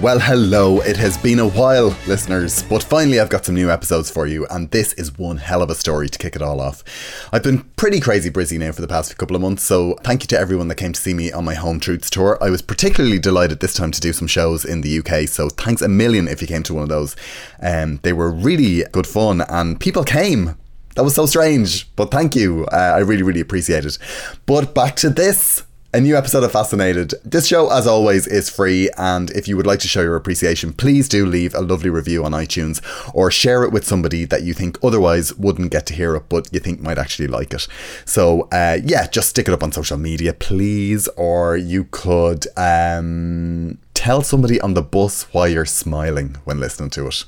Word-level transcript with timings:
Well, 0.00 0.20
hello. 0.20 0.80
It 0.82 0.96
has 0.98 1.18
been 1.18 1.40
a 1.40 1.48
while, 1.48 1.88
listeners, 2.06 2.62
but 2.62 2.84
finally 2.84 3.18
I've 3.18 3.30
got 3.30 3.44
some 3.44 3.56
new 3.56 3.68
episodes 3.68 4.08
for 4.08 4.28
you, 4.28 4.46
and 4.46 4.70
this 4.70 4.92
is 4.92 5.18
one 5.18 5.38
hell 5.38 5.60
of 5.60 5.70
a 5.70 5.74
story 5.74 6.08
to 6.08 6.18
kick 6.20 6.36
it 6.36 6.42
all 6.42 6.60
off. 6.60 6.84
I've 7.32 7.42
been 7.42 7.64
pretty 7.74 7.98
crazy 7.98 8.30
busy 8.30 8.58
now 8.58 8.70
for 8.70 8.80
the 8.80 8.86
past 8.86 9.18
couple 9.18 9.34
of 9.34 9.42
months, 9.42 9.64
so 9.64 9.98
thank 10.04 10.22
you 10.22 10.28
to 10.28 10.38
everyone 10.38 10.68
that 10.68 10.76
came 10.76 10.92
to 10.92 11.00
see 11.00 11.14
me 11.14 11.32
on 11.32 11.44
my 11.44 11.54
Home 11.54 11.80
Truths 11.80 12.10
tour. 12.10 12.38
I 12.40 12.48
was 12.48 12.62
particularly 12.62 13.18
delighted 13.18 13.58
this 13.58 13.74
time 13.74 13.90
to 13.90 14.00
do 14.00 14.12
some 14.12 14.28
shows 14.28 14.64
in 14.64 14.82
the 14.82 15.00
UK, 15.00 15.28
so 15.28 15.48
thanks 15.48 15.82
a 15.82 15.88
million 15.88 16.28
if 16.28 16.40
you 16.40 16.46
came 16.46 16.62
to 16.62 16.74
one 16.74 16.84
of 16.84 16.88
those. 16.88 17.16
Um, 17.60 17.98
they 18.04 18.12
were 18.12 18.30
really 18.30 18.84
good 18.92 19.06
fun, 19.08 19.40
and 19.48 19.80
people 19.80 20.04
came. 20.04 20.54
That 20.94 21.02
was 21.02 21.16
so 21.16 21.26
strange, 21.26 21.92
but 21.96 22.12
thank 22.12 22.36
you. 22.36 22.66
Uh, 22.66 22.92
I 22.94 22.98
really, 22.98 23.24
really 23.24 23.40
appreciate 23.40 23.84
it. 23.84 23.98
But 24.46 24.76
back 24.76 24.94
to 24.96 25.10
this 25.10 25.64
a 25.94 26.00
new 26.00 26.16
episode 26.16 26.44
of 26.44 26.52
Fascinated. 26.52 27.14
This 27.24 27.46
show, 27.46 27.70
as 27.70 27.86
always, 27.86 28.26
is 28.26 28.50
free, 28.50 28.90
and 28.98 29.30
if 29.30 29.48
you 29.48 29.56
would 29.56 29.66
like 29.66 29.80
to 29.80 29.88
show 29.88 30.02
your 30.02 30.16
appreciation, 30.16 30.74
please 30.74 31.08
do 31.08 31.24
leave 31.24 31.54
a 31.54 31.62
lovely 31.62 31.88
review 31.88 32.24
on 32.24 32.32
iTunes 32.32 32.82
or 33.14 33.30
share 33.30 33.64
it 33.64 33.72
with 33.72 33.86
somebody 33.86 34.26
that 34.26 34.42
you 34.42 34.52
think 34.52 34.78
otherwise 34.82 35.34
wouldn't 35.36 35.70
get 35.70 35.86
to 35.86 35.94
hear 35.94 36.14
it, 36.14 36.28
but 36.28 36.52
you 36.52 36.60
think 36.60 36.80
might 36.80 36.98
actually 36.98 37.26
like 37.26 37.54
it. 37.54 37.66
So, 38.04 38.48
uh, 38.52 38.78
yeah, 38.84 39.06
just 39.06 39.30
stick 39.30 39.48
it 39.48 39.54
up 39.54 39.62
on 39.62 39.72
social 39.72 39.96
media, 39.96 40.34
please, 40.34 41.08
or 41.16 41.56
you 41.56 41.84
could 41.84 42.46
um, 42.58 43.78
tell 43.94 44.22
somebody 44.22 44.60
on 44.60 44.74
the 44.74 44.82
bus 44.82 45.22
why 45.32 45.46
you're 45.46 45.64
smiling 45.64 46.36
when 46.44 46.60
listening 46.60 46.90
to 46.90 47.06
it. 47.06 47.24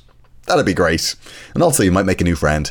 That'd 0.47 0.65
be 0.65 0.73
great. 0.73 1.15
And 1.53 1.61
also, 1.61 1.83
you 1.83 1.91
might 1.91 2.05
make 2.05 2.19
a 2.19 2.23
new 2.23 2.35
friend. 2.35 2.69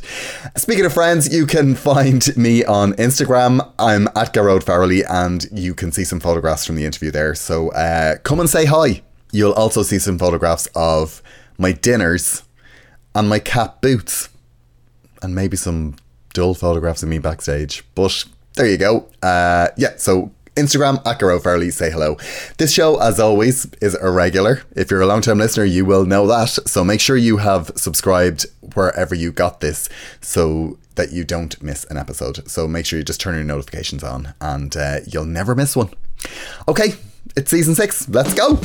Speaking 0.56 0.84
of 0.84 0.92
friends, 0.92 1.32
you 1.32 1.46
can 1.46 1.74
find 1.74 2.36
me 2.36 2.64
on 2.64 2.92
Instagram. 2.94 3.72
I'm 3.78 4.08
at 4.08 4.34
Gearóid 4.34 4.64
Farrelly, 4.64 5.04
and 5.08 5.46
you 5.52 5.74
can 5.74 5.92
see 5.92 6.04
some 6.04 6.20
photographs 6.20 6.66
from 6.66 6.76
the 6.76 6.84
interview 6.84 7.10
there. 7.10 7.34
So 7.34 7.70
uh, 7.70 8.16
come 8.18 8.40
and 8.40 8.50
say 8.50 8.64
hi. 8.64 9.02
You'll 9.32 9.52
also 9.52 9.82
see 9.82 9.98
some 9.98 10.18
photographs 10.18 10.68
of 10.74 11.22
my 11.58 11.72
dinners 11.72 12.42
and 13.14 13.28
my 13.28 13.38
cat 13.38 13.80
boots, 13.80 14.28
and 15.22 15.34
maybe 15.34 15.56
some 15.56 15.96
dull 16.32 16.54
photographs 16.54 17.02
of 17.02 17.08
me 17.08 17.18
backstage. 17.18 17.84
But 17.94 18.24
there 18.56 18.66
you 18.66 18.78
go. 18.78 19.08
Uh, 19.22 19.68
yeah, 19.76 19.96
so 19.96 20.32
Instagram 20.60 21.04
at 21.06 21.18
Gearóid 21.18 21.42
Farrelly, 21.42 21.72
say 21.72 21.90
hello. 21.90 22.16
This 22.58 22.72
show, 22.72 23.00
as 23.00 23.18
always, 23.18 23.66
is 23.80 23.94
irregular. 23.96 24.62
If 24.76 24.90
you're 24.90 25.00
a 25.00 25.06
long 25.06 25.22
time 25.22 25.38
listener, 25.38 25.64
you 25.64 25.84
will 25.84 26.04
know 26.04 26.26
that. 26.26 26.50
So 26.66 26.84
make 26.84 27.00
sure 27.00 27.16
you 27.16 27.38
have 27.38 27.72
subscribed 27.76 28.46
wherever 28.74 29.14
you 29.14 29.32
got 29.32 29.60
this 29.60 29.88
so 30.20 30.78
that 30.96 31.12
you 31.12 31.24
don't 31.24 31.60
miss 31.62 31.84
an 31.84 31.96
episode. 31.96 32.48
So 32.48 32.68
make 32.68 32.84
sure 32.84 32.98
you 32.98 33.04
just 33.04 33.20
turn 33.20 33.34
your 33.34 33.44
notifications 33.44 34.04
on 34.04 34.34
and 34.40 34.76
uh, 34.76 35.00
you'll 35.06 35.24
never 35.24 35.54
miss 35.54 35.74
one. 35.74 35.90
Okay, 36.68 36.94
it's 37.36 37.50
season 37.50 37.74
six. 37.74 38.08
Let's 38.08 38.34
go. 38.34 38.60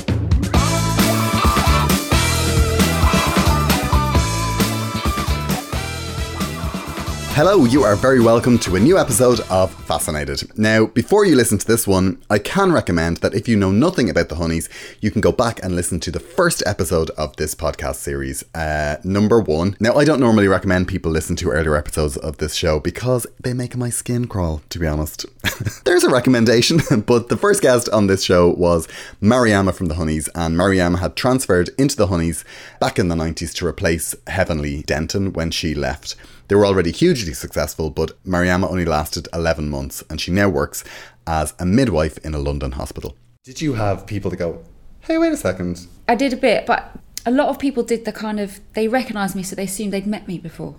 Hello, 7.36 7.66
you 7.66 7.84
are 7.84 7.98
very 7.98 8.22
welcome 8.22 8.58
to 8.60 8.78
a 8.78 8.80
new 8.80 8.98
episode 8.98 9.42
of 9.50 9.70
Fascinated. 9.84 10.58
Now, 10.58 10.86
before 10.86 11.26
you 11.26 11.36
listen 11.36 11.58
to 11.58 11.68
this 11.68 11.86
one, 11.86 12.24
I 12.30 12.40
can 12.40 12.72
recommend 12.72 13.18
that 13.18 13.34
if 13.34 13.50
you 13.50 13.58
know 13.58 13.72
nothing 13.72 14.10
about 14.10 14.30
the 14.30 14.36
Honeyz, 14.36 14.70
you 15.02 15.12
can 15.12 15.20
go 15.20 15.34
back 15.34 15.62
and 15.62 15.76
listen 15.76 16.00
to 16.00 16.12
the 16.12 16.22
first 16.22 16.64
episode 16.66 17.10
of 17.18 17.36
this 17.36 17.54
podcast 17.54 17.96
series, 17.96 18.46
uh, 18.56 19.02
number 19.04 19.42
one. 19.42 19.76
Now, 19.82 19.96
I 19.96 20.06
don't 20.06 20.22
normally 20.22 20.48
recommend 20.48 20.88
people 20.88 21.12
listen 21.12 21.36
to 21.36 21.50
earlier 21.50 21.76
episodes 21.76 22.16
of 22.16 22.38
this 22.38 22.56
show 22.56 22.80
because 22.80 23.28
they 23.38 23.54
make 23.54 23.76
my 23.76 23.90
skin 23.90 24.28
crawl, 24.28 24.62
to 24.70 24.80
be 24.80 24.88
honest. 24.88 25.26
There's 25.84 26.06
a 26.06 26.10
recommendation, 26.10 26.80
but 27.06 27.28
the 27.28 27.36
first 27.36 27.62
guest 27.62 27.90
on 27.90 28.08
this 28.08 28.24
show 28.24 28.48
was 28.48 28.88
Mariama 29.22 29.74
from 29.74 29.88
the 29.88 29.96
Honeyz, 29.96 30.30
and 30.36 30.56
Mariama 30.56 31.00
had 31.00 31.18
transferred 31.18 31.70
into 31.78 31.98
the 31.98 32.08
Honeyz 32.08 32.46
back 32.80 32.98
in 32.98 33.10
the 33.10 33.16
90s 33.16 33.54
to 33.56 33.68
replace 33.68 34.16
Heavenly 34.28 34.84
Denton 34.84 35.34
when 35.34 35.52
she 35.52 35.76
left. 35.76 36.16
They 36.48 36.56
were 36.56 36.66
already 36.66 36.92
hugely 36.92 37.34
successful, 37.34 37.90
but 37.90 38.22
Mariama 38.24 38.70
only 38.70 38.86
lasted 38.86 39.28
11 39.34 39.70
months 39.70 40.04
and 40.10 40.22
she 40.22 40.32
now 40.32 40.48
works 40.50 40.84
as 41.26 41.54
a 41.60 41.66
midwife 41.66 42.18
in 42.20 42.34
a 42.36 42.40
London 42.40 42.74
hospital. 42.74 43.16
Did 43.44 43.62
you 43.62 43.74
have 43.74 44.06
people 44.06 44.30
to 44.32 44.38
go, 44.38 44.64
hey, 45.02 45.18
wait 45.18 45.34
a 45.34 45.38
second? 45.38 45.88
I 46.08 46.16
did 46.16 46.34
a 46.34 46.38
bit, 46.38 46.66
but 46.66 46.98
a 47.26 47.32
lot 47.32 47.50
of 47.50 47.58
people 47.60 47.84
did 47.84 48.06
the 48.06 48.12
kind 48.12 48.40
of, 48.40 48.60
they 48.74 48.88
recognised 48.88 49.36
me, 49.36 49.44
so 49.44 49.56
they 49.56 49.64
assumed 49.64 49.94
they'd 49.94 50.06
met 50.08 50.28
me 50.28 50.38
before. 50.38 50.76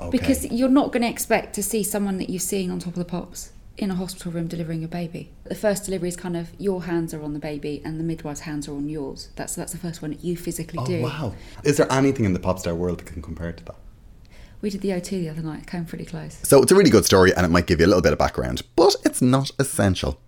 Okay. 0.00 0.10
Because 0.10 0.44
you're 0.46 0.68
not 0.68 0.92
going 0.92 1.02
to 1.02 1.08
expect 1.08 1.54
to 1.54 1.62
see 1.62 1.82
someone 1.82 2.18
that 2.18 2.30
you've 2.30 2.42
seen 2.42 2.70
on 2.70 2.78
top 2.78 2.92
of 2.94 2.98
the 2.98 3.04
pops 3.04 3.50
in 3.76 3.90
a 3.92 3.94
hospital 3.94 4.32
room 4.32 4.48
delivering 4.48 4.82
a 4.82 4.88
baby. 4.88 5.30
The 5.44 5.54
first 5.54 5.84
delivery 5.84 6.08
is 6.08 6.16
kind 6.16 6.36
of 6.36 6.50
your 6.58 6.84
hands 6.84 7.14
are 7.14 7.22
on 7.22 7.32
the 7.32 7.38
baby 7.38 7.80
and 7.84 7.98
the 7.98 8.04
midwife's 8.04 8.40
hands 8.40 8.66
are 8.68 8.74
on 8.74 8.88
yours. 8.88 9.28
That's 9.36 9.54
that's 9.54 9.70
the 9.72 9.78
first 9.78 10.02
one 10.02 10.10
that 10.10 10.24
you 10.24 10.36
physically 10.36 10.80
Oh, 10.80 10.86
do. 10.86 11.02
wow. 11.02 11.34
Is 11.64 11.76
there 11.76 11.90
anything 11.92 12.24
in 12.24 12.32
the 12.32 12.40
pop 12.40 12.58
star 12.58 12.74
world 12.74 12.98
that 12.98 13.06
can 13.06 13.22
compare 13.22 13.52
to 13.52 13.64
that? 13.66 13.76
We 14.60 14.70
did 14.70 14.80
the 14.80 14.90
O2 14.90 15.10
the 15.10 15.28
other 15.28 15.42
night. 15.42 15.60
It 15.60 15.66
came 15.66 15.84
pretty 15.84 16.04
close. 16.04 16.38
So 16.42 16.62
it's 16.62 16.72
a 16.72 16.74
really 16.74 16.90
good 16.90 17.04
story 17.04 17.32
and 17.34 17.46
it 17.46 17.50
might 17.50 17.66
give 17.66 17.80
you 17.80 17.86
a 17.86 17.88
little 17.88 18.02
bit 18.02 18.12
of 18.12 18.18
background, 18.18 18.62
but 18.74 18.96
it's 19.04 19.22
not 19.22 19.50
essential. 19.58 20.18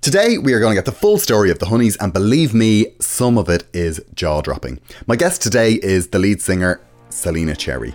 Today, 0.00 0.36
we 0.36 0.52
are 0.52 0.58
going 0.58 0.72
to 0.72 0.74
get 0.74 0.84
the 0.84 0.90
full 0.90 1.16
story 1.16 1.48
of 1.48 1.60
the 1.60 1.66
Honeyz, 1.66 1.96
and 2.00 2.12
believe 2.12 2.52
me, 2.52 2.86
some 2.98 3.38
of 3.38 3.48
it 3.48 3.68
is 3.72 4.04
jaw 4.16 4.40
dropping. 4.40 4.80
My 5.06 5.14
guest 5.14 5.42
today 5.42 5.74
is 5.74 6.08
the 6.08 6.18
lead 6.18 6.42
singer, 6.42 6.80
Selena 7.08 7.54
Cherry. 7.54 7.94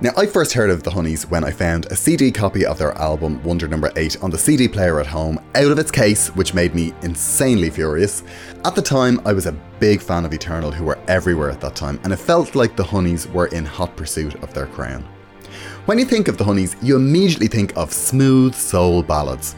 Now, 0.00 0.12
I 0.16 0.26
first 0.26 0.52
heard 0.52 0.70
of 0.70 0.84
the 0.84 0.92
Honeyz 0.92 1.28
when 1.28 1.42
I 1.42 1.50
found 1.50 1.86
a 1.86 1.96
CD 1.96 2.30
copy 2.30 2.64
of 2.64 2.78
their 2.78 2.92
album 2.92 3.42
Wonder 3.42 3.66
Number 3.66 3.90
8 3.96 4.22
on 4.22 4.30
the 4.30 4.38
CD 4.38 4.68
player 4.68 5.00
at 5.00 5.08
home, 5.08 5.40
out 5.56 5.72
of 5.72 5.78
its 5.80 5.90
case, 5.90 6.28
which 6.36 6.54
made 6.54 6.72
me 6.72 6.94
insanely 7.02 7.68
furious. 7.68 8.22
At 8.64 8.76
the 8.76 8.82
time, 8.82 9.20
I 9.24 9.32
was 9.32 9.46
a 9.46 9.60
big 9.80 10.00
fan 10.00 10.24
of 10.24 10.32
Eternal, 10.32 10.70
who 10.70 10.84
were 10.84 11.00
everywhere 11.08 11.50
at 11.50 11.60
that 11.62 11.74
time, 11.74 11.98
and 12.04 12.12
it 12.12 12.18
felt 12.20 12.54
like 12.54 12.76
the 12.76 12.84
Honeyz 12.84 13.28
were 13.32 13.48
in 13.48 13.64
hot 13.64 13.96
pursuit 13.96 14.36
of 14.36 14.54
their 14.54 14.68
crown. 14.68 15.02
When 15.86 15.98
you 15.98 16.04
think 16.04 16.28
of 16.28 16.38
the 16.38 16.44
Honeyz, 16.44 16.76
you 16.80 16.94
immediately 16.94 17.48
think 17.48 17.76
of 17.76 17.92
smooth 17.92 18.54
soul 18.54 19.02
ballads. 19.02 19.56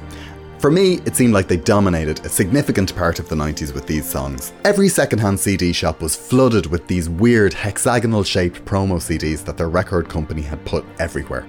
For 0.61 0.71
me, 0.71 1.01
it 1.07 1.17
seemed 1.17 1.33
like 1.33 1.49
they 1.49 1.57
dominated 1.57 2.21
a 2.21 2.29
significant 2.29 2.95
part 2.95 3.19
of 3.19 3.31
the 3.31 3.35
90s 3.35 3.73
with 3.73 3.87
these 3.87 4.05
songs. 4.05 4.53
Every 4.63 4.91
secondhand 4.91 5.41
CD 5.41 5.73
shop 5.73 6.03
was 6.03 6.15
flooded 6.15 6.67
with 6.67 6.87
these 6.87 7.09
weird 7.09 7.55
hexagonal 7.55 8.23
shaped 8.25 8.63
promo 8.67 8.97
CDs 8.97 9.43
that 9.47 9.57
their 9.57 9.71
record 9.71 10.11
company 10.11 10.43
had 10.43 10.63
put 10.67 10.85
everywhere. 10.99 11.47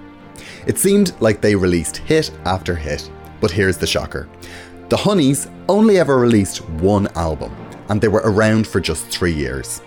It 0.65 0.79
seemed 0.79 1.13
like 1.19 1.41
they 1.41 1.55
released 1.57 1.97
hit 1.97 2.31
after 2.45 2.73
hit, 2.73 3.11
but 3.41 3.51
here's 3.51 3.77
the 3.77 3.85
shocker. 3.85 4.29
The 4.87 4.95
Honeyz 4.95 5.51
only 5.67 5.99
ever 5.99 6.17
released 6.17 6.63
one 6.79 7.07
album, 7.17 7.53
and 7.89 7.99
they 7.99 8.07
were 8.07 8.23
around 8.23 8.65
for 8.65 8.79
just 8.79 9.07
three 9.07 9.33
years. 9.33 9.81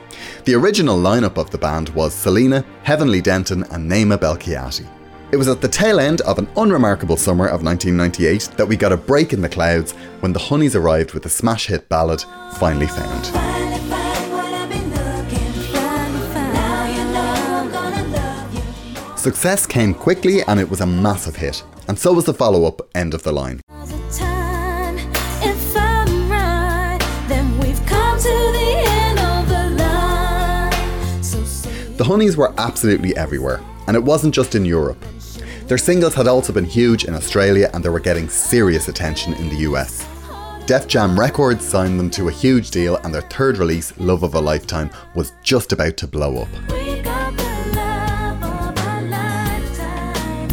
The 0.44 0.54
original 0.54 0.98
lineup 0.98 1.38
of 1.38 1.48
the 1.48 1.56
band 1.56 1.88
was 1.91 2.12
Selena, 2.12 2.62
Heavenly 2.82 3.22
Denton, 3.22 3.62
and 3.70 3.91
Naima 3.91 4.18
Belkhiati. 4.18 4.86
It 5.34 5.37
was 5.37 5.49
at 5.49 5.61
the 5.61 5.67
tail 5.67 5.99
end 5.99 6.21
of 6.21 6.39
an 6.39 6.47
unremarkable 6.56 7.17
summer 7.17 7.47
of 7.47 7.65
1998 7.65 8.56
that 8.56 8.67
we 8.67 8.77
got 8.77 8.93
a 8.93 8.97
break 8.97 9.33
in 9.33 9.41
the 9.41 9.49
clouds 9.49 9.91
when 10.21 10.33
the 10.33 10.39
Honeyz 10.39 10.77
arrived 10.77 11.12
with 11.12 11.25
the 11.25 11.28
smash 11.28 11.67
hit 11.67 11.89
ballad 11.89 12.25
Finally 12.59 12.86
Found. 12.86 13.27
Finally 13.27 13.78
found 13.91 14.33
what 14.33 14.54
I've 14.54 14.71
been 14.71 14.91
looking 14.91 15.53
for. 15.72 15.75
Now 15.75 16.86
you 16.86 17.04
know 17.13 17.34
I'm 17.59 17.69
gonna 17.69 18.16
love 18.16 18.54
you. 18.54 19.16
Success 19.16 19.66
came 19.66 19.92
quickly 19.92 20.42
and 20.42 20.60
it 20.60 20.71
was 20.71 20.81
a 20.81 20.86
massive 20.86 21.34
hit, 21.34 21.65
and 21.89 21.98
so 21.98 22.13
was 22.13 22.27
the 22.27 22.33
follow 22.33 22.65
up 22.65 22.83
End 22.95 23.13
of 23.13 23.25
the 23.25 23.33
Line. 23.33 23.60
The 31.96 32.02
Honeyz 32.02 32.36
were 32.36 32.52
absolutely 32.58 33.16
everywhere, 33.16 33.60
and 33.86 33.96
it 33.96 34.02
wasn't 34.02 34.34
just 34.34 34.56
in 34.56 34.64
Europe. 34.64 34.98
Their 35.68 35.78
singles 35.78 36.12
had 36.14 36.26
also 36.26 36.52
been 36.52 36.64
huge 36.64 37.04
in 37.04 37.14
Australia 37.14 37.70
and 37.72 37.84
they 37.84 37.88
were 37.88 38.00
getting 38.00 38.28
serious 38.28 38.88
attention 38.88 39.32
in 39.34 39.48
the 39.48 39.58
US. 39.58 40.04
Def 40.66 40.88
Jam 40.88 41.18
Records 41.18 41.64
signed 41.64 42.00
them 42.00 42.10
to 42.10 42.26
a 42.26 42.32
huge 42.32 42.72
deal, 42.72 42.96
and 42.96 43.14
their 43.14 43.22
third 43.22 43.58
release, 43.58 43.96
Love 43.96 44.24
of 44.24 44.34
a 44.34 44.41
Lifetime, 44.41 44.91
was 45.14 45.34
just 45.44 45.72
about 45.72 45.96
to 45.98 46.08
blow 46.08 46.38
up. 46.42 46.48
we 46.72 47.00
got 47.00 47.36
the 47.36 47.72
love 47.76 48.42
of 48.42 48.86
a 48.86 49.00
lifetime. 49.08 50.48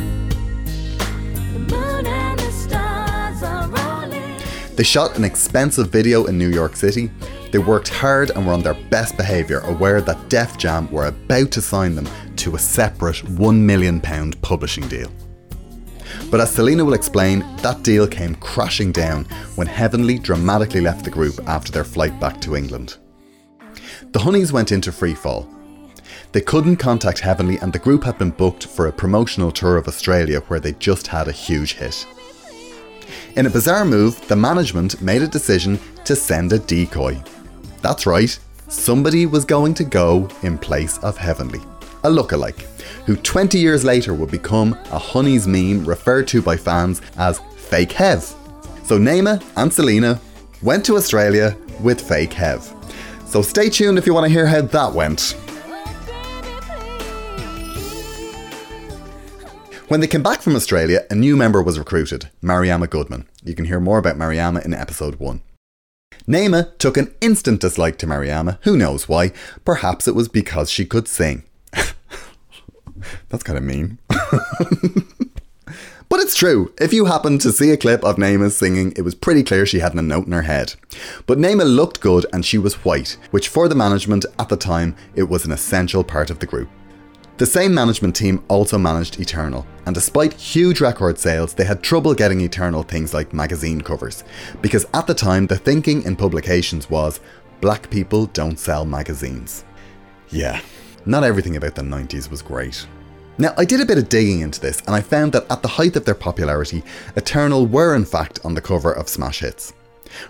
The 1.54 1.60
moon 1.76 2.06
and 2.06 2.40
the 2.40 2.52
stars 2.52 3.42
are 3.42 3.68
rolling. 3.68 4.38
They 4.76 4.84
shot 4.84 5.18
an 5.18 5.24
expensive 5.24 5.90
video 5.90 6.26
in 6.26 6.38
New 6.38 6.50
York 6.50 6.76
City. 6.76 7.10
They 7.52 7.60
worked 7.60 7.90
hard 7.90 8.32
and 8.32 8.48
were 8.48 8.54
on 8.54 8.62
their 8.62 8.74
best 8.74 9.18
behaviour, 9.18 9.60
aware 9.60 10.02
that 10.02 10.30
Def 10.30 10.58
Jam 10.58 10.90
were 10.90 11.08
about 11.08 11.52
to 11.52 11.62
sign 11.62 11.96
them 11.96 12.08
to 12.38 12.56
a 12.56 12.60
separate 12.60 13.18
£1 13.18 13.60
million 13.60 14.00
publishing 14.00 14.88
deal. 14.88 15.12
But 16.30 16.40
as 16.40 16.52
Selena 16.52 16.86
will 16.86 16.94
explain, 16.94 17.40
that 17.58 17.84
deal 17.84 18.08
came 18.08 18.36
crashing 18.36 18.94
down 18.94 19.26
when 19.56 19.68
Heavenly 19.68 20.18
dramatically 20.18 20.82
left 20.82 21.04
the 21.04 21.12
group 21.12 21.40
after 21.48 21.72
their 21.72 21.84
flight 21.84 22.18
back 22.22 22.40
to 22.42 22.56
England. 22.56 22.98
The 24.12 24.20
Honeyz 24.20 24.52
went 24.52 24.72
into 24.72 24.92
freefall. 24.92 25.48
They 26.32 26.42
couldn't 26.42 26.78
contact 26.78 27.20
Heavenly, 27.20 27.58
and 27.58 27.74
the 27.74 27.80
group 27.80 28.04
had 28.06 28.18
been 28.18 28.32
booked 28.32 28.66
for 28.66 28.88
a 28.88 28.94
promotional 28.94 29.52
tour 29.52 29.76
of 29.76 29.88
Australia 29.90 30.40
where 30.48 30.60
they 30.62 30.74
just 30.74 31.08
had 31.08 31.28
a 31.28 31.34
huge 31.34 31.74
hit. 31.74 32.06
In 33.36 33.46
a 33.46 33.50
bizarre 33.50 33.86
move, 33.86 34.26
the 34.28 34.36
management 34.36 35.02
made 35.02 35.22
a 35.22 35.28
decision 35.28 35.80
to 36.06 36.16
send 36.16 36.54
a 36.54 36.60
decoy. 36.60 37.22
That's 37.82 38.06
right, 38.06 38.38
somebody 38.68 39.26
was 39.26 39.44
going 39.44 39.74
to 39.76 39.84
go 39.84 40.30
in 40.44 40.60
place 40.60 41.00
of 41.00 41.18
Heavenly, 41.18 41.60
a 42.04 42.10
lookalike, 42.10 42.62
who 43.06 43.16
20 43.16 43.58
years 43.58 43.84
later 43.84 44.14
would 44.14 44.30
become 44.30 44.74
a 44.92 45.00
Honeyz 45.00 45.48
meme 45.48 45.84
referred 45.84 46.28
to 46.28 46.44
by 46.44 46.58
fans 46.58 47.02
as 47.18 47.40
Fake 47.58 47.92
Hev. 47.94 48.24
So 48.84 49.00
Naima 49.00 49.44
and 49.58 49.74
Selena 49.74 50.22
went 50.62 50.86
to 50.86 50.96
Australia 50.96 51.58
with 51.82 52.00
Fake 52.00 52.34
Hev. 52.34 52.72
So 53.26 53.42
stay 53.42 53.70
tuned 53.70 53.98
if 53.98 54.06
you 54.06 54.14
want 54.14 54.26
to 54.26 54.32
hear 54.32 54.46
how 54.46 54.62
that 54.62 54.94
went. 54.94 55.36
When 59.88 60.02
they 60.02 60.08
came 60.08 60.24
back 60.24 60.42
from 60.42 60.56
Australia, 60.56 61.06
a 61.10 61.16
new 61.16 61.36
member 61.36 61.62
was 61.64 61.80
recruited, 61.80 62.30
Mariama 62.44 62.90
Goodman. 62.90 63.28
You 63.44 63.56
can 63.56 63.66
hear 63.66 63.80
more 63.80 63.98
about 63.98 64.18
Mariama 64.18 64.64
in 64.64 64.74
episode 64.74 65.16
1. 65.16 65.42
Naima 66.28 66.78
took 66.78 66.98
an 66.98 67.14
instant 67.22 67.62
dislike 67.62 67.98
to 68.00 68.08
Mariama. 68.08 68.60
Who 68.62 68.78
knows 68.78 69.10
why? 69.10 69.32
Perhaps 69.66 70.08
it 70.08 70.16
was 70.16 70.28
because 70.28 70.70
she 70.70 70.86
could 70.86 71.08
sing. 71.08 71.44
That's 73.30 73.44
kind 73.44 73.58
of 73.58 73.64
mean. 73.64 73.98
but 76.10 76.20
it's 76.20 76.36
true. 76.36 76.74
If 76.80 76.94
you 76.94 77.06
happen 77.06 77.40
to 77.40 77.52
see 77.52 77.72
a 77.72 77.78
clip 77.78 78.04
of 78.04 78.18
Naima 78.18 78.52
singing, 78.52 78.94
it 78.96 79.02
was 79.02 79.16
pretty 79.16 79.44
clear 79.44 79.66
she 79.66 79.80
hadn't 79.80 80.00
a 80.00 80.04
note 80.04 80.28
in 80.28 80.34
her 80.34 80.44
head. 80.44 80.76
But 81.26 81.38
Naima 81.38 81.64
looked 81.64 82.02
good 82.02 82.26
and 82.32 82.46
she 82.46 82.58
was 82.58 82.86
white, 82.86 83.18
which 83.32 83.48
for 83.48 83.68
the 83.68 83.76
management 83.76 84.26
at 84.38 84.50
the 84.50 84.58
time, 84.58 84.96
it 85.16 85.24
was 85.24 85.46
an 85.46 85.52
essential 85.52 86.04
part 86.04 86.30
of 86.30 86.40
the 86.40 86.46
group. 86.46 86.70
The 87.38 87.46
same 87.46 87.74
management 87.74 88.16
team 88.16 88.44
also 88.50 88.78
managed 88.78 89.20
Eternal, 89.20 89.66
and 89.86 89.96
despite 89.96 90.34
huge 90.34 90.80
record 90.80 91.18
sales, 91.18 91.54
they 91.54 91.66
had 91.66 91.82
trouble 91.82 92.14
getting 92.14 92.42
Eternal 92.42 92.84
things 92.84 93.14
like 93.14 93.34
magazine 93.34 93.82
covers, 93.82 94.24
because 94.62 94.86
at 94.94 95.08
the 95.08 95.14
time 95.14 95.48
the 95.48 95.58
thinking 95.58 96.04
in 96.04 96.16
publications 96.16 96.90
was 96.90 97.20
black 97.60 97.90
people 97.90 98.28
don't 98.28 98.60
sell 98.60 98.86
magazines. 98.86 99.64
Yeah, 100.30 100.62
not 101.06 101.24
everything 101.24 101.56
about 101.56 101.76
the 101.76 101.82
90s 101.82 102.30
was 102.30 102.42
great. 102.42 102.86
Now, 103.38 103.54
I 103.58 103.66
did 103.66 103.82
a 103.82 103.86
bit 103.86 103.98
of 103.98 104.10
digging 104.10 104.42
into 104.42 104.60
this, 104.60 104.82
and 104.82 104.96
I 104.96 105.02
found 105.02 105.34
that 105.34 105.50
at 105.50 105.64
the 105.64 105.68
height 105.68 105.96
of 105.96 106.06
their 106.06 106.14
popularity, 106.14 106.84
Eternal 107.16 107.66
were 107.66 107.96
in 107.96 108.06
fact 108.06 108.40
on 108.44 108.54
the 108.54 108.62
cover 108.62 108.92
of 108.92 109.10
Smash 109.10 109.40
Hits. 109.40 109.74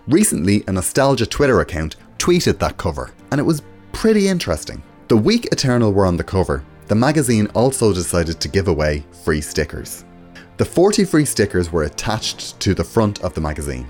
Recently, 0.07 0.63
a 0.68 0.71
nostalgia 0.71 1.25
Twitter 1.25 1.59
account 1.59 1.97
tweeted 2.19 2.59
that 2.59 2.77
cover, 2.77 3.12
and 3.31 3.39
it 3.39 3.44
was 3.44 3.63
pretty 3.92 4.30
interesting. 4.30 4.81
The 5.09 5.18
week 5.18 5.47
Eternal 5.51 5.92
were 5.92 6.06
on 6.06 6.15
the 6.15 6.24
cover, 6.24 6.63
the 6.91 6.95
magazine 6.95 7.47
also 7.55 7.93
decided 7.93 8.38
to 8.41 8.49
give 8.49 8.67
away 8.67 9.01
free 9.23 9.39
stickers. 9.39 10.03
The 10.57 10.65
40 10.65 11.05
free 11.05 11.23
stickers 11.23 11.71
were 11.71 11.83
attached 11.83 12.59
to 12.59 12.73
the 12.73 12.83
front 12.83 13.23
of 13.23 13.33
the 13.33 13.39
magazine. 13.39 13.88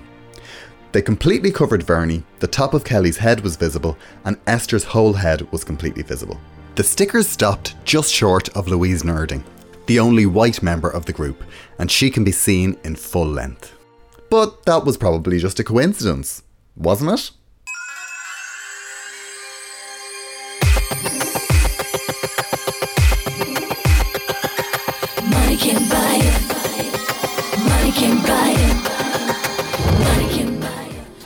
They 0.92 1.02
completely 1.02 1.50
covered 1.50 1.82
Vernie, 1.82 2.22
the 2.38 2.46
top 2.46 2.74
of 2.74 2.84
Kelly's 2.84 3.16
head 3.16 3.40
was 3.40 3.56
visible, 3.56 3.98
and 4.24 4.38
Esther's 4.46 4.84
whole 4.84 5.14
head 5.14 5.50
was 5.50 5.64
completely 5.64 6.04
visible. 6.04 6.40
The 6.76 6.84
stickers 6.84 7.28
stopped 7.28 7.74
just 7.84 8.14
short 8.14 8.48
of 8.50 8.68
Louise 8.68 9.02
Nurding, 9.02 9.42
the 9.86 9.98
only 9.98 10.26
white 10.26 10.62
member 10.62 10.88
of 10.88 11.04
the 11.04 11.12
group, 11.12 11.42
and 11.80 11.90
she 11.90 12.08
can 12.08 12.22
be 12.22 12.30
seen 12.30 12.78
in 12.84 12.94
full 12.94 13.26
length. 13.26 13.76
But 14.30 14.64
that 14.66 14.84
was 14.84 14.96
probably 14.96 15.40
just 15.40 15.58
a 15.58 15.64
coincidence, 15.64 16.44
wasn't 16.76 17.18
it? 17.18 17.32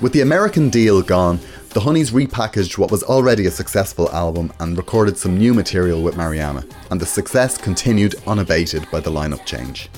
With 0.07 0.13
the 0.13 0.21
American 0.21 0.71
deal 0.71 1.03
gone, 1.03 1.41
the 1.71 1.81
Honeyz 1.81 2.13
repackaged 2.13 2.79
what 2.79 2.93
was 2.93 3.03
already 3.03 3.47
a 3.47 3.51
successful 3.51 4.09
album 4.13 4.53
and 4.61 4.77
recorded 4.77 5.19
some 5.19 5.37
new 5.37 5.53
material 5.53 6.01
with 6.01 6.15
Mariama, 6.15 6.65
and 6.93 7.01
the 7.01 7.05
success 7.05 7.59
continued 7.59 8.15
unabated 8.25 8.89
by 8.93 9.01
the 9.01 9.11
lineup 9.11 9.45
change. 9.45 9.89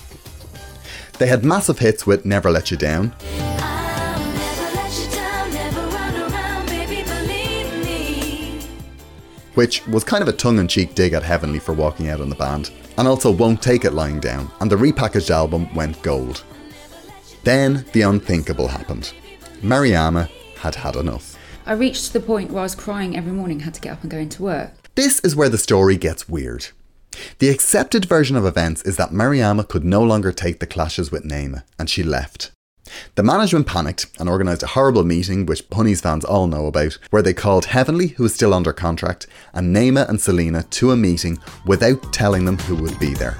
They 1.18 1.26
had 1.26 1.44
massive 1.44 1.78
hits 1.78 2.06
with 2.06 2.24
Never 2.24 2.50
Let 2.50 2.70
You 2.70 2.78
Down, 2.78 3.10
which 9.56 9.86
was 9.88 10.04
kind 10.04 10.22
of 10.22 10.28
a 10.28 10.32
tongue 10.32 10.58
in 10.58 10.68
cheek 10.68 10.94
dig 10.94 11.12
at 11.12 11.22
Heavenly 11.22 11.58
for 11.58 11.74
walking 11.74 12.08
out 12.08 12.22
on 12.22 12.30
the 12.30 12.34
band, 12.34 12.70
and 12.96 13.06
also 13.06 13.30
Won't 13.30 13.60
Take 13.60 13.84
It 13.84 13.92
Lying 13.92 14.20
Down, 14.20 14.50
and 14.60 14.72
the 14.72 14.76
repackaged 14.76 15.28
album 15.28 15.74
went 15.74 16.00
gold. 16.00 16.44
Then 17.44 17.84
the 17.92 18.00
unthinkable 18.00 18.68
happened. 18.68 19.12
Mariama 19.62 20.28
had 20.58 20.76
had 20.76 20.96
enough. 20.96 21.36
I 21.66 21.72
reached 21.72 22.12
the 22.12 22.20
point 22.20 22.50
where 22.50 22.60
I 22.60 22.62
was 22.62 22.74
crying 22.74 23.16
every 23.16 23.32
morning, 23.32 23.60
had 23.60 23.74
to 23.74 23.80
get 23.80 23.92
up 23.92 24.02
and 24.02 24.10
go 24.10 24.18
into 24.18 24.42
work. 24.42 24.72
This 24.94 25.20
is 25.20 25.36
where 25.36 25.48
the 25.48 25.58
story 25.58 25.96
gets 25.96 26.28
weird. 26.28 26.68
The 27.40 27.50
accepted 27.50 28.04
version 28.04 28.36
of 28.36 28.46
events 28.46 28.82
is 28.82 28.96
that 28.96 29.10
Mariama 29.10 29.68
could 29.68 29.84
no 29.84 30.02
longer 30.02 30.32
take 30.32 30.60
the 30.60 30.66
clashes 30.66 31.10
with 31.10 31.24
Naima, 31.24 31.64
and 31.78 31.90
she 31.90 32.02
left. 32.02 32.52
The 33.16 33.22
management 33.22 33.66
panicked 33.66 34.06
and 34.18 34.28
organised 34.28 34.62
a 34.62 34.68
horrible 34.68 35.04
meeting, 35.04 35.44
which 35.44 35.64
Honey's 35.72 36.00
fans 36.00 36.24
all 36.24 36.46
know 36.46 36.66
about, 36.66 36.96
where 37.10 37.22
they 37.22 37.34
called 37.34 37.66
Heavenly, 37.66 38.08
who 38.08 38.22
was 38.22 38.34
still 38.34 38.54
under 38.54 38.72
contract, 38.72 39.26
and 39.52 39.74
Naima 39.74 40.08
and 40.08 40.20
Selena 40.20 40.62
to 40.62 40.92
a 40.92 40.96
meeting 40.96 41.38
without 41.66 42.12
telling 42.12 42.44
them 42.44 42.58
who 42.58 42.76
would 42.76 42.98
be 42.98 43.12
there. 43.14 43.36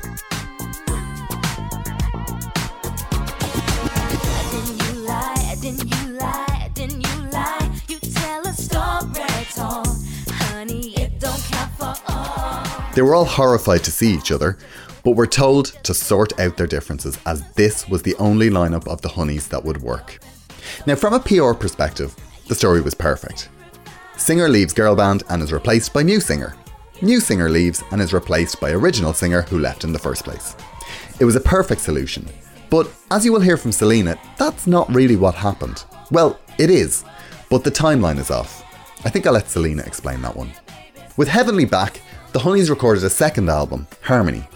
They 12.99 13.03
were 13.03 13.15
all 13.15 13.27
horrified 13.27 13.85
to 13.85 13.93
see 13.93 14.13
each 14.13 14.33
other, 14.33 14.59
but 15.05 15.13
were 15.13 15.29
told 15.29 15.67
to 15.85 15.95
sort 15.95 16.41
out 16.41 16.57
their 16.57 16.67
differences 16.67 17.17
as 17.27 17.49
this 17.53 17.89
was 17.89 18.03
the 18.03 18.17
only 18.17 18.51
lineup 18.51 18.89
of 18.89 19.03
the 19.03 19.09
Honeyz 19.09 19.49
that 19.51 19.65
would 19.65 19.81
work. 19.81 20.19
Now, 20.85 20.97
from 20.97 21.15
a 21.15 21.21
PR 21.21 21.53
perspective, 21.53 22.17
the 22.49 22.57
story 22.57 22.81
was 22.81 22.97
perfect. 22.97 23.51
Singer 24.17 24.49
leaves 24.49 24.73
girl 24.73 24.97
band 24.97 25.23
and 25.29 25.45
is 25.45 25.53
replaced 25.53 25.95
by 25.95 26.03
new 26.03 26.19
singer. 26.19 26.57
New 27.01 27.21
singer 27.21 27.49
leaves 27.49 27.85
and 27.93 28.01
is 28.01 28.13
replaced 28.13 28.61
by 28.61 28.73
original 28.73 29.13
singer 29.13 29.43
who 29.43 29.61
left 29.61 29.85
in 29.85 29.93
the 29.93 29.99
first 30.01 30.25
place. 30.25 30.57
It 31.21 31.25
was 31.25 31.37
a 31.37 31.41
perfect 31.41 31.83
solution. 31.83 32.27
But 32.69 32.91
as 33.13 33.25
you 33.25 33.33
will 33.33 33.41
hear 33.43 33.57
from 33.57 33.71
Selena, 33.71 34.19
that's 34.39 34.67
not 34.67 34.93
really 34.93 35.15
what 35.15 35.37
happened. 35.37 35.85
Well, 36.11 36.41
it 36.59 36.69
is, 36.69 37.05
but 37.49 37.63
the 37.63 37.71
timeline 37.71 38.19
is 38.19 38.33
off. 38.33 38.65
I 39.05 39.11
think 39.11 39.25
I'll 39.25 39.35
let 39.35 39.49
Selena 39.49 39.85
explain 39.85 40.21
that 40.23 40.35
one. 40.35 40.51
With 41.17 41.29
Heavenly 41.29 41.65
back, 41.65 42.01
the 42.39 42.45
Honeyz 42.45 42.71
recorded 42.71 43.03
a 43.03 43.11
second 43.11 43.51
album, 43.51 43.89
Harmony. 44.03 44.47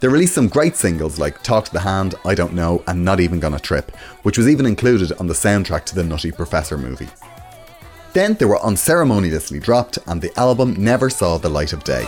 They 0.00 0.08
released 0.08 0.34
some 0.34 0.48
great 0.48 0.76
singles 0.76 1.18
like 1.18 1.42
Talk 1.42 1.64
to 1.64 1.72
the 1.72 1.80
Hand, 1.80 2.14
I 2.26 2.34
Don't 2.34 2.52
Know, 2.52 2.84
and 2.86 3.06
Not 3.06 3.20
Even 3.20 3.40
Gonna 3.40 3.58
Trip, 3.58 3.90
which 4.22 4.36
was 4.36 4.50
even 4.50 4.66
included 4.66 5.12
on 5.12 5.28
the 5.28 5.32
soundtrack 5.32 5.86
to 5.86 5.94
the 5.94 6.04
Nutty 6.04 6.30
Professor 6.30 6.76
movie. 6.76 7.08
Then 8.12 8.34
they 8.34 8.44
were 8.44 8.62
unceremoniously 8.62 9.60
dropped, 9.60 9.98
and 10.06 10.20
the 10.20 10.38
album 10.38 10.74
never 10.74 11.08
saw 11.08 11.38
the 11.38 11.48
light 11.48 11.72
of 11.72 11.84
day. 11.84 12.04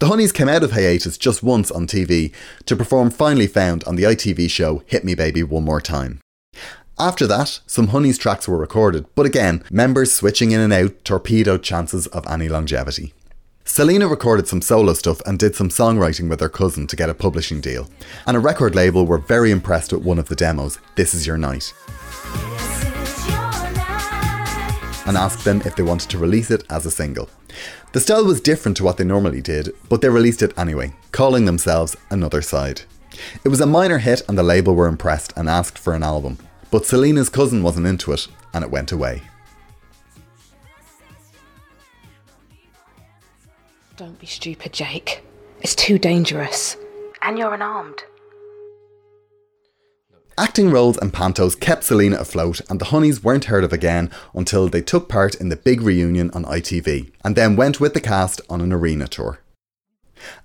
The 0.00 0.06
Honeyz 0.06 0.34
came 0.34 0.50
out 0.50 0.62
of 0.62 0.72
hiatus 0.72 1.16
just 1.16 1.42
once 1.42 1.70
on 1.70 1.86
TV 1.86 2.30
to 2.66 2.76
perform 2.76 3.08
Finally 3.08 3.46
Found 3.46 3.84
on 3.84 3.96
the 3.96 4.02
ITV 4.02 4.50
show 4.50 4.82
Hit 4.84 5.06
Me 5.06 5.14
Baby 5.14 5.44
One 5.44 5.64
More 5.64 5.80
Time. 5.80 6.20
After 7.00 7.26
that, 7.28 7.60
some 7.66 7.88
Honeyz 7.88 8.18
tracks 8.18 8.46
were 8.46 8.58
recorded, 8.58 9.06
but 9.14 9.24
again, 9.24 9.64
members 9.70 10.12
switching 10.12 10.50
in 10.50 10.60
and 10.60 10.70
out 10.70 11.02
torpedoed 11.02 11.62
chances 11.62 12.06
of 12.08 12.26
any 12.26 12.46
longevity. 12.46 13.14
Selena 13.64 14.06
recorded 14.06 14.46
some 14.46 14.60
solo 14.60 14.92
stuff 14.92 15.22
and 15.24 15.38
did 15.38 15.56
some 15.56 15.70
songwriting 15.70 16.28
with 16.28 16.40
her 16.40 16.50
cousin 16.50 16.86
to 16.88 16.96
get 16.96 17.08
a 17.08 17.14
publishing 17.14 17.62
deal, 17.62 17.88
and 18.26 18.36
a 18.36 18.40
record 18.40 18.74
label 18.74 19.06
were 19.06 19.16
very 19.16 19.50
impressed 19.50 19.94
with 19.94 20.02
one 20.02 20.18
of 20.18 20.28
the 20.28 20.36
demos, 20.36 20.78
This 20.96 21.14
Is 21.14 21.26
Your 21.26 21.38
Night, 21.38 21.72
This 22.52 23.18
is 23.18 23.28
your 23.28 23.72
night. 23.72 25.02
and 25.06 25.16
asked 25.16 25.46
them 25.46 25.62
if 25.64 25.76
they 25.76 25.82
wanted 25.82 26.10
to 26.10 26.18
release 26.18 26.50
it 26.50 26.64
as 26.68 26.84
a 26.84 26.90
single. 26.90 27.30
The 27.92 28.00
style 28.00 28.26
was 28.26 28.42
different 28.42 28.76
to 28.76 28.84
what 28.84 28.98
they 28.98 29.04
normally 29.04 29.40
did, 29.40 29.70
but 29.88 30.02
they 30.02 30.10
released 30.10 30.42
it 30.42 30.52
anyway, 30.58 30.92
calling 31.12 31.46
themselves 31.46 31.96
Another 32.10 32.42
Side. 32.42 32.82
It 33.42 33.48
was 33.48 33.62
a 33.62 33.66
minor 33.66 33.98
hit 33.98 34.20
and 34.28 34.36
the 34.36 34.42
label 34.42 34.74
were 34.74 34.86
impressed 34.86 35.32
and 35.34 35.48
asked 35.48 35.78
for 35.78 35.94
an 35.94 36.02
album. 36.02 36.36
But 36.70 36.86
Selena's 36.86 37.28
cousin 37.28 37.62
wasn't 37.62 37.86
into 37.86 38.12
it 38.12 38.28
and 38.54 38.64
it 38.64 38.70
went 38.70 38.92
away. 38.92 39.22
Don't 43.96 44.18
be 44.18 44.26
stupid, 44.26 44.72
Jake. 44.72 45.22
It's 45.60 45.74
too 45.74 45.98
dangerous. 45.98 46.76
And 47.22 47.38
you're 47.38 47.52
unarmed. 47.52 48.02
Acting 50.38 50.70
roles 50.70 50.96
and 50.96 51.12
pantos 51.12 51.58
kept 51.58 51.84
Selena 51.84 52.16
afloat, 52.16 52.62
and 52.70 52.80
the 52.80 52.86
Honeyz 52.86 53.22
weren't 53.22 53.44
heard 53.44 53.62
of 53.62 53.74
again 53.74 54.10
until 54.32 54.68
they 54.68 54.80
took 54.80 55.06
part 55.06 55.34
in 55.34 55.50
the 55.50 55.56
big 55.56 55.82
reunion 55.82 56.30
on 56.30 56.46
ITV, 56.46 57.12
and 57.22 57.36
then 57.36 57.56
went 57.56 57.78
with 57.78 57.92
the 57.92 58.00
cast 58.00 58.40
on 58.48 58.62
an 58.62 58.72
arena 58.72 59.06
tour. 59.06 59.40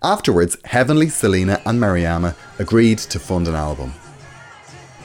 Afterwards, 0.03 0.58
Heavenly, 0.65 1.08
Selena, 1.08 1.62
and 1.65 1.79
Mariama 1.79 2.36
agreed 2.60 2.98
to 2.98 3.20
fund 3.20 3.48
an 3.48 3.55
album. 3.55 3.94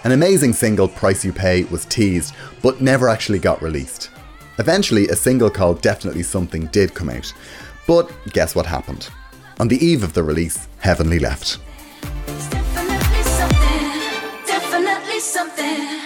An 0.03 0.13
amazing 0.13 0.55
single, 0.55 0.89
Price 0.89 1.27
You 1.27 1.33
Pay, 1.33 1.65
was 1.65 1.85
teased, 1.85 2.35
but 2.63 2.81
never 2.81 3.07
actually 3.07 3.39
got 3.39 3.61
released. 3.61 4.09
Eventually, 4.59 5.09
a 5.09 5.17
single 5.17 5.51
called 5.51 5.83
Definitely 5.83 6.23
Something 6.23 6.67
did 6.69 6.95
come 6.95 7.11
out, 7.11 7.31
but 7.87 8.11
guess 8.33 8.55
what 8.55 8.65
happened? 8.65 9.11
On 9.59 9.69
the 9.69 9.77
eve 9.85 10.03
of 10.03 10.15
the 10.15 10.23
release, 10.23 10.69
Heavenly 10.79 11.19
left. 11.19 11.59
Definitely 12.27 13.23
something, 13.25 14.47
definitely 14.47 15.21
something. 15.21 16.01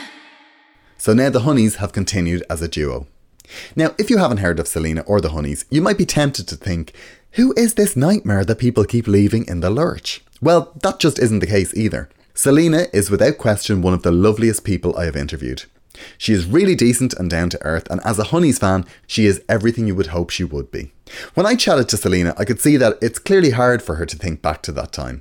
So 0.98 1.14
now 1.14 1.30
the 1.30 1.40
Honeyz 1.40 1.76
have 1.76 1.92
continued 1.92 2.42
as 2.50 2.60
a 2.62 2.68
duo. 2.68 3.06
Now, 3.76 3.94
if 3.96 4.10
you 4.10 4.18
haven't 4.18 4.38
heard 4.38 4.58
of 4.58 4.66
Selena 4.66 5.02
or 5.02 5.20
the 5.20 5.28
Honeyz, 5.28 5.66
you 5.70 5.80
might 5.80 5.98
be 5.98 6.06
tempted 6.06 6.48
to 6.48 6.56
think, 6.56 6.94
who 7.32 7.54
is 7.56 7.74
this 7.74 7.96
nightmare 7.96 8.44
that 8.44 8.58
people 8.58 8.84
keep 8.84 9.06
leaving 9.06 9.46
in 9.46 9.60
the 9.60 9.70
lurch? 9.70 10.20
Well, 10.40 10.72
that 10.82 10.98
just 10.98 11.20
isn't 11.20 11.38
the 11.38 11.46
case 11.46 11.72
either. 11.74 12.08
Selena 12.36 12.88
is 12.92 13.10
without 13.10 13.38
question 13.38 13.80
one 13.80 13.94
of 13.94 14.02
the 14.02 14.10
loveliest 14.10 14.64
people 14.64 14.96
I 14.96 15.04
have 15.04 15.14
interviewed. 15.14 15.64
She 16.18 16.32
is 16.32 16.46
really 16.46 16.74
decent 16.74 17.14
and 17.14 17.30
down 17.30 17.48
to 17.50 17.64
earth, 17.64 17.86
and 17.88 18.00
as 18.04 18.18
a 18.18 18.24
Honeyz 18.24 18.58
fan, 18.58 18.84
she 19.06 19.26
is 19.26 19.40
everything 19.48 19.86
you 19.86 19.94
would 19.94 20.08
hope 20.08 20.30
she 20.30 20.42
would 20.42 20.72
be. 20.72 20.92
When 21.34 21.46
I 21.46 21.54
chatted 21.54 21.88
to 21.90 21.96
Selena, 21.96 22.34
I 22.36 22.44
could 22.44 22.60
see 22.60 22.76
that 22.76 22.98
it's 23.00 23.20
clearly 23.20 23.50
hard 23.50 23.82
for 23.82 23.94
her 23.94 24.06
to 24.06 24.16
think 24.16 24.42
back 24.42 24.62
to 24.62 24.72
that 24.72 24.90
time. 24.90 25.20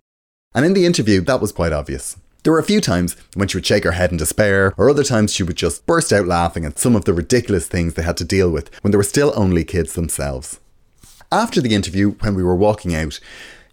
And 0.55 0.65
in 0.65 0.73
the 0.73 0.87
interview, 0.87 1.21
that 1.21 1.39
was 1.39 1.51
quite 1.51 1.71
obvious. 1.71 2.17
There 2.41 2.51
were 2.51 2.59
a 2.59 2.63
few 2.63 2.81
times 2.81 3.15
when 3.35 3.47
she 3.47 3.57
would 3.57 3.65
shake 3.65 3.83
her 3.83 3.91
head 3.91 4.11
in 4.11 4.17
despair, 4.17 4.73
or 4.75 4.89
other 4.89 5.03
times 5.03 5.31
she 5.31 5.43
would 5.43 5.55
just 5.55 5.85
burst 5.85 6.11
out 6.11 6.25
laughing 6.25 6.65
at 6.65 6.79
some 6.79 6.95
of 6.95 7.05
the 7.05 7.13
ridiculous 7.13 7.67
things 7.67 7.93
they 7.93 8.01
had 8.01 8.17
to 8.17 8.25
deal 8.25 8.49
with 8.49 8.73
when 8.81 8.89
they 8.89 8.97
were 8.97 9.03
still 9.03 9.33
only 9.35 9.63
kids 9.63 9.93
themselves. 9.93 10.59
After 11.31 11.61
the 11.61 11.73
interview, 11.73 12.11
when 12.19 12.35
we 12.35 12.43
were 12.43 12.55
walking 12.55 12.93
out, 12.95 13.19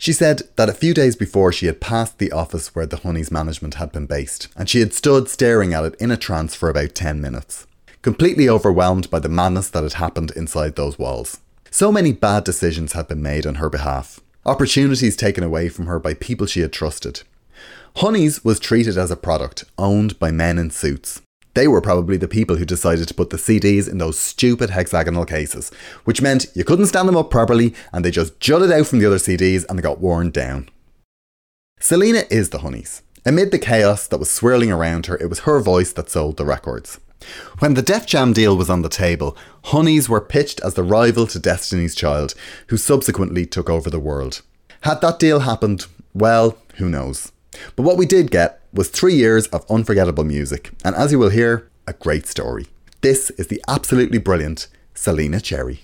she 0.00 0.14
said 0.14 0.42
that 0.56 0.70
a 0.70 0.72
few 0.72 0.94
days 0.94 1.14
before 1.14 1.52
she 1.52 1.66
had 1.66 1.78
passed 1.78 2.18
the 2.18 2.32
office 2.32 2.74
where 2.74 2.86
the 2.86 2.96
Honeyz 2.96 3.30
management 3.30 3.74
had 3.74 3.92
been 3.92 4.06
based, 4.06 4.48
and 4.56 4.66
she 4.66 4.80
had 4.80 4.94
stood 4.94 5.28
staring 5.28 5.74
at 5.74 5.84
it 5.84 5.94
in 5.96 6.10
a 6.10 6.16
trance 6.16 6.54
for 6.54 6.70
about 6.70 6.94
10 6.94 7.20
minutes, 7.20 7.66
completely 8.00 8.48
overwhelmed 8.48 9.10
by 9.10 9.18
the 9.18 9.28
madness 9.28 9.68
that 9.68 9.82
had 9.82 9.92
happened 9.92 10.30
inside 10.30 10.74
those 10.74 10.98
walls. 10.98 11.40
So 11.70 11.92
many 11.92 12.14
bad 12.14 12.44
decisions 12.44 12.94
had 12.94 13.08
been 13.08 13.20
made 13.20 13.46
on 13.46 13.56
her 13.56 13.68
behalf, 13.68 14.20
opportunities 14.46 15.16
taken 15.16 15.44
away 15.44 15.68
from 15.68 15.84
her 15.84 15.98
by 15.98 16.14
people 16.14 16.46
she 16.46 16.60
had 16.60 16.72
trusted. 16.72 17.22
Honeyz 17.96 18.42
was 18.42 18.58
treated 18.58 18.96
as 18.96 19.10
a 19.10 19.16
product 19.16 19.64
owned 19.76 20.18
by 20.18 20.30
men 20.30 20.56
in 20.56 20.70
suits. 20.70 21.20
They 21.54 21.66
were 21.66 21.80
probably 21.80 22.16
the 22.16 22.28
people 22.28 22.56
who 22.56 22.64
decided 22.64 23.08
to 23.08 23.14
put 23.14 23.30
the 23.30 23.36
CDs 23.36 23.88
in 23.90 23.98
those 23.98 24.18
stupid 24.18 24.70
hexagonal 24.70 25.24
cases, 25.24 25.70
which 26.04 26.22
meant 26.22 26.46
you 26.54 26.64
couldn't 26.64 26.86
stand 26.86 27.08
them 27.08 27.16
up 27.16 27.30
properly 27.30 27.74
and 27.92 28.04
they 28.04 28.10
just 28.10 28.38
jutted 28.38 28.70
out 28.70 28.86
from 28.86 29.00
the 29.00 29.06
other 29.06 29.16
CDs 29.16 29.64
and 29.68 29.78
they 29.78 29.82
got 29.82 30.00
worn 30.00 30.30
down. 30.30 30.68
Selena 31.80 32.24
is 32.30 32.50
the 32.50 32.58
Honeyz. 32.58 33.02
Amid 33.26 33.50
the 33.50 33.58
chaos 33.58 34.06
that 34.06 34.18
was 34.18 34.30
swirling 34.30 34.70
around 34.70 35.06
her, 35.06 35.16
it 35.16 35.28
was 35.28 35.40
her 35.40 35.60
voice 35.60 35.92
that 35.92 36.08
sold 36.08 36.36
the 36.36 36.44
records. 36.44 37.00
When 37.58 37.74
the 37.74 37.82
Def 37.82 38.06
Jam 38.06 38.32
deal 38.32 38.56
was 38.56 38.70
on 38.70 38.82
the 38.82 38.88
table, 38.88 39.36
Honeyz 39.64 40.08
were 40.08 40.20
pitched 40.20 40.60
as 40.60 40.74
the 40.74 40.82
rival 40.82 41.26
to 41.26 41.38
Destiny's 41.38 41.94
Child, 41.94 42.34
who 42.68 42.76
subsequently 42.76 43.44
took 43.44 43.68
over 43.68 43.90
the 43.90 44.00
world. 44.00 44.40
Had 44.82 45.00
that 45.02 45.18
deal 45.18 45.40
happened, 45.40 45.86
well, 46.14 46.56
who 46.76 46.88
knows. 46.88 47.32
But 47.76 47.82
what 47.82 47.96
we 47.96 48.06
did 48.06 48.30
get 48.30 48.60
was 48.72 48.88
three 48.88 49.14
years 49.14 49.46
of 49.48 49.68
unforgettable 49.70 50.24
music, 50.24 50.70
and 50.84 50.94
as 50.94 51.12
you 51.12 51.18
will 51.18 51.30
hear, 51.30 51.68
a 51.86 51.92
great 51.92 52.26
story. 52.26 52.66
This 53.00 53.30
is 53.30 53.48
the 53.48 53.62
absolutely 53.66 54.18
brilliant 54.18 54.68
Selena 54.94 55.40
Cherry. 55.40 55.80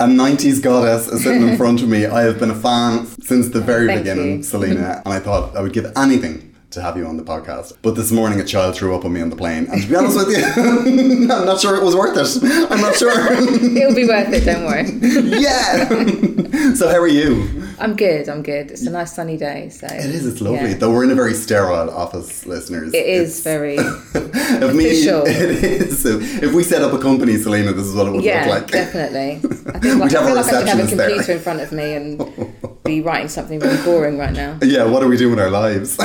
A 0.00 0.06
90s 0.06 0.62
goddess 0.62 1.08
is 1.08 1.24
sitting 1.24 1.48
in 1.48 1.56
front 1.56 1.82
of 1.82 1.88
me. 1.88 2.06
I 2.06 2.22
have 2.22 2.38
been 2.38 2.50
a 2.50 2.54
fan 2.54 3.06
since 3.20 3.48
the 3.48 3.60
very 3.60 3.88
Thank 3.88 4.02
beginning, 4.02 4.36
you. 4.36 4.42
Selena, 4.44 5.02
and 5.04 5.12
I 5.12 5.18
thought 5.18 5.56
I 5.56 5.60
would 5.60 5.72
give 5.72 5.90
anything 5.96 6.54
to 6.70 6.82
have 6.82 6.96
you 6.96 7.06
on 7.06 7.16
the 7.16 7.22
podcast. 7.22 7.76
But 7.82 7.92
this 7.92 8.12
morning 8.12 8.40
a 8.40 8.44
child 8.44 8.76
threw 8.76 8.94
up 8.94 9.04
on 9.04 9.12
me 9.12 9.20
on 9.20 9.30
the 9.30 9.36
plane, 9.36 9.66
and 9.70 9.82
to 9.82 9.88
be 9.88 9.96
honest 9.96 10.16
with 10.16 10.36
you, 10.36 10.44
I'm 11.32 11.46
not 11.46 11.60
sure 11.60 11.76
it 11.76 11.82
was 11.82 11.96
worth 11.96 12.16
it. 12.16 12.70
I'm 12.70 12.80
not 12.80 12.94
sure. 12.94 13.32
It'll 13.32 13.94
be 13.94 14.06
worth 14.06 14.32
it, 14.32 14.44
don't 14.44 14.64
worry. 14.64 14.90
yeah. 15.40 16.74
so 16.74 16.88
how 16.88 16.98
are 16.98 17.08
you? 17.08 17.67
I'm 17.80 17.94
good, 17.96 18.28
I'm 18.28 18.42
good. 18.42 18.70
It's 18.70 18.86
a 18.86 18.90
nice 18.90 19.14
sunny 19.14 19.36
day, 19.36 19.68
so. 19.68 19.86
It 19.86 20.06
is. 20.06 20.26
It's 20.26 20.40
lovely. 20.40 20.70
Yeah. 20.70 20.74
Though 20.78 20.90
we're 20.92 21.04
in 21.04 21.10
a 21.10 21.14
very 21.14 21.34
sterile 21.34 21.90
office, 21.90 22.44
listeners. 22.46 22.92
It 22.94 23.06
is 23.06 23.40
very. 23.42 23.76
If 24.50 24.74
me, 24.74 24.86
official. 24.86 25.22
it 25.26 25.62
is. 25.64 26.02
So 26.02 26.18
if 26.20 26.54
we 26.54 26.62
set 26.64 26.80
up 26.82 26.92
a 26.94 26.98
company, 26.98 27.36
Selena, 27.36 27.72
this 27.72 27.84
is 27.86 27.94
what 27.94 28.06
it 28.06 28.12
would 28.12 28.24
Yeah, 28.24 28.46
look 28.46 28.62
like. 28.62 28.70
definitely. 28.70 29.32
I 29.72 29.78
think 29.78 30.00
like, 30.00 30.10
We'd 30.10 30.12
have 30.12 30.22
I 30.22 30.26
feel 30.26 30.34
like 30.34 30.46
I 30.46 30.58
should 30.58 30.68
have 30.68 30.78
a 30.78 30.82
receptionist 30.82 30.96
there. 30.96 31.08
computer 31.10 31.32
in 31.32 31.38
front 31.38 31.60
of 31.60 31.70
me 31.72 31.94
and 31.94 32.82
be 32.84 33.00
writing 33.02 33.28
something 33.28 33.58
really 33.60 33.82
boring 33.84 34.16
right 34.18 34.32
now. 34.32 34.58
Yeah. 34.62 34.84
What 34.84 35.02
are 35.02 35.08
we 35.08 35.16
doing 35.18 35.30
with 35.36 35.40
our 35.40 35.50
lives? 35.50 35.96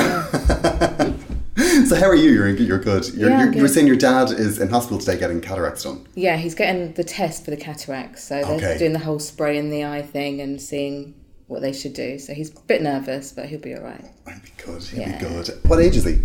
so 1.88 1.96
how 1.96 2.06
are 2.06 2.14
you? 2.14 2.30
You're 2.30 2.48
you're 2.50 2.78
good. 2.78 3.08
You're, 3.14 3.30
Yeah, 3.30 3.44
you're, 3.44 3.54
you 3.54 3.62
were 3.62 3.68
saying 3.68 3.86
your 3.86 3.96
dad 3.96 4.30
is 4.30 4.58
in 4.58 4.68
hospital 4.68 4.98
today 4.98 5.18
getting 5.18 5.40
cataracts 5.40 5.84
done. 5.84 6.06
Yeah, 6.14 6.36
he's 6.36 6.54
getting 6.54 6.92
the 6.92 7.04
test 7.04 7.44
for 7.44 7.50
the 7.50 7.56
cataracts, 7.56 8.24
so 8.24 8.36
they're 8.42 8.56
Okay. 8.56 8.78
doing 8.78 8.92
the 8.92 8.98
whole 9.00 9.18
spray 9.18 9.56
in 9.56 9.70
the 9.70 9.84
eye 9.84 10.02
thing 10.02 10.40
and 10.40 10.60
seeing 10.60 11.14
what 11.46 11.62
they 11.62 11.72
should 11.72 11.92
do. 11.92 12.18
So 12.18 12.32
he's 12.34 12.50
a 12.50 12.60
bit 12.66 12.82
nervous, 12.82 13.32
but 13.32 13.46
he'll 13.46 13.60
be 13.60 13.74
all 13.74 13.82
right. 13.82 14.04
I'd 14.26 14.42
be 14.42 14.50
good. 14.64 14.82
He'd 14.82 15.00
Yeah. 15.00 15.18
be 15.18 15.24
good. 15.26 15.48
What 15.66 15.80
age 15.80 15.96
is 15.96 16.04
he? 16.04 16.18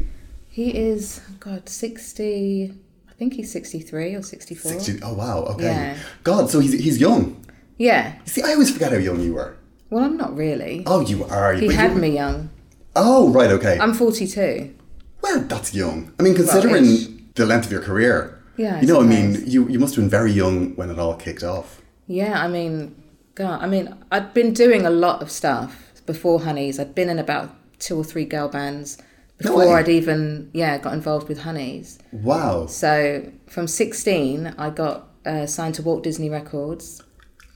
He 0.50 0.72
is, 0.78 1.22
God, 1.40 1.70
60, 1.70 2.74
I 3.10 3.14
think 3.14 3.34
he's 3.34 3.52
63 3.52 4.16
or 4.16 4.22
64. 4.24 4.72
60. 4.72 5.00
Oh 5.04 5.14
wow. 5.14 5.40
Okay. 5.52 5.64
Yeah. 5.66 5.98
God. 6.24 6.50
So 6.50 6.60
he's 6.60 6.74
he's 6.74 7.00
young. 7.00 7.46
Yeah. 7.78 8.14
See, 8.26 8.42
I 8.42 8.54
always 8.54 8.72
forget 8.72 8.92
how 8.92 8.98
young 8.98 9.22
you 9.22 9.34
were. 9.34 9.56
Well, 9.90 10.04
I'm 10.04 10.18
not 10.18 10.36
really. 10.36 10.84
Oh, 10.86 11.02
you 11.02 11.24
are. 11.26 11.54
he 11.54 11.74
had 11.74 11.94
you- 11.94 11.98
me 12.00 12.10
young. 12.16 12.50
Oh, 12.96 13.30
right. 13.30 13.52
Okay. 13.52 13.78
I'm 13.80 13.94
42. 13.94 14.74
Well, 15.22 15.40
that's 15.42 15.74
young. 15.74 16.12
I 16.20 16.24
mean, 16.24 16.36
considering 16.36 16.86
ish. 16.86 17.08
the 17.36 17.46
length 17.46 17.68
of 17.68 17.72
your 17.72 17.82
career. 17.82 18.40
Yeah, 18.58 18.78
I 18.78 18.82
You 18.82 18.88
know, 18.88 19.00
I 19.02 19.06
mean, 19.06 19.44
you, 19.46 19.68
you 19.70 19.80
must 19.80 19.96
have 19.96 20.04
been 20.04 20.10
very 20.10 20.32
young 20.32 20.76
when 20.76 20.90
it 20.90 21.00
all 21.00 21.16
kicked 21.16 21.44
off. 21.44 21.82
Yeah, 22.08 22.44
I 22.44 22.48
mean, 22.50 22.94
God, 23.40 23.64
I 23.64 23.68
mean, 23.68 23.96
I'd 24.12 24.34
been 24.34 24.52
doing 24.52 24.86
a 24.86 24.90
lot 24.90 25.22
of 25.22 25.32
stuff 25.32 25.94
before 26.06 26.42
Honeyz. 26.42 26.78
I'd 26.78 26.94
been 26.94 27.08
in 27.08 27.20
about 27.20 27.56
two 27.80 27.98
or 27.98 28.04
three 28.04 28.26
girl 28.26 28.50
bands 28.50 28.98
before 29.38 29.60
way. 29.60 29.74
I'd 29.76 29.88
even, 29.88 30.52
yeah, 30.54 30.78
got 30.78 30.94
involved 30.94 31.30
with 31.30 31.40
Honeyz. 31.40 32.00
Wow. 32.12 32.66
So 32.66 33.32
from 33.48 33.66
16, 33.66 34.56
I 34.58 34.70
got 34.70 35.08
uh, 35.26 35.46
signed 35.46 35.76
to 35.76 35.82
Walt 35.82 36.04
Disney 36.04 36.30
Records. 36.30 37.02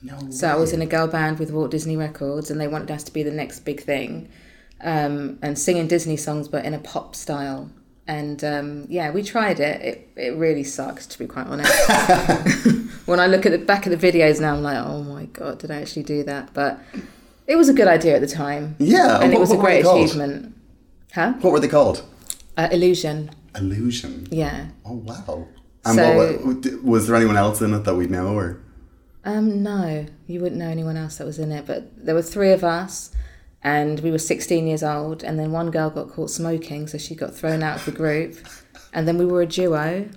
No. 0.02 0.18
So 0.30 0.48
I 0.48 0.56
was 0.56 0.72
in 0.72 0.80
a 0.80 0.86
girl 0.86 1.06
band 1.06 1.38
with 1.38 1.50
Walt 1.50 1.70
Disney 1.70 1.98
Records, 1.98 2.50
and 2.50 2.58
they 2.58 2.68
wanted 2.68 2.90
us 2.90 3.04
to 3.04 3.12
be 3.12 3.22
the 3.22 3.30
next 3.30 3.60
big 3.60 3.82
thing, 3.82 4.30
um, 4.80 5.38
and 5.42 5.58
singing 5.58 5.86
Disney 5.86 6.16
songs, 6.16 6.48
but 6.48 6.64
in 6.64 6.72
a 6.72 6.78
pop 6.78 7.14
style. 7.14 7.70
And 8.06 8.44
um, 8.44 8.86
yeah, 8.88 9.10
we 9.10 9.22
tried 9.22 9.60
it. 9.60 9.80
It 9.80 10.08
it 10.16 10.36
really 10.36 10.64
sucked, 10.64 11.10
to 11.10 11.18
be 11.18 11.26
quite 11.26 11.46
honest. 11.46 11.72
when 13.06 13.18
I 13.18 13.26
look 13.26 13.46
at 13.46 13.52
the 13.52 13.58
back 13.58 13.86
of 13.86 13.98
the 13.98 14.12
videos 14.12 14.40
now, 14.40 14.54
I'm 14.54 14.62
like, 14.62 14.76
oh 14.78 15.02
my 15.02 15.24
god, 15.26 15.58
did 15.58 15.70
I 15.70 15.80
actually 15.80 16.02
do 16.02 16.22
that? 16.24 16.52
But 16.52 16.80
it 17.46 17.56
was 17.56 17.68
a 17.68 17.72
good 17.74 17.88
idea 17.88 18.14
at 18.16 18.20
the 18.20 18.26
time. 18.26 18.76
Yeah, 18.78 19.20
and 19.20 19.32
it 19.32 19.40
was 19.40 19.50
a 19.50 19.56
what 19.56 19.64
great 19.64 19.84
achievement. 19.86 20.54
Huh? 21.14 21.34
What 21.40 21.52
were 21.52 21.60
they 21.60 21.68
called? 21.68 22.04
Uh, 22.56 22.68
Illusion. 22.72 23.30
Illusion. 23.54 24.26
Yeah. 24.30 24.66
Oh 24.84 24.94
wow. 24.96 25.46
And 25.84 25.96
So- 25.96 26.36
what, 26.44 26.82
was 26.82 27.06
there 27.06 27.16
anyone 27.16 27.36
else 27.36 27.60
in 27.62 27.72
it 27.74 27.84
that 27.84 27.94
we'd 27.94 28.10
know, 28.10 28.34
or 28.36 28.60
Um, 29.24 29.62
no, 29.62 30.06
you 30.26 30.40
wouldn't 30.40 30.58
know 30.58 30.68
anyone 30.68 30.96
else 30.96 31.16
that 31.16 31.26
was 31.26 31.38
in 31.38 31.52
it. 31.52 31.66
But 31.66 32.04
there 32.04 32.14
were 32.14 32.22
three 32.22 32.52
of 32.52 32.64
us, 32.64 33.10
and 33.64 33.98
we 34.00 34.10
were 34.10 34.18
16 34.18 34.66
years 34.66 34.82
old. 34.82 35.24
And 35.24 35.38
then 35.38 35.50
one 35.50 35.70
girl 35.70 35.90
got 35.90 36.10
caught 36.10 36.30
smoking, 36.30 36.86
so 36.86 36.98
she 36.98 37.14
got 37.14 37.34
thrown 37.34 37.62
out 37.62 37.78
of 37.78 37.84
the 37.86 37.92
group. 37.92 38.36
And 38.92 39.08
then 39.08 39.18
we 39.18 39.26
were 39.26 39.42
a 39.42 39.46
duo, 39.46 40.08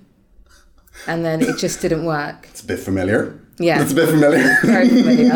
and 1.06 1.24
then 1.24 1.42
it 1.42 1.58
just 1.58 1.80
didn't 1.80 2.04
work. 2.04 2.46
it's 2.50 2.62
a 2.62 2.66
bit 2.66 2.78
familiar? 2.78 3.40
Yeah. 3.58 3.82
it's 3.82 3.90
a 3.90 3.94
bit 3.94 4.08
familiar. 4.08 4.56
Very 4.62 4.88
familiar. 4.88 5.32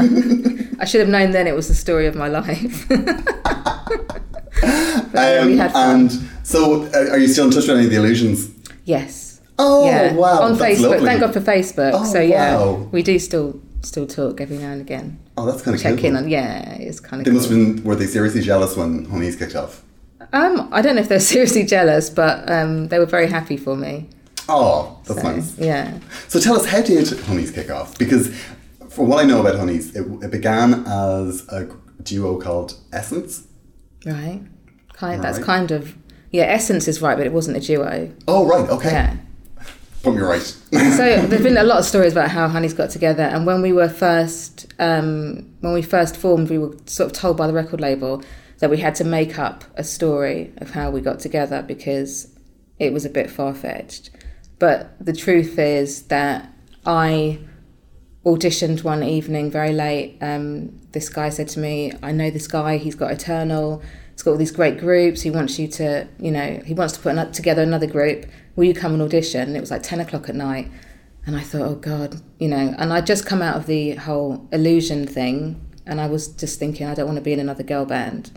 I 0.78 0.84
should 0.84 1.00
have 1.00 1.08
known 1.08 1.32
then 1.32 1.48
it 1.48 1.56
was 1.56 1.66
the 1.66 1.74
story 1.74 2.06
of 2.06 2.14
my 2.14 2.28
life. 2.28 2.86
But, 5.12 5.34
yeah, 5.34 5.46
we 5.46 5.60
Um, 5.60 5.72
and 5.74 6.12
so, 6.42 6.84
uh, 6.84 7.10
are 7.10 7.18
you 7.18 7.28
still 7.28 7.46
in 7.46 7.50
touch 7.50 7.66
with 7.66 7.76
any 7.76 7.84
of 7.86 7.90
the 7.90 7.96
illusions? 7.96 8.48
yes. 8.84 9.40
Oh 9.58 9.84
yeah. 9.84 10.14
wow, 10.14 10.40
On 10.42 10.56
Facebook. 10.56 10.90
lovely. 10.90 11.04
Thank 11.06 11.20
God 11.20 11.32
for 11.34 11.40
Facebook. 11.40 11.92
Oh, 11.94 12.04
so 12.04 12.20
yeah, 12.20 12.56
wow. 12.56 12.88
we 12.90 13.02
do 13.02 13.18
still 13.18 13.60
still 13.82 14.06
talk 14.06 14.40
every 14.40 14.56
now 14.56 14.70
and 14.70 14.80
again. 14.80 15.18
Oh, 15.36 15.46
that's 15.46 15.62
kind 15.62 15.74
of 15.74 15.82
Check 15.82 15.96
cool. 15.96 16.06
in 16.06 16.16
on 16.16 16.28
yeah, 16.28 16.74
it's 16.74 17.00
kind 17.00 17.20
of. 17.20 17.24
They 17.24 17.30
must 17.32 17.48
have 17.48 17.56
been. 17.58 17.82
Were 17.84 17.94
they 17.96 18.06
seriously 18.06 18.42
jealous 18.42 18.76
when 18.76 19.06
Honeyz 19.06 19.38
kicked 19.38 19.54
off? 19.56 19.82
Um, 20.32 20.68
I 20.72 20.82
don't 20.82 20.94
know 20.96 21.02
if 21.02 21.08
they're 21.08 21.20
seriously 21.34 21.64
jealous, 21.64 22.10
but 22.10 22.48
um, 22.50 22.88
they 22.88 22.98
were 22.98 23.06
very 23.06 23.26
happy 23.28 23.56
for 23.56 23.76
me. 23.76 24.08
Oh, 24.48 25.00
that's 25.06 25.22
So, 25.22 25.30
nice. 25.32 25.58
Yeah. 25.58 25.98
So 26.28 26.40
tell 26.40 26.56
us, 26.56 26.66
how 26.66 26.82
did 26.82 27.06
Honeyz 27.06 27.54
kick 27.54 27.70
off? 27.70 27.96
Because 27.98 28.34
for 28.90 29.06
what 29.06 29.22
I 29.24 29.26
know 29.26 29.40
about 29.40 29.54
Honeyz, 29.54 29.94
it, 29.96 30.24
it 30.24 30.30
began 30.30 30.84
as 30.86 31.46
a 31.48 31.68
duo 32.02 32.38
called 32.40 32.74
Essence. 32.92 33.46
Right. 34.04 34.42
Kind. 34.92 35.22
That's 35.22 35.38
kind 35.38 35.70
of. 35.70 35.96
Yeah, 36.30 36.44
Essence 36.44 36.88
is 36.88 37.00
right, 37.02 37.16
but 37.16 37.26
it 37.26 37.32
wasn't 37.32 37.56
a 37.56 37.60
duo. 37.60 38.10
Oh, 38.26 38.46
right. 38.46 38.68
Okay. 38.68 38.90
Yeah. 38.90 39.16
Put 40.02 40.14
me 40.14 40.20
right. 40.20 40.40
so 40.40 40.66
there's 41.26 41.42
been 41.42 41.56
a 41.56 41.62
lot 41.62 41.78
of 41.78 41.84
stories 41.84 42.12
about 42.12 42.30
how 42.30 42.48
Honey's 42.48 42.74
got 42.74 42.90
together, 42.90 43.22
and 43.22 43.46
when 43.46 43.62
we 43.62 43.72
were 43.72 43.88
first, 43.88 44.72
um, 44.80 45.54
when 45.60 45.72
we 45.72 45.82
first 45.82 46.16
formed, 46.16 46.50
we 46.50 46.58
were 46.58 46.76
sort 46.86 47.12
of 47.12 47.16
told 47.16 47.36
by 47.36 47.46
the 47.46 47.52
record 47.52 47.80
label 47.80 48.22
that 48.58 48.70
we 48.70 48.78
had 48.78 48.94
to 48.96 49.04
make 49.04 49.38
up 49.38 49.64
a 49.76 49.84
story 49.84 50.52
of 50.58 50.70
how 50.70 50.90
we 50.90 51.00
got 51.00 51.20
together 51.20 51.62
because 51.62 52.36
it 52.78 52.92
was 52.92 53.04
a 53.04 53.10
bit 53.10 53.30
far 53.30 53.54
fetched. 53.54 54.10
But 54.58 54.94
the 55.04 55.12
truth 55.12 55.58
is 55.58 56.02
that 56.04 56.52
I 56.84 57.38
auditioned 58.24 58.84
one 58.84 59.02
evening 59.02 59.50
very 59.50 59.72
late. 59.72 60.18
Um, 60.20 60.80
this 60.92 61.08
guy 61.08 61.28
said 61.28 61.48
to 61.50 61.60
me, 61.60 61.92
"I 62.02 62.12
know 62.12 62.30
this 62.30 62.48
guy. 62.48 62.76
He's 62.76 62.94
got 62.96 63.12
Eternal. 63.12 63.82
He's 64.12 64.22
got 64.22 64.32
all 64.32 64.36
these 64.36 64.52
great 64.52 64.78
groups. 64.78 65.22
He 65.22 65.30
wants 65.30 65.58
you 65.58 65.66
to, 65.68 66.06
you 66.18 66.30
know, 66.30 66.60
he 66.64 66.74
wants 66.74 66.94
to 66.94 67.00
put 67.00 67.16
ano- 67.16 67.30
together 67.30 67.62
another 67.62 67.86
group. 67.86 68.26
Will 68.56 68.64
you 68.64 68.74
come 68.74 68.92
and 68.92 69.02
audition?" 69.02 69.42
And 69.42 69.56
it 69.56 69.60
was 69.60 69.70
like 69.70 69.82
ten 69.82 70.00
o'clock 70.00 70.28
at 70.28 70.34
night, 70.34 70.70
and 71.26 71.36
I 71.36 71.40
thought, 71.40 71.62
"Oh 71.62 71.74
God," 71.74 72.20
you 72.38 72.48
know. 72.48 72.74
And 72.78 72.92
I'd 72.92 73.06
just 73.06 73.26
come 73.26 73.42
out 73.42 73.56
of 73.56 73.66
the 73.66 73.94
whole 73.96 74.48
illusion 74.52 75.06
thing, 75.06 75.60
and 75.86 76.00
I 76.00 76.06
was 76.06 76.28
just 76.28 76.58
thinking, 76.58 76.86
I 76.86 76.94
don't 76.94 77.06
want 77.06 77.16
to 77.16 77.22
be 77.22 77.32
in 77.32 77.40
another 77.40 77.62
girl 77.62 77.84
band. 77.84 78.30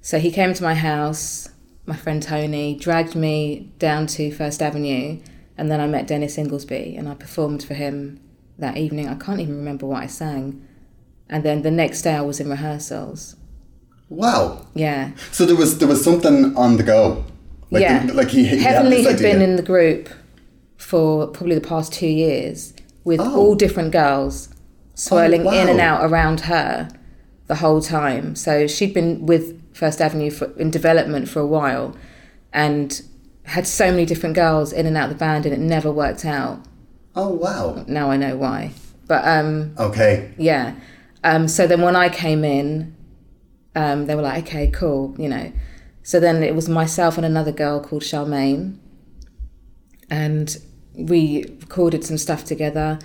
So 0.00 0.18
he 0.18 0.30
came 0.30 0.54
to 0.54 0.62
my 0.62 0.74
house. 0.74 1.48
My 1.86 1.96
friend 1.96 2.22
Tony 2.22 2.76
dragged 2.76 3.14
me 3.14 3.72
down 3.78 4.06
to 4.08 4.30
First 4.30 4.62
Avenue, 4.62 5.20
and 5.58 5.70
then 5.70 5.80
I 5.80 5.86
met 5.86 6.06
Dennis 6.06 6.36
Ingoldsby, 6.36 6.98
and 6.98 7.08
I 7.08 7.14
performed 7.14 7.62
for 7.62 7.74
him 7.74 8.20
that 8.58 8.76
evening. 8.76 9.08
I 9.08 9.14
can't 9.14 9.40
even 9.40 9.56
remember 9.56 9.86
what 9.86 10.02
I 10.02 10.06
sang. 10.06 10.62
And 11.28 11.44
then 11.44 11.62
the 11.62 11.70
next 11.70 12.02
day 12.02 12.14
I 12.14 12.20
was 12.20 12.40
in 12.40 12.48
rehearsals. 12.48 13.36
Wow. 14.08 14.66
Yeah. 14.74 15.12
So 15.32 15.44
there 15.44 15.56
was 15.56 15.78
there 15.78 15.88
was 15.88 16.02
something 16.02 16.56
on 16.56 16.76
the 16.76 16.82
go. 16.82 17.24
Like 17.70 17.82
yeah. 17.82 18.06
the- 18.06 18.14
like 18.14 18.28
he, 18.28 18.44
he 18.46 18.58
Heavenly 18.58 18.98
this 19.02 19.06
had 19.12 19.18
been 19.20 19.42
in 19.42 19.56
the 19.56 19.62
group 19.62 20.08
for 20.76 21.26
probably 21.28 21.54
the 21.54 21.60
past 21.60 21.92
two 21.92 22.06
years 22.08 22.72
with 23.04 23.20
Oh. 23.20 23.36
all 23.38 23.54
different 23.54 23.92
girls 23.92 24.48
swirling 24.94 25.46
in 25.46 25.68
and 25.68 25.80
out 25.80 26.04
around 26.04 26.40
her 26.42 26.88
the 27.46 27.56
whole 27.56 27.80
time. 27.80 28.34
So 28.36 28.66
she'd 28.66 28.92
been 28.94 29.26
with 29.26 29.60
First 29.74 30.00
Avenue 30.00 30.30
for, 30.30 30.46
in 30.58 30.70
development 30.70 31.28
for 31.28 31.40
a 31.40 31.46
while 31.46 31.96
and 32.52 33.00
had 33.44 33.66
so 33.66 33.90
many 33.90 34.04
different 34.04 34.34
girls 34.34 34.72
in 34.72 34.86
and 34.86 34.96
out 34.96 35.04
of 35.10 35.10
the 35.10 35.18
band 35.18 35.46
and 35.46 35.54
it 35.54 35.60
never 35.60 35.90
worked 35.90 36.24
out. 36.24 36.60
Oh 37.16 37.28
wow. 37.30 37.84
Now 37.88 38.10
I 38.10 38.16
know 38.16 38.36
why. 38.36 38.72
But 39.06 39.26
um, 39.26 39.74
Okay. 39.78 40.32
yeah. 40.38 40.74
Um, 41.24 41.48
so 41.48 41.66
then 41.66 41.80
when 41.82 41.96
I 41.96 42.08
came 42.08 42.44
in, 42.44 42.94
um, 43.74 44.06
they 44.06 44.14
were 44.14 44.22
like, 44.22 44.44
okay, 44.46 44.68
cool, 44.70 45.14
you 45.18 45.28
know. 45.28 45.52
So 46.02 46.18
then 46.18 46.42
it 46.42 46.54
was 46.54 46.68
myself 46.68 47.16
and 47.16 47.26
another 47.26 47.52
girl 47.52 47.80
called 47.80 48.02
Charmaine. 48.02 48.78
And 50.10 50.56
we 50.94 51.44
recorded 51.60 52.04
some 52.04 52.18
stuff 52.18 52.44
together. 52.44 52.98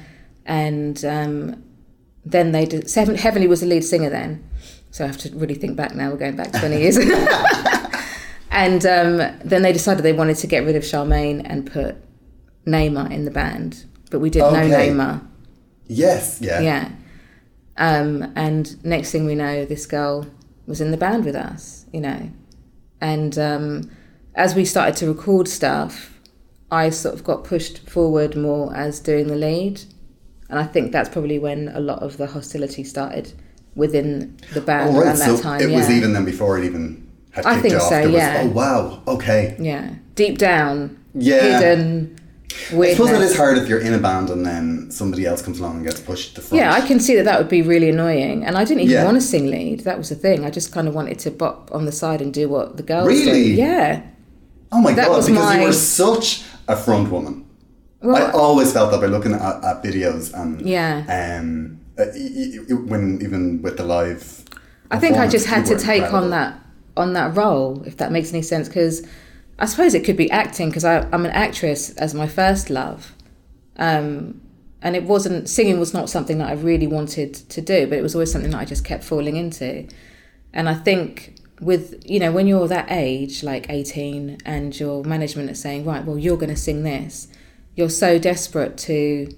And 0.45 1.03
um, 1.05 1.63
then 2.23 2.51
they 2.51 2.65
did. 2.65 2.89
Seven, 2.89 3.15
Heavenly 3.15 3.47
was 3.47 3.61
the 3.61 3.67
lead 3.67 3.83
singer 3.83 4.09
then. 4.09 4.47
So 4.91 5.03
I 5.03 5.07
have 5.07 5.17
to 5.19 5.35
really 5.35 5.55
think 5.55 5.75
back 5.75 5.93
now. 5.93 6.09
We're 6.09 6.17
going 6.17 6.35
back 6.35 6.51
20 6.51 6.79
years. 6.79 6.97
and 8.51 8.85
um, 8.85 9.17
then 9.43 9.61
they 9.61 9.73
decided 9.73 10.03
they 10.03 10.13
wanted 10.13 10.37
to 10.37 10.47
get 10.47 10.65
rid 10.65 10.75
of 10.75 10.83
Charmaine 10.83 11.41
and 11.45 11.69
put 11.69 11.97
Naima 12.65 13.11
in 13.11 13.25
the 13.25 13.31
band. 13.31 13.85
But 14.09 14.19
we 14.19 14.29
didn't 14.29 14.53
know 14.53 14.77
Naima. 14.77 15.27
Yes. 15.87 16.39
Yeah. 16.41 16.61
Yeah. 16.61 16.91
Um, 17.77 18.31
and 18.35 18.83
next 18.85 19.11
thing 19.11 19.25
we 19.25 19.35
know, 19.35 19.65
this 19.65 19.85
girl 19.85 20.27
was 20.65 20.81
in 20.81 20.91
the 20.91 20.97
band 20.97 21.25
with 21.25 21.35
us, 21.35 21.85
you 21.91 22.01
know. 22.01 22.31
And 23.05 23.37
um, 23.37 23.91
as 24.33 24.55
we 24.55 24.65
started 24.65 24.95
to 24.97 25.07
record 25.07 25.47
stuff, 25.47 25.93
I 26.71 26.89
sort 26.89 27.13
of 27.13 27.23
got 27.23 27.43
pushed 27.43 27.87
forward 27.87 28.35
more 28.35 28.75
as 28.75 28.99
doing 28.99 29.27
the 29.27 29.35
lead. 29.35 29.81
And 30.49 30.57
I 30.57 30.63
think 30.65 30.91
that's 30.91 31.09
probably 31.09 31.37
when 31.37 31.67
a 31.69 31.79
lot 31.79 31.99
of 32.01 32.17
the 32.17 32.25
hostility 32.27 32.83
started 32.83 33.31
within 33.75 34.37
the 34.53 34.61
band 34.61 34.89
Oh, 34.89 34.99
right. 34.99 35.07
around 35.07 35.19
that 35.19 35.39
time. 35.41 35.61
it 35.61 35.69
yeah. 35.69 35.77
was 35.77 35.89
even 35.91 36.13
then 36.13 36.25
before 36.25 36.57
it 36.57 36.65
even 36.65 37.07
had 37.31 37.45
I 37.45 37.51
kicked 37.53 37.61
think 37.63 37.75
off. 37.75 37.81
so, 37.89 37.89
There 37.89 38.05
was- 38.07 38.15
yeah. 38.15 38.41
oh 38.45 38.47
wow. 38.49 39.03
Okay. 39.07 39.55
yeah. 39.59 39.93
Deep 40.15 40.37
down, 40.37 40.97
Yeah. 41.13 41.59
hidden 41.59 42.17
I 42.71 42.91
suppose 42.93 43.09
it 43.11 43.21
is 43.21 43.35
hard 43.37 43.57
if 43.57 43.67
you're 43.69 43.79
in 43.79 43.93
a 43.93 43.97
band 43.99 44.29
and 44.29 44.45
then 44.45 44.89
somebody 44.91 45.25
else 45.25 45.41
comes 45.41 45.59
along 45.59 45.77
and 45.77 45.85
gets 45.85 45.99
pushed 45.99 46.35
to 46.35 46.41
the 46.41 46.47
front. 46.47 46.59
Yeah, 46.61 46.73
I 46.73 46.81
can 46.81 46.99
see 46.99 47.15
that 47.15 47.25
that 47.25 47.37
would 47.39 47.49
be 47.49 47.61
really 47.61 47.89
annoying. 47.89 48.43
And 48.45 48.57
I 48.57 48.63
didn't 48.65 48.81
even 48.81 48.93
Yeah. 48.93 49.05
want 49.05 49.15
to 49.15 49.21
sing 49.21 49.47
lead. 49.51 49.81
That 49.81 49.97
was 49.97 50.09
the 50.09 50.15
thing. 50.15 50.43
I 50.45 50.49
just 50.49 50.71
kind 50.71 50.87
of 50.87 50.95
wanted 50.95 51.19
to 51.19 51.31
bop 51.31 51.69
on 51.73 51.85
the 51.85 51.91
side 51.91 52.21
and 52.21 52.33
do 52.33 52.49
what 52.49 52.77
the 52.77 52.83
girls 52.83 53.07
Really? 53.07 53.43
do. 53.55 53.61
Yeah. 53.61 54.01
Oh 54.71 54.81
my 54.81 54.93
That 54.93 55.07
god! 55.07 55.25
Because 55.25 55.29
my- 55.29 55.59
you 55.61 55.67
were 55.67 55.73
such 55.73 56.43
a 56.67 56.75
front 56.75 57.11
woman. 57.11 57.43
I 58.03 58.31
always 58.31 58.71
felt 58.71 58.91
that 58.91 59.01
by 59.01 59.07
looking 59.07 59.33
at, 59.33 59.63
at 59.63 59.83
videos 59.83 60.31
and 60.33 60.61
Yeah. 60.61 61.03
um, 61.39 61.79
uh, 61.97 62.05
when 62.87 63.19
even 63.21 63.61
with 63.63 63.77
the 63.77 63.83
live. 63.83 64.43
I 64.91 64.99
think 64.99 65.17
I 65.17 65.27
just 65.27 65.47
had 65.47 65.65
to 65.67 65.77
take 65.77 66.13
on 66.13 66.29
that 66.31 66.59
on 66.97 67.13
that 67.13 67.35
role, 67.35 67.83
if 67.85 67.97
that 67.97 68.11
makes 68.11 68.31
any 68.31 68.41
sense. 68.41 68.67
Because 68.67 69.03
I 69.57 69.65
suppose 69.65 69.93
it 69.93 70.03
could 70.03 70.17
be 70.17 70.29
acting, 70.31 70.69
because 70.69 70.83
I'm 70.83 71.25
an 71.25 71.31
actress 71.31 71.91
as 71.97 72.13
my 72.13 72.27
first 72.27 72.69
love, 72.69 73.13
um, 73.77 74.41
and 74.81 74.95
it 74.95 75.03
wasn't 75.03 75.49
singing 75.49 75.79
was 75.79 75.93
not 75.93 76.09
something 76.09 76.37
that 76.39 76.49
I 76.49 76.53
really 76.53 76.87
wanted 76.87 77.33
to 77.33 77.61
do, 77.61 77.87
but 77.87 77.97
it 77.97 78.01
was 78.01 78.15
always 78.15 78.31
something 78.31 78.51
that 78.51 78.59
I 78.59 78.65
just 78.65 78.83
kept 78.85 79.03
falling 79.03 79.35
into. 79.37 79.87
And 80.53 80.67
I 80.69 80.73
think 80.75 81.35
with 81.61 82.03
you 82.05 82.19
know 82.19 82.31
when 82.31 82.47
you're 82.47 82.67
that 82.67 82.87
age, 82.91 83.43
like 83.43 83.69
18, 83.69 84.39
and 84.45 84.77
your 84.79 85.03
management 85.05 85.49
is 85.49 85.59
saying, 85.61 85.85
right, 85.85 86.03
well 86.05 86.17
you're 86.17 86.37
going 86.37 86.49
to 86.49 86.55
sing 86.57 86.83
this, 86.83 87.27
you're 87.75 87.89
so 87.89 88.19
desperate 88.19 88.77
to 88.79 89.29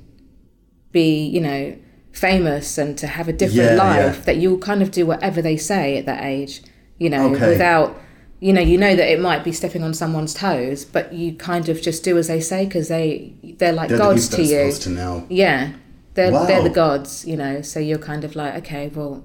be 0.92 1.28
you 1.28 1.42
know 1.42 1.78
famous 2.12 2.78
and 2.80 2.98
to 2.98 3.06
have 3.08 3.28
a 3.28 3.34
different 3.34 3.72
Yeah, 3.72 3.76
life 3.76 4.16
yeah. 4.18 4.22
that 4.24 4.38
you'll 4.38 4.58
kind 4.58 4.82
of 4.82 4.90
do 4.90 5.06
whatever 5.06 5.42
they 5.42 5.58
say 5.58 5.98
at 6.00 6.08
that 6.08 6.24
age, 6.24 6.64
you 6.98 7.10
know, 7.12 7.32
Okay. 7.36 7.50
without, 7.50 7.96
you 8.40 8.54
know, 8.54 8.62
you 8.62 8.78
know 8.78 8.96
that 8.96 9.12
it 9.12 9.20
might 9.20 9.44
be 9.44 9.52
stepping 9.52 9.84
on 9.84 9.94
someone's 9.94 10.34
toes, 10.34 10.86
but 10.86 11.12
you 11.14 11.34
kind 11.34 11.70
of 11.70 11.82
just 11.82 12.04
do 12.04 12.18
as 12.18 12.28
they 12.28 12.40
say 12.40 12.66
because 12.66 12.88
they 12.88 13.34
they're 13.58 13.74
like 13.74 13.90
They're 13.90 13.98
gods 13.98 14.30
people 14.30 14.46
to 14.46 14.52
you. 14.66 14.72
to 14.72 14.90
know. 14.90 15.26
Yeah, 15.30 15.74
they're 16.14 16.32
they're 16.32 16.64
the 16.64 16.70
gods, 16.70 17.26
you 17.26 17.36
know. 17.38 17.62
So 17.62 17.80
you're 17.80 17.98
kind 18.00 18.24
of 18.24 18.36
like, 18.36 18.54
okay, 18.58 18.90
well, 18.94 19.24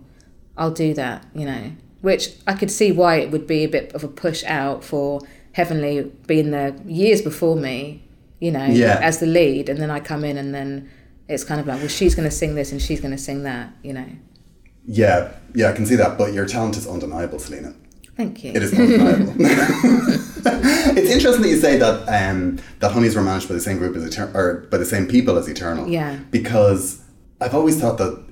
I'll 0.57 0.71
do 0.71 0.95
that, 0.95 1.27
you 1.35 1.45
know. 1.45 1.73
Which 2.01 2.31
I 2.47 2.55
could 2.55 2.71
see 2.71 2.91
why 2.91 3.17
it 3.17 3.31
would 3.31 3.47
be 3.47 3.63
a 3.65 3.69
bit 3.69 3.93
of 3.95 4.03
a 4.03 4.09
push 4.09 4.43
out 4.45 4.83
for 4.83 5.21
Heavenly 5.53 6.11
being 6.27 6.51
there 6.51 6.75
years 6.87 7.21
before 7.21 7.55
me, 7.57 8.03
you 8.41 8.51
know, 8.51 8.65
Yeah. 8.65 8.99
as 9.03 9.19
the 9.21 9.27
lead, 9.27 9.69
and 9.69 9.79
then 9.79 9.91
I 9.91 10.01
come 10.01 10.25
in 10.25 10.37
and 10.39 10.55
then 10.55 10.89
it's 11.29 11.45
kind 11.45 11.61
of 11.61 11.67
like, 11.67 11.79
well, 11.79 11.89
she's 11.89 12.15
going 12.15 12.29
to 12.29 12.35
sing 12.35 12.55
this 12.55 12.73
and 12.73 12.81
she's 12.83 13.01
going 13.01 13.13
to 13.15 13.23
sing 13.23 13.43
that, 13.45 13.71
you 13.83 13.93
know. 13.93 14.07
Yeah, 14.87 15.33
yeah, 15.55 15.69
I 15.69 15.73
can 15.73 15.87
see 15.87 15.95
that. 15.97 16.17
But 16.19 16.33
your 16.33 16.47
talent 16.47 16.77
is 16.77 16.87
undeniable, 16.87 17.39
Selena. 17.39 17.75
Thank 18.17 18.45
you. 18.45 18.53
It 18.53 18.63
is 18.63 18.73
it's 20.97 21.11
interesting 21.11 21.43
that 21.43 21.49
you 21.49 21.57
say 21.57 21.79
that 21.79 22.09
um, 22.09 22.59
that 22.81 22.93
Honeyz 22.93 23.15
were 23.17 23.23
managed 23.23 23.49
by 23.49 23.55
the 23.55 23.61
same 23.61 23.79
group 23.79 23.97
as 23.97 24.05
Eternal, 24.05 24.37
or 24.37 24.55
by 24.71 24.77
the 24.79 24.85
same 24.85 25.07
people 25.07 25.39
as 25.39 25.49
Eternal. 25.49 25.89
Yeah. 25.89 26.19
Because 26.31 27.01
I've 27.41 27.55
always 27.55 27.81
thought 27.81 27.99
that 27.99 28.23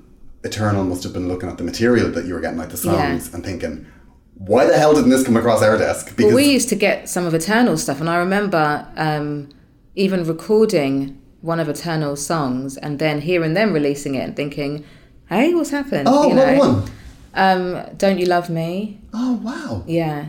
Eternal 0.44 0.84
must 0.84 1.02
have 1.04 1.12
been 1.12 1.28
looking 1.28 1.48
at 1.48 1.58
the 1.58 1.64
material 1.64 2.10
that 2.12 2.24
you 2.26 2.34
were 2.34 2.40
getting, 2.40 2.58
like 2.58 2.70
the 2.70 2.76
songs, 2.76 3.28
Yeah. 3.28 3.34
and 3.34 3.44
thinking, 3.44 3.86
why 4.34 4.64
the 4.66 4.76
hell 4.76 4.94
didn't 4.94 5.10
this 5.10 5.24
come 5.24 5.36
across 5.36 5.62
our 5.62 5.76
desk? 5.76 6.16
Because 6.16 6.26
Well, 6.26 6.36
we 6.36 6.50
used 6.50 6.68
to 6.70 6.74
get 6.76 7.08
some 7.08 7.26
of 7.26 7.34
Eternal 7.34 7.76
stuff, 7.76 8.00
and 8.00 8.08
I 8.08 8.16
remember 8.16 8.86
um, 8.96 9.48
even 9.94 10.24
recording 10.24 11.20
one 11.42 11.58
of 11.60 11.68
Eternal's 11.68 12.24
songs 12.24 12.76
and 12.76 12.98
then 12.98 13.20
hearing 13.22 13.54
them 13.54 13.72
releasing 13.72 14.14
it 14.14 14.20
and 14.24 14.36
thinking, 14.36 14.84
"Hey, 15.28 15.54
what's 15.54 15.70
happened?" 15.70 16.06
oh, 16.08 16.28
you 16.28 16.36
what 16.36 16.46
know? 16.52 16.58
one? 16.58 16.90
Um, 17.34 17.82
"Don't 17.96 18.18
You 18.18 18.26
Love 18.26 18.50
Me?" 18.50 19.00
Oh, 19.14 19.40
wow, 19.42 19.84
Yeah, 19.86 20.26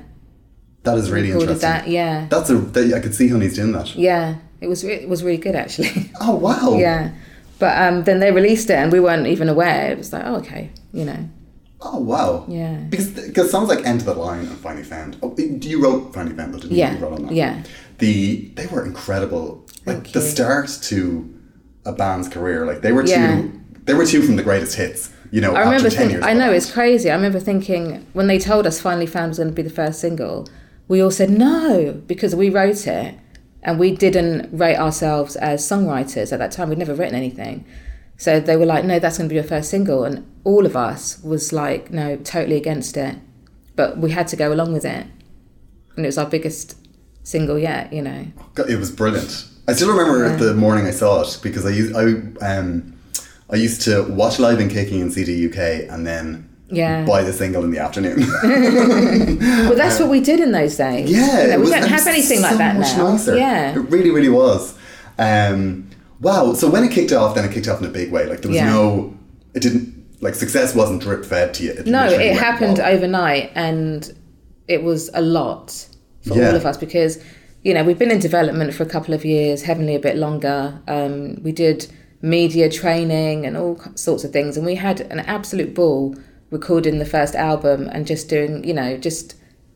that 0.84 0.98
is 0.98 1.10
really 1.12 1.32
interesting. 1.32 1.58
that. 1.60 1.88
Yeah, 1.88 2.28
That's 2.30 2.50
a 2.50 2.56
that, 2.56 2.94
I 2.94 3.00
could 3.00 3.16
see 3.16 3.30
Honeyz 3.30 3.56
doing 3.56 3.72
that. 3.74 3.96
yeah. 3.96 4.36
It 4.62 4.68
was 4.70 4.84
re- 4.84 4.94
it 4.94 5.10
was 5.10 5.24
really 5.24 5.38
good 5.40 5.56
actually. 5.56 6.12
Oh 6.22 6.36
wow. 6.36 6.78
yeah, 6.78 7.14
but 7.58 7.76
um, 7.82 8.04
then 8.04 8.20
they 8.20 8.32
released 8.32 8.70
it 8.70 8.76
and 8.76 8.92
we 8.92 9.00
weren't 9.00 9.26
even 9.26 9.50
aware. 9.50 9.92
It 9.92 9.98
was 9.98 10.14
like, 10.14 10.24
oh, 10.24 10.36
okay, 10.36 10.70
you 10.94 11.04
know. 11.04 11.18
Oh 11.82 11.98
wow. 11.98 12.46
Yeah. 12.48 12.76
Because 12.90 13.08
because 13.10 13.50
songs 13.50 13.70
like 13.70 13.84
"End 13.88 14.02
of 14.02 14.06
the 14.06 14.14
Line" 14.14 14.42
and 14.46 14.56
"Finally 14.60 14.84
Found." 14.84 15.18
Oh, 15.24 15.36
you 15.36 15.82
wrote 15.84 16.14
"Finally 16.14 16.36
Found," 16.36 16.54
didn't 16.54 16.72
Yeah, 16.78 16.92
you? 16.92 16.98
You 17.00 17.04
wrote 17.04 17.14
on 17.14 17.24
that. 17.26 17.34
yeah. 17.34 17.64
The 17.98 18.52
they 18.56 18.68
were 18.68 18.86
incredible. 18.86 19.66
Like 19.88 20.04
Thank 20.04 20.12
the 20.14 20.20
you. 20.20 20.26
start 20.28 20.70
to 20.84 21.34
a 21.84 21.92
band's 21.94 22.28
career. 22.30 22.68
Like 22.68 22.82
they 22.84 22.92
were 22.92 23.04
Yeah. 23.04 23.42
two 23.42 23.52
They 23.86 23.96
were 23.96 24.06
two 24.06 24.22
from 24.22 24.36
the 24.36 24.44
greatest 24.44 24.76
hits. 24.76 25.10
You 25.32 25.42
know, 25.42 25.56
I 25.56 25.62
remember 25.62 25.90
thinking, 25.90 26.12
years. 26.12 26.24
I 26.24 26.34
know 26.34 26.52
it's 26.52 26.72
crazy. 26.72 27.10
I 27.10 27.16
remember 27.16 27.40
thinking 27.40 28.06
when 28.14 28.28
they 28.28 28.38
told 28.38 28.68
us 28.68 28.82
Finally 28.82 29.08
Found 29.08 29.30
was 29.30 29.38
going 29.38 29.50
to 29.50 29.56
be 29.56 29.62
the 29.62 29.70
first 29.70 30.00
single, 30.02 30.48
we 30.88 31.02
all 31.02 31.12
said 31.12 31.30
no 31.30 31.94
because 32.06 32.36
we 32.36 32.50
wrote 32.50 32.86
it 32.86 33.16
and 33.64 33.80
we 33.80 33.96
didn't 33.96 34.50
rate 34.52 34.76
ourselves 34.76 35.38
as 35.38 35.64
songwriters 35.64 36.34
at 36.34 36.40
that 36.40 36.52
time. 36.52 36.70
We'd 36.70 36.78
never 36.80 36.94
written 36.94 37.16
anything. 37.16 37.66
So 38.18 38.40
they 38.40 38.58
were 38.58 38.66
like, 38.66 38.84
no, 38.84 39.00
that's 39.00 39.18
going 39.18 39.30
to 39.30 39.34
be 39.34 39.36
your 39.36 39.44
first 39.44 39.70
single. 39.70 40.04
And 40.04 40.30
all 40.44 40.66
of 40.66 40.76
us 40.76 41.24
was 41.24 41.54
like, 41.54 41.92
no, 41.92 42.18
totally 42.18 42.58
against 42.58 42.98
it. 42.98 43.16
But 43.76 43.98
we 43.98 44.12
had 44.12 44.28
to 44.30 44.36
go 44.36 44.54
along 44.54 44.74
with 44.74 44.86
it. 44.86 45.08
And 45.96 46.06
it 46.06 46.08
was 46.08 46.18
our 46.18 46.30
biggest 46.30 46.76
single 47.24 47.58
yet, 47.58 47.92
you 47.94 48.02
know. 48.02 48.28
God, 48.54 48.70
It 48.70 48.78
was 48.78 48.92
brilliant. 48.92 49.48
I 49.68 49.74
still 49.74 49.96
remember 49.96 50.36
the 50.36 50.54
morning 50.54 50.86
I 50.86 50.92
saw 50.92 51.22
it 51.22 51.40
because 51.42 51.66
I 51.66 51.70
used 51.70 51.96
I 51.96 52.04
um 52.46 52.98
I 53.52 53.56
used 53.56 53.82
to 53.84 54.04
watch 54.04 54.40
live 54.40 54.60
in 54.60 54.70
Kicking 54.70 55.00
in 55.02 55.12
CD 55.12 55.46
UK 55.48 55.90
and 55.94 56.06
then 56.08 56.48
Yeah. 56.70 57.04
buy 57.06 57.24
the 57.24 57.34
single 57.34 57.64
in 57.66 57.72
the 57.72 57.80
afternoon. 57.80 58.20
But 59.68 59.76
that's 59.78 60.00
what 60.00 60.10
we 60.10 60.20
did 60.22 60.40
in 60.40 60.52
those 60.52 60.76
days. 60.78 61.10
yeah, 61.10 61.42
You 61.44 61.48
know, 61.50 61.56
we 61.58 61.62
was- 61.64 61.72
don't 61.72 61.88
have 61.88 62.08
anything 62.08 62.42
like 62.42 62.52
so 62.54 62.58
that 62.58 62.78
much 62.78 62.96
now. 62.98 63.12
Nicer. 63.12 63.36
Yeah. 63.38 63.72
it 63.76 63.80
really, 63.90 64.12
really 64.12 64.30
was. 64.30 64.74
Um, 65.18 65.90
wow. 66.22 66.54
So 66.54 66.70
when 66.70 66.84
it 66.84 66.92
kicked 66.92 67.12
off, 67.12 67.36
then 67.36 67.46
it 67.46 67.52
kicked 67.52 67.68
off 67.68 67.80
in 67.80 67.86
a 67.86 67.90
big 67.90 68.12
way. 68.12 68.26
Like 68.26 68.42
there 68.42 68.50
was 68.50 68.56
Yeah. 68.58 68.70
no, 68.72 69.14
it 69.54 69.62
didn't 69.62 69.94
like 70.22 70.36
success 70.36 70.74
wasn't 70.76 71.02
drip 71.02 71.26
fed 71.26 71.54
to 71.56 71.64
you. 71.64 71.72
It 71.72 71.88
No, 71.88 72.06
it 72.08 72.36
happened 72.36 72.78
raw. 72.80 72.86
overnight 72.88 73.52
and 73.56 74.12
it 74.68 74.84
was 74.84 75.10
a 75.14 75.22
lot 75.22 75.88
for 76.22 76.38
Yeah. 76.38 76.50
all 76.50 76.56
of 76.56 76.66
us 76.66 76.78
because, 76.78 77.18
you 77.64 77.74
know, 77.74 77.84
we've 77.84 77.98
been 78.00 78.12
in 78.12 78.20
development 78.20 78.74
for 78.74 78.84
a 78.84 78.86
couple 78.86 79.14
of 79.14 79.26
years, 79.26 79.64
Heavenly 79.64 79.96
a 79.96 80.00
bit 80.00 80.16
longer. 80.16 80.80
Um, 80.88 81.42
we 81.44 81.52
did 81.52 81.88
media 82.22 82.70
training 82.70 83.46
and 83.46 83.58
all 83.58 83.80
sorts 83.96 84.24
of 84.24 84.32
things, 84.32 84.58
and 84.58 84.66
we 84.66 84.76
had 84.76 85.02
an 85.02 85.20
absolute 85.22 85.74
ball 85.74 86.16
recording 86.50 87.00
the 87.00 87.06
first 87.06 87.36
album 87.36 87.88
and 87.92 88.06
just 88.06 88.28
doing, 88.30 88.64
you 88.64 88.74
know, 88.74 88.98
just 88.98 89.36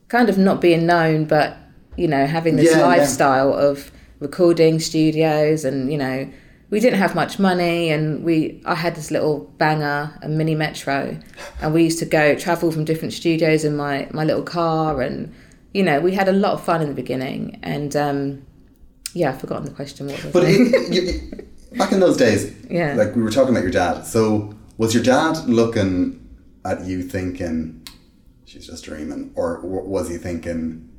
kind 0.10 0.30
of 0.30 0.38
not 0.38 0.60
being 0.62 0.86
known, 0.86 1.26
but, 1.26 1.58
you 1.98 2.08
know, 2.08 2.26
having 2.26 2.56
this 2.58 2.70
Yeah, 2.72 2.80
yeah. 2.80 2.86
lifestyle 2.86 3.54
of 3.54 3.92
recording 4.20 4.80
studios 4.80 5.64
and, 5.66 5.92
you 5.92 5.98
know, 5.98 6.30
we 6.72 6.80
didn't 6.80 7.00
have 7.00 7.16
much 7.16 7.40
money 7.40 7.90
and 7.92 8.24
we 8.24 8.62
I 8.66 8.76
had 8.76 8.96
this 8.96 9.10
little 9.12 9.40
banger, 9.58 10.18
a 10.22 10.28
mini 10.28 10.56
metro, 10.56 11.18
and 11.62 11.74
we 11.74 11.84
used 11.84 12.00
to 12.00 12.06
go 12.06 12.36
travel 12.36 12.72
from 12.72 12.84
different 12.86 13.14
studios 13.14 13.64
in 13.64 13.78
my, 13.78 14.08
my 14.12 14.24
little 14.24 14.44
car 14.44 15.02
and 15.02 15.34
you 15.74 15.84
know, 15.84 16.00
we 16.00 16.14
had 16.14 16.28
a 16.30 16.32
lot 16.32 16.54
of 16.54 16.64
fun 16.64 16.82
in 16.82 16.88
the 16.90 16.94
beginning 16.96 17.60
and 17.64 17.96
um 17.96 18.46
yeah, 19.14 19.30
I've 19.30 19.40
forgotten 19.40 19.66
the 19.66 19.72
question 19.72 20.08
what 20.08 20.24
was 20.24 20.34
But 20.34 20.44
it? 20.44 20.50
it, 20.60 20.94
you, 20.94 21.02
you- 21.02 21.48
back 21.78 21.92
in 21.92 22.00
those 22.00 22.18
days, 22.18 22.52
Yeah. 22.70 22.96
like 22.96 23.16
we 23.16 23.22
were 23.22 23.32
talking 23.32 23.52
about 23.52 23.64
your 23.64 23.72
dad. 23.72 24.04
So 24.06 24.54
was 24.78 24.94
your 24.94 25.04
dad 25.04 25.48
looking 25.48 26.20
at 26.64 26.86
you 26.86 27.04
thinking, 27.04 27.82
"She's 28.46 28.68
just 28.68 28.84
dreaming," 28.86 29.32
or 29.36 29.60
was 29.64 30.10
he 30.10 30.18
thinking? 30.18 30.90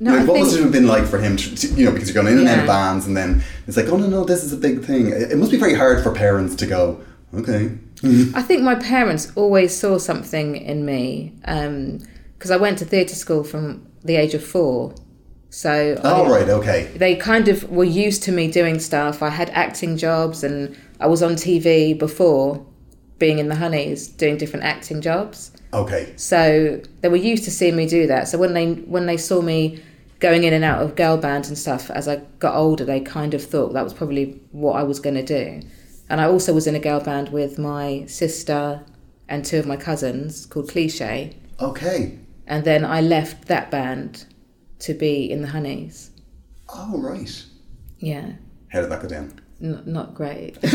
No, 0.00 0.12
like, 0.14 0.28
what 0.28 0.34
think, 0.34 0.46
must 0.46 0.56
it 0.58 0.62
have 0.62 0.72
been 0.72 0.86
like 0.86 1.06
for 1.06 1.18
him 1.18 1.36
to, 1.36 1.56
to- 1.56 1.74
you 1.74 1.84
know, 1.84 1.90
because 1.92 2.08
you're 2.08 2.22
going 2.22 2.32
in 2.32 2.38
and 2.38 2.48
out 2.48 2.60
of 2.60 2.66
bands, 2.66 3.06
and 3.06 3.16
then 3.16 3.42
it's 3.66 3.76
like, 3.76 3.88
oh 3.88 3.96
no, 3.96 4.06
no, 4.06 4.24
this 4.24 4.44
is 4.44 4.52
a 4.52 4.56
big 4.56 4.84
thing. 4.84 5.08
It, 5.08 5.32
it 5.32 5.38
must 5.38 5.50
be 5.50 5.56
very 5.56 5.74
hard 5.74 6.02
for 6.04 6.12
parents 6.14 6.54
to 6.56 6.66
go, 6.66 7.00
okay, 7.34 7.72
I 8.34 8.42
think 8.42 8.62
my 8.62 8.76
parents 8.76 9.32
always 9.34 9.76
saw 9.76 9.98
something 9.98 10.54
in 10.54 10.84
me 10.86 11.34
um, 11.46 11.98
because 12.34 12.52
I 12.52 12.56
went 12.56 12.78
to 12.78 12.84
theatre 12.84 13.16
school 13.16 13.42
from 13.42 13.88
the 14.04 14.14
age 14.14 14.34
of 14.34 14.44
four. 14.44 14.94
So 15.50 15.98
I- 16.04 16.10
all 16.10 16.30
right, 16.30 16.48
okay, 16.48 16.88
they 16.96 17.16
kind 17.16 17.48
of 17.48 17.70
were 17.70 17.84
used 17.84 18.22
to 18.24 18.32
me 18.32 18.50
doing 18.50 18.78
stuff. 18.78 19.22
I 19.22 19.30
had 19.30 19.50
acting 19.50 19.96
jobs 19.96 20.44
and 20.44 20.76
I 21.00 21.06
was 21.06 21.22
on 21.22 21.36
TV 21.36 21.98
before 21.98 22.64
being 23.18 23.38
in 23.38 23.48
the 23.48 23.54
Honeyz 23.56 24.16
doing 24.16 24.36
different 24.36 24.64
acting 24.64 25.00
jobs. 25.00 25.50
okay, 25.72 26.12
So 26.16 26.80
they 27.00 27.08
were 27.08 27.16
used 27.16 27.44
to 27.44 27.50
seeing 27.50 27.76
me 27.76 27.86
do 27.86 28.06
that. 28.06 28.28
So 28.28 28.38
when 28.38 28.52
they 28.54 28.72
when 28.72 29.06
they 29.06 29.16
saw 29.16 29.40
me 29.42 29.80
going 30.20 30.44
in 30.44 30.52
and 30.52 30.64
out 30.64 30.82
of 30.82 30.96
girl 30.96 31.16
band 31.16 31.46
and 31.46 31.56
stuff 31.56 31.90
as 31.90 32.08
I 32.08 32.16
got 32.40 32.54
older, 32.56 32.84
they 32.84 33.00
kind 33.00 33.34
of 33.34 33.42
thought 33.44 33.72
that 33.72 33.84
was 33.84 33.94
probably 33.94 34.40
what 34.52 34.72
I 34.74 34.82
was 34.82 34.98
going 35.00 35.14
to 35.16 35.22
do. 35.22 35.60
And 36.10 36.20
I 36.20 36.24
also 36.24 36.52
was 36.54 36.66
in 36.66 36.74
a 36.74 36.80
girl 36.80 37.00
band 37.00 37.28
with 37.30 37.58
my 37.58 38.04
sister 38.06 38.82
and 39.28 39.44
two 39.44 39.58
of 39.58 39.66
my 39.66 39.76
cousins 39.76 40.46
called 40.46 40.68
Cliche. 40.70 41.36
okay. 41.60 42.18
And 42.46 42.64
then 42.64 42.82
I 42.84 43.00
left 43.02 43.46
that 43.48 43.70
band 43.70 44.24
to 44.80 44.94
be 44.94 45.30
in 45.30 45.42
the 45.42 45.48
Honeyz. 45.48 46.10
Oh 46.68 46.98
right, 46.98 47.44
Yeah. 47.98 48.32
how 48.68 48.80
did 48.80 48.90
that 48.90 49.02
go 49.02 49.08
down? 49.08 49.40
N- 49.62 49.82
not 49.86 50.14
great. 50.14 50.58
but 50.60 50.72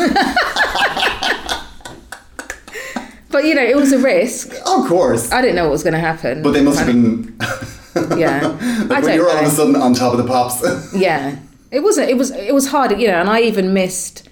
you 3.46 3.56
know, 3.56 3.64
it 3.64 3.76
was 3.76 3.92
a 3.92 4.00
risk. 4.00 4.54
Oh, 4.66 4.84
of 4.84 4.90
course, 4.90 5.32
I 5.32 5.42
didn't 5.42 5.56
know 5.56 5.64
what 5.64 5.72
was 5.72 5.84
going 5.84 5.94
to 5.94 6.00
happen. 6.00 6.42
but 6.42 6.52
they 6.52 6.62
must 6.62 6.80
have 6.80 6.88
been. 6.88 7.36
Yeah, 8.18 8.58
I 8.90 9.02
when 9.02 9.16
you're 9.16 9.30
all 9.30 9.38
of 9.38 9.46
a 9.46 9.50
sudden 9.50 9.76
on 9.76 9.94
top 9.94 10.14
of 10.14 10.18
the 10.18 10.28
pops. 10.28 10.64
Yeah, 10.96 11.38
it 11.72 11.82
wasn't. 11.82 12.10
It 12.10 12.18
was. 12.18 12.32
It 12.32 12.54
was 12.54 12.68
hard. 12.68 13.00
You 13.00 13.08
know, 13.08 13.20
and 13.20 13.30
I 13.30 13.42
even 13.42 13.74
missed 13.74 14.28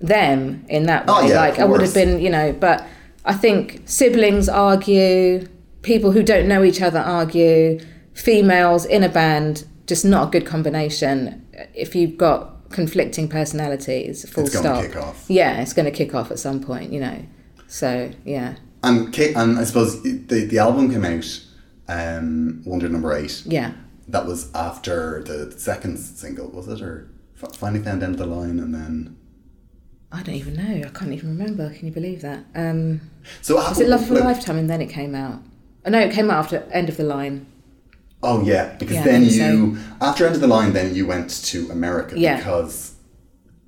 them 0.00 0.64
in 0.68 0.84
that 0.84 1.04
oh, 1.08 1.20
way. 1.20 1.26
Oh, 1.26 1.28
yeah, 1.28 1.40
like 1.40 1.58
I 1.58 1.64
would 1.64 1.82
have 1.82 1.94
been. 1.94 2.20
You 2.20 2.30
know, 2.30 2.52
but 2.52 2.86
I 3.24 3.34
think 3.34 3.82
siblings 3.84 4.48
argue. 4.48 5.46
People 5.82 6.12
who 6.12 6.22
don't 6.22 6.46
know 6.46 6.62
each 6.62 6.80
other 6.80 7.00
argue. 7.00 7.80
Females 8.14 8.84
in 8.84 9.02
a 9.02 9.08
band, 9.08 9.64
just 9.86 10.04
not 10.04 10.28
a 10.28 10.30
good 10.30 10.46
combination. 10.46 11.46
If 11.74 11.94
you've 11.94 12.16
got 12.18 12.68
conflicting 12.70 13.28
personalities, 13.28 14.28
full 14.28 14.44
It's 14.44 14.58
stop. 14.58 14.82
kick 14.84 14.96
off. 14.96 15.24
Yeah, 15.28 15.60
it's 15.60 15.72
going 15.72 15.86
to 15.86 15.90
kick 15.90 16.14
off 16.14 16.30
at 16.30 16.38
some 16.38 16.60
point. 16.60 16.92
You 16.92 17.00
know. 17.00 17.24
So 17.68 18.10
yeah, 18.24 18.56
And 18.82 19.16
and 19.18 19.58
I 19.58 19.64
suppose 19.64 20.02
the 20.02 20.12
the 20.46 20.58
album 20.58 20.90
came 20.90 21.04
out, 21.04 21.40
um, 21.88 22.62
Wonder 22.66 22.88
Number 22.88 23.14
Eight. 23.16 23.42
yeah. 23.46 23.72
That 24.08 24.26
was 24.26 24.52
after 24.54 25.22
the 25.22 25.58
second 25.58 25.96
single, 25.98 26.48
was 26.50 26.68
it, 26.68 26.82
or 26.82 27.08
finally 27.54 27.82
found 27.82 28.02
end 28.02 28.14
of 28.14 28.18
the 28.18 28.26
line, 28.26 28.58
and 28.58 28.74
then 28.74 29.16
I 30.10 30.22
don't 30.22 30.34
even 30.34 30.54
know. 30.56 30.86
I 30.86 30.90
can't 30.90 31.12
even 31.12 31.30
remember. 31.30 31.70
Can 31.72 31.86
you 31.86 31.92
believe 31.92 32.20
that? 32.20 32.44
Um, 32.54 33.00
so 33.40 33.54
was 33.56 33.80
it 33.80 33.88
Love 33.88 34.06
for 34.06 34.14
a 34.18 34.18
Lifetime 34.24 34.58
and 34.58 34.68
then 34.68 34.82
it 34.82 34.90
came 34.90 35.14
out? 35.14 35.40
Oh, 35.86 35.90
no, 35.90 35.98
it 36.00 36.12
came 36.12 36.30
out 36.30 36.44
after 36.44 36.58
End 36.72 36.90
of 36.90 36.98
the 36.98 37.04
Line. 37.04 37.46
Oh 38.22 38.42
yeah, 38.42 38.74
because 38.78 38.96
Yeah, 38.96 39.04
then 39.04 39.24
you 39.24 39.78
after 40.00 40.24
end 40.26 40.34
of 40.34 40.40
the 40.40 40.46
line, 40.46 40.72
then 40.72 40.94
you 40.94 41.06
went 41.06 41.30
to 41.46 41.70
America 41.70 42.14
Yeah. 42.18 42.36
because 42.36 42.92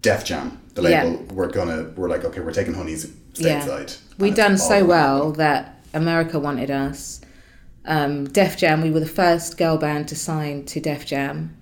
Def 0.02 0.24
Jam, 0.24 0.58
the 0.74 0.82
Yeah. 0.82 1.04
label, 1.04 1.34
were 1.34 1.48
gonna 1.48 1.86
were 1.96 2.08
like, 2.08 2.24
okay, 2.24 2.40
we're 2.40 2.52
taking 2.52 2.74
Honeyz 2.74 3.10
Yeah. 3.36 3.86
We'd 4.18 4.34
done 4.36 4.56
so 4.58 4.84
well 4.84 5.32
that 5.32 5.80
America 5.92 6.38
wanted 6.38 6.70
us. 6.70 7.20
Um, 7.86 8.24
Def 8.26 8.56
Jam, 8.56 8.80
we 8.82 8.90
were 8.90 9.00
the 9.00 9.06
first 9.06 9.58
girl 9.58 9.76
band 9.76 10.08
to 10.08 10.16
sign 10.16 10.64
to 10.66 10.80
Def 10.80 11.04
Jam 11.04 11.56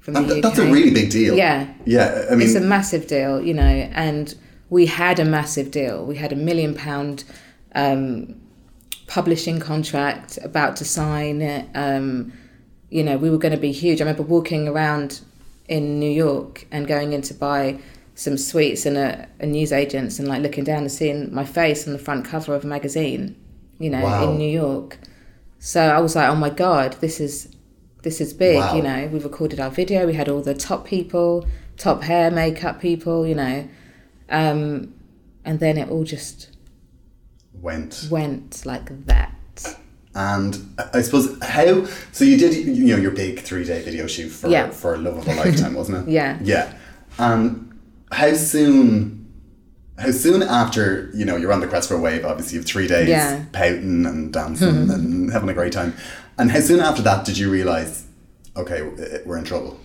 from 0.00 0.14
the 0.14 0.20
th- 0.20 0.32
UK. 0.38 0.42
that's 0.42 0.58
a 0.58 0.66
really 0.72 0.90
big 0.90 1.10
deal. 1.10 1.36
Yeah. 1.36 1.66
yeah. 1.84 2.24
I 2.30 2.34
mean, 2.34 2.46
it's 2.48 2.56
a 2.56 2.60
massive 2.60 3.06
deal, 3.06 3.40
you 3.42 3.52
know, 3.54 3.62
and 3.92 4.34
we 4.70 4.86
had 4.86 5.18
a 5.20 5.24
massive 5.24 5.70
deal. 5.70 6.04
We 6.04 6.16
had 6.16 6.32
a 6.32 6.36
million 6.36 6.74
pound 6.74 7.24
um, 7.74 8.34
publishing 9.08 9.58
contract 9.58 10.38
about 10.44 10.76
to 10.76 10.84
sign. 10.84 11.68
Um, 11.74 12.32
you 12.90 13.02
know, 13.02 13.16
we 13.18 13.28
were 13.30 13.38
going 13.38 13.52
to 13.54 13.60
be 13.60 13.72
huge. 13.72 14.00
I 14.00 14.04
remember 14.04 14.22
walking 14.22 14.68
around 14.68 15.20
in 15.66 15.98
New 15.98 16.10
York 16.10 16.66
and 16.70 16.86
going 16.86 17.12
in 17.12 17.22
to 17.22 17.34
buy 17.34 17.80
some 18.14 18.38
sweets 18.38 18.86
and 18.86 18.96
a, 18.96 19.28
a 19.40 19.46
newsagent's 19.46 20.18
and 20.18 20.28
like 20.28 20.42
looking 20.42 20.64
down 20.64 20.78
and 20.78 20.92
seeing 20.92 21.32
my 21.34 21.44
face 21.44 21.86
on 21.86 21.92
the 21.92 21.98
front 21.98 22.24
cover 22.24 22.54
of 22.54 22.64
a 22.64 22.66
magazine, 22.66 23.36
you 23.78 23.90
know, 23.90 24.02
Wow. 24.02 24.30
in 24.30 24.38
New 24.38 24.48
York. 24.50 24.98
So 25.58 25.80
I 25.80 25.98
was 26.00 26.14
like, 26.16 26.28
oh 26.30 26.36
my 26.36 26.50
god, 26.50 26.94
this 27.00 27.20
is 27.20 27.48
this 28.02 28.20
is 28.20 28.32
big. 28.32 28.56
Wow. 28.58 28.76
You 28.76 28.82
know, 28.82 29.08
we 29.12 29.18
recorded 29.18 29.58
our 29.60 29.70
video. 29.70 30.06
We 30.06 30.14
had 30.14 30.28
all 30.28 30.40
the 30.40 30.54
top 30.54 30.86
people, 30.86 31.46
top 31.76 32.02
hair, 32.02 32.30
makeup 32.30 32.80
people. 32.80 33.26
You 33.26 33.34
know, 33.34 33.68
um, 34.30 34.94
and 35.44 35.58
then 35.60 35.76
it 35.76 35.88
all 35.90 36.04
just 36.04 36.50
went. 37.60 38.06
went 38.10 38.64
like 38.66 39.06
that. 39.06 39.32
And 40.14 40.58
I- 40.92 41.02
suppose 41.02 41.36
how 41.42 41.84
so 42.12 42.24
you 42.24 42.36
did 42.36 42.54
you 42.54 42.86
know 42.96 43.00
your 43.00 43.10
big 43.12 43.40
three 43.40 43.64
day 43.64 43.82
video 43.82 44.06
shoot 44.06 44.30
for 44.30 44.48
Yeah. 44.48 44.70
for 44.70 44.96
Love 44.96 45.18
of 45.18 45.28
a 45.28 45.34
Lifetime, 45.34 45.74
wasn't 45.74 46.08
it? 46.08 46.10
Yeah. 46.18 46.38
Yeah. 46.42 46.72
And 47.18 47.72
how 48.10 48.32
soon 48.34 49.26
how 49.98 50.10
soon 50.12 50.42
after, 50.42 51.10
you 51.12 51.24
know, 51.24 51.36
you're 51.36 51.52
on 51.52 51.60
the 51.60 51.66
crest 51.66 51.88
for 51.88 51.96
a 51.96 52.00
wave, 52.00 52.24
obviously 52.24 52.54
you 52.54 52.60
have 52.60 52.66
three 52.68 52.86
days 52.86 53.08
Yeah. 53.08 53.44
pouting 53.52 54.06
and 54.06 54.32
dancing 54.32 54.90
and 54.90 55.32
having 55.32 55.48
a 55.48 55.54
great 55.54 55.72
time. 55.72 55.92
And 56.38 56.50
how 56.52 56.60
soon 56.60 56.78
after 56.78 57.02
that 57.02 57.24
did 57.24 57.36
you 57.36 57.50
realise, 57.50 58.04
okay, 58.56 58.82
we're 59.26 59.38
in 59.38 59.44
trouble? 59.44 59.78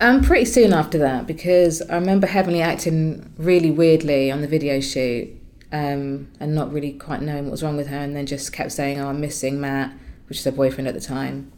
Um, 0.00 0.22
pretty 0.22 0.44
soon 0.44 0.72
after 0.72 0.96
that, 0.98 1.26
because 1.26 1.82
I 1.82 1.94
remember 1.96 2.28
Heavenly 2.28 2.60
acting 2.62 3.32
really 3.36 3.70
weirdly 3.72 4.30
on 4.30 4.42
the 4.42 4.46
video 4.48 4.78
shoot, 4.80 5.28
um, 5.72 6.28
and 6.38 6.54
not 6.54 6.72
really 6.72 6.92
quite 6.92 7.22
knowing 7.22 7.44
what 7.44 7.52
was 7.52 7.62
wrong 7.62 7.76
with 7.76 7.88
her, 7.88 7.98
and 7.98 8.14
then 8.14 8.26
just 8.26 8.52
kept 8.52 8.72
saying, 8.72 9.00
"Oh, 9.00 9.08
I'm 9.08 9.20
missing 9.20 9.60
Matt," 9.60 9.92
which 10.28 10.38
is 10.38 10.44
her 10.44 10.52
boyfriend 10.52 10.86
at 10.88 10.94
the 10.94 11.00
time, 11.00 11.50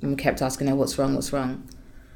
and 0.00 0.10
we 0.10 0.16
kept 0.16 0.42
asking 0.42 0.68
her, 0.68 0.74
"What's 0.74 0.98
wrong? 0.98 1.14
What's 1.14 1.32
wrong?" 1.32 1.68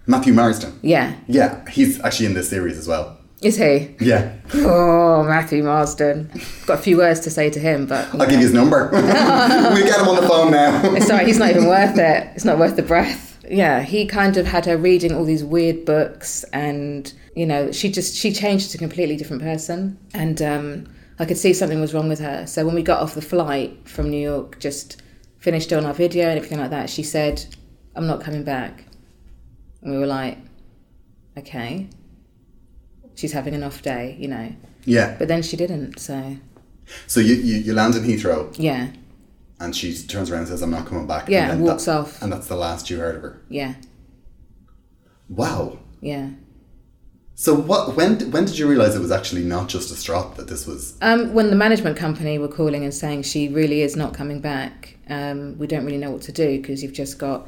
Matthew 0.06 0.32
Marsden. 0.32 0.78
Yeah, 0.82 1.14
Yeah, 1.26 1.68
he's 1.68 2.00
actually 2.04 2.26
in 2.26 2.34
this 2.34 2.48
series 2.48 2.78
as 2.78 2.86
well. 2.86 3.18
Is 3.42 3.56
he? 3.56 3.94
Yeah. 4.00 4.34
Oh, 4.54 5.22
Matthew 5.24 5.62
Marsden. 5.62 6.30
Got 6.64 6.78
a 6.78 6.82
few 6.82 6.96
words 6.96 7.20
to 7.20 7.30
say 7.30 7.50
to 7.50 7.58
him, 7.58 7.86
but 7.86 8.08
I'll 8.14 8.20
give 8.20 8.32
you 8.32 8.38
his 8.38 8.54
number. 8.54 8.88
we 8.92 9.82
get 9.82 10.00
him 10.00 10.08
on 10.08 10.16
the 10.16 10.26
phone 10.26 10.52
now. 10.52 10.98
Sorry, 11.00 11.26
he's 11.26 11.38
not 11.38 11.50
even 11.50 11.66
worth 11.66 11.98
it. 11.98 12.28
It's 12.34 12.44
not 12.44 12.58
worth 12.58 12.76
the 12.76 12.82
breath. 12.82 13.38
Yeah, 13.48 13.82
he 13.82 14.06
kind 14.06 14.36
of 14.36 14.46
had 14.46 14.64
her 14.66 14.76
reading 14.76 15.12
all 15.14 15.24
these 15.24 15.44
weird 15.44 15.84
books 15.84 16.44
and 16.52 17.12
you 17.34 17.46
know, 17.46 17.70
she 17.70 17.90
just 17.92 18.16
she 18.16 18.32
changed 18.32 18.70
to 18.70 18.78
a 18.78 18.80
completely 18.80 19.16
different 19.16 19.42
person. 19.42 19.98
And 20.14 20.40
um 20.40 20.86
I 21.18 21.24
could 21.24 21.38
see 21.38 21.52
something 21.54 21.80
was 21.80 21.94
wrong 21.94 22.08
with 22.08 22.18
her. 22.20 22.46
So 22.46 22.64
when 22.66 22.74
we 22.74 22.82
got 22.82 23.00
off 23.00 23.14
the 23.14 23.22
flight 23.22 23.88
from 23.88 24.10
New 24.10 24.20
York, 24.20 24.58
just 24.60 25.00
finished 25.38 25.72
on 25.72 25.86
our 25.86 25.94
video 25.94 26.28
and 26.28 26.36
everything 26.36 26.58
like 26.58 26.70
that, 26.70 26.90
she 26.90 27.02
said, 27.02 27.44
I'm 27.94 28.06
not 28.06 28.20
coming 28.20 28.44
back. 28.44 28.84
And 29.82 29.92
we 29.92 29.98
were 29.98 30.06
like, 30.06 30.38
Okay. 31.38 31.88
She's 33.14 33.32
having 33.32 33.54
an 33.54 33.62
off 33.62 33.82
day, 33.82 34.16
you 34.18 34.28
know. 34.28 34.52
Yeah. 34.84 35.16
But 35.18 35.28
then 35.28 35.42
she 35.42 35.56
didn't, 35.56 35.98
so 35.98 36.36
So 37.06 37.20
you, 37.20 37.34
you, 37.34 37.56
you 37.56 37.74
land 37.74 37.94
in 37.94 38.02
Heathrow 38.04 38.54
yeah. 38.58 38.88
and 39.60 39.74
she 39.76 39.94
turns 39.96 40.30
around 40.30 40.40
and 40.40 40.48
says, 40.48 40.62
I'm 40.62 40.70
not 40.70 40.86
coming 40.86 41.06
back. 41.06 41.28
Yeah, 41.28 41.44
and 41.44 41.52
and 41.52 41.62
walks 41.62 41.86
that- 41.86 41.96
off. 41.98 42.22
And 42.22 42.30
that's 42.32 42.46
the 42.46 42.56
last 42.56 42.88
you 42.90 42.98
heard 42.98 43.16
of 43.16 43.22
her. 43.22 43.40
Yeah. 43.48 43.74
Wow. 45.28 45.78
Yeah. 46.00 46.30
So 47.38 47.54
what? 47.54 47.96
When 47.96 48.30
when 48.30 48.46
did 48.46 48.58
you 48.58 48.66
realise 48.66 48.94
it 48.94 49.00
was 49.00 49.12
actually 49.12 49.44
not 49.44 49.68
just 49.68 49.90
a 49.92 49.94
strop 49.94 50.36
that 50.36 50.48
this 50.48 50.66
was? 50.66 50.96
Um, 51.02 51.34
when 51.34 51.50
the 51.50 51.56
management 51.56 51.98
company 51.98 52.38
were 52.38 52.48
calling 52.48 52.82
and 52.82 52.94
saying 52.94 53.24
she 53.24 53.48
really 53.48 53.82
is 53.82 53.94
not 53.94 54.14
coming 54.14 54.40
back, 54.40 54.96
um, 55.10 55.58
we 55.58 55.66
don't 55.66 55.84
really 55.84 55.98
know 55.98 56.10
what 56.10 56.22
to 56.22 56.32
do 56.32 56.58
because 56.58 56.82
you've 56.82 56.94
just 56.94 57.18
got 57.18 57.46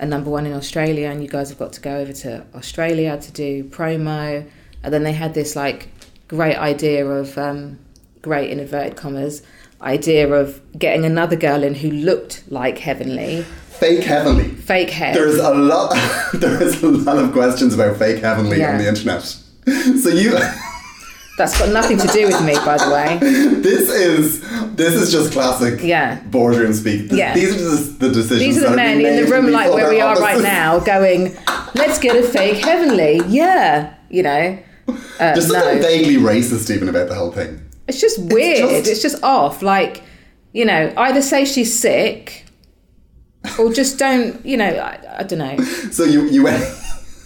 a 0.00 0.06
number 0.06 0.30
one 0.30 0.46
in 0.46 0.52
Australia 0.52 1.08
and 1.08 1.22
you 1.22 1.28
guys 1.28 1.48
have 1.48 1.60
got 1.60 1.72
to 1.74 1.80
go 1.80 1.98
over 1.98 2.12
to 2.12 2.44
Australia 2.56 3.20
to 3.20 3.30
do 3.30 3.62
promo. 3.62 4.48
And 4.82 4.92
then 4.92 5.04
they 5.04 5.12
had 5.12 5.32
this 5.32 5.54
like 5.54 5.90
great 6.26 6.56
idea 6.56 7.06
of, 7.06 7.38
um, 7.38 7.78
great 8.22 8.50
in 8.50 8.58
inverted 8.58 8.96
commas, 8.96 9.42
idea 9.80 10.28
of 10.32 10.60
getting 10.76 11.04
another 11.04 11.36
girl 11.36 11.62
in 11.62 11.74
who 11.74 11.90
looked 11.90 12.42
like 12.48 12.78
Heavenly, 12.78 13.44
Fake 13.80 14.04
Heavenly. 14.04 14.44
fake 14.50 14.90
hair. 14.90 15.14
There's 15.14 15.38
a 15.38 15.54
lot. 15.54 15.94
there 16.34 16.62
is 16.62 16.82
a 16.82 16.88
lot 16.88 17.18
of 17.18 17.32
questions 17.32 17.74
about 17.74 17.96
fake 17.96 18.22
Heavenly 18.22 18.58
Yeah. 18.58 18.72
on 18.72 18.78
the 18.78 18.86
internet. 18.88 19.22
So 19.22 20.08
you, 20.10 20.32
That's 21.38 21.58
got 21.58 21.70
nothing 21.70 21.96
to 21.96 22.06
do 22.08 22.26
with 22.26 22.44
me, 22.44 22.54
by 22.66 22.76
the 22.76 22.90
way. 22.92 23.16
this 23.62 23.88
is 23.88 24.40
this 24.76 24.92
is 24.94 25.10
just 25.10 25.32
classic. 25.32 25.80
Yeah. 25.82 26.20
Boardroom 26.24 26.74
speak. 26.74 27.10
Yeah. 27.10 27.32
These 27.34 27.54
are 27.54 27.58
just 27.58 27.98
the 28.00 28.08
decisions. 28.10 28.40
These 28.40 28.62
are 28.62 28.70
the 28.70 28.76
men 28.76 29.00
in 29.00 29.24
the 29.24 29.30
room, 29.32 29.50
like 29.50 29.72
where 29.72 29.88
we 29.88 30.00
are 30.02 30.16
right 30.20 30.42
now, 30.42 30.78
going, 30.80 31.34
let's 31.74 31.98
get 31.98 32.16
a 32.22 32.28
fake 32.28 32.62
heavenly. 32.62 33.22
Yeah, 33.28 33.94
you 34.10 34.22
know. 34.22 34.58
Uh, 34.88 34.94
There's 35.18 35.46
something 35.46 35.76
no, 35.76 35.82
vaguely 35.82 36.16
racist 36.16 36.70
even 36.74 36.88
about 36.90 37.08
the 37.08 37.14
whole 37.14 37.30
thing. 37.32 37.62
it's 37.88 38.00
just 38.00 38.18
weird. 38.18 38.58
just- 38.68 38.88
It's 38.90 39.02
just 39.02 39.22
off. 39.22 39.62
Like, 39.62 40.02
you 40.52 40.66
know, 40.66 40.92
either 40.98 41.22
say 41.22 41.44
she's 41.46 41.78
sick, 41.78 42.44
or 43.58 43.72
just 43.72 43.98
don't. 43.98 44.44
You 44.44 44.56
know, 44.56 44.68
I, 44.68 44.98
I 45.18 45.22
don't 45.22 45.38
know. 45.38 45.56
So 45.92 46.04
you 46.04 46.24
you 46.28 46.42
went 46.44 46.62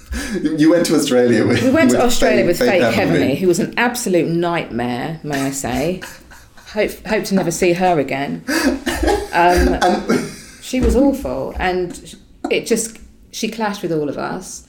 you 0.60 0.70
went 0.70 0.86
to 0.86 0.94
Australia 0.94 1.46
with 1.46 1.62
We 1.62 1.70
went 1.70 1.90
to 1.90 1.96
with 1.96 2.06
Australia 2.06 2.38
fake- 2.44 2.46
with 2.46 2.58
fake 2.58 2.94
Heavenly, 2.94 3.34
who 3.36 3.46
was 3.48 3.58
an 3.60 3.74
absolute 3.76 4.28
nightmare, 4.28 5.20
may 5.22 5.42
I 5.46 5.50
say. 5.50 6.00
Hope 6.72 6.92
hope 7.06 7.24
to 7.24 7.34
never 7.34 7.50
see 7.50 7.72
her 7.74 7.98
again. 8.00 8.42
Um, 9.32 9.78
she 10.62 10.80
was 10.80 10.96
awful, 10.96 11.54
and 11.58 12.16
it 12.50 12.66
just 12.66 12.98
she 13.30 13.48
clashed 13.48 13.82
with 13.82 13.92
all 13.92 14.08
of 14.08 14.18
us. 14.18 14.66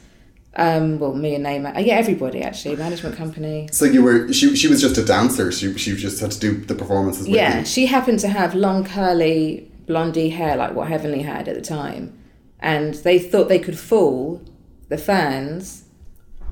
Um, 0.57 0.99
well, 0.99 1.13
me 1.13 1.35
and 1.35 1.45
Naima, 1.45 1.75
uh, 1.75 1.79
yeah, 1.79 1.95
everybody 1.95 2.41
actually, 2.41 2.75
management 2.77 3.17
company. 3.17 3.67
So 3.71 3.85
you 3.85 4.03
were 4.03 4.31
she 4.33 4.55
she 4.55 4.67
was 4.67 4.81
just 4.81 4.97
a 4.97 5.03
dancer. 5.03 5.51
She 5.51 5.77
she 5.77 5.95
just 5.95 6.19
had 6.19 6.31
to 6.31 6.39
do 6.39 6.53
the 6.65 6.75
performances. 6.75 7.27
With 7.27 7.35
Yeah, 7.35 7.59
you. 7.59 7.65
she 7.65 7.85
happened 7.87 8.19
to 8.19 8.27
have 8.29 8.55
long 8.55 8.83
curly 8.85 9.69
blondie 9.85 10.29
hair 10.29 10.55
like 10.55 10.73
what 10.73 10.87
Heavenly 10.87 11.21
had 11.21 11.47
at 11.47 11.55
the 11.55 11.61
time, 11.61 12.17
and 12.59 12.95
they 12.95 13.19
thought 13.19 13.49
they 13.49 13.59
could 13.59 13.77
fool 13.77 14.43
the 14.89 14.97
fans 14.97 15.85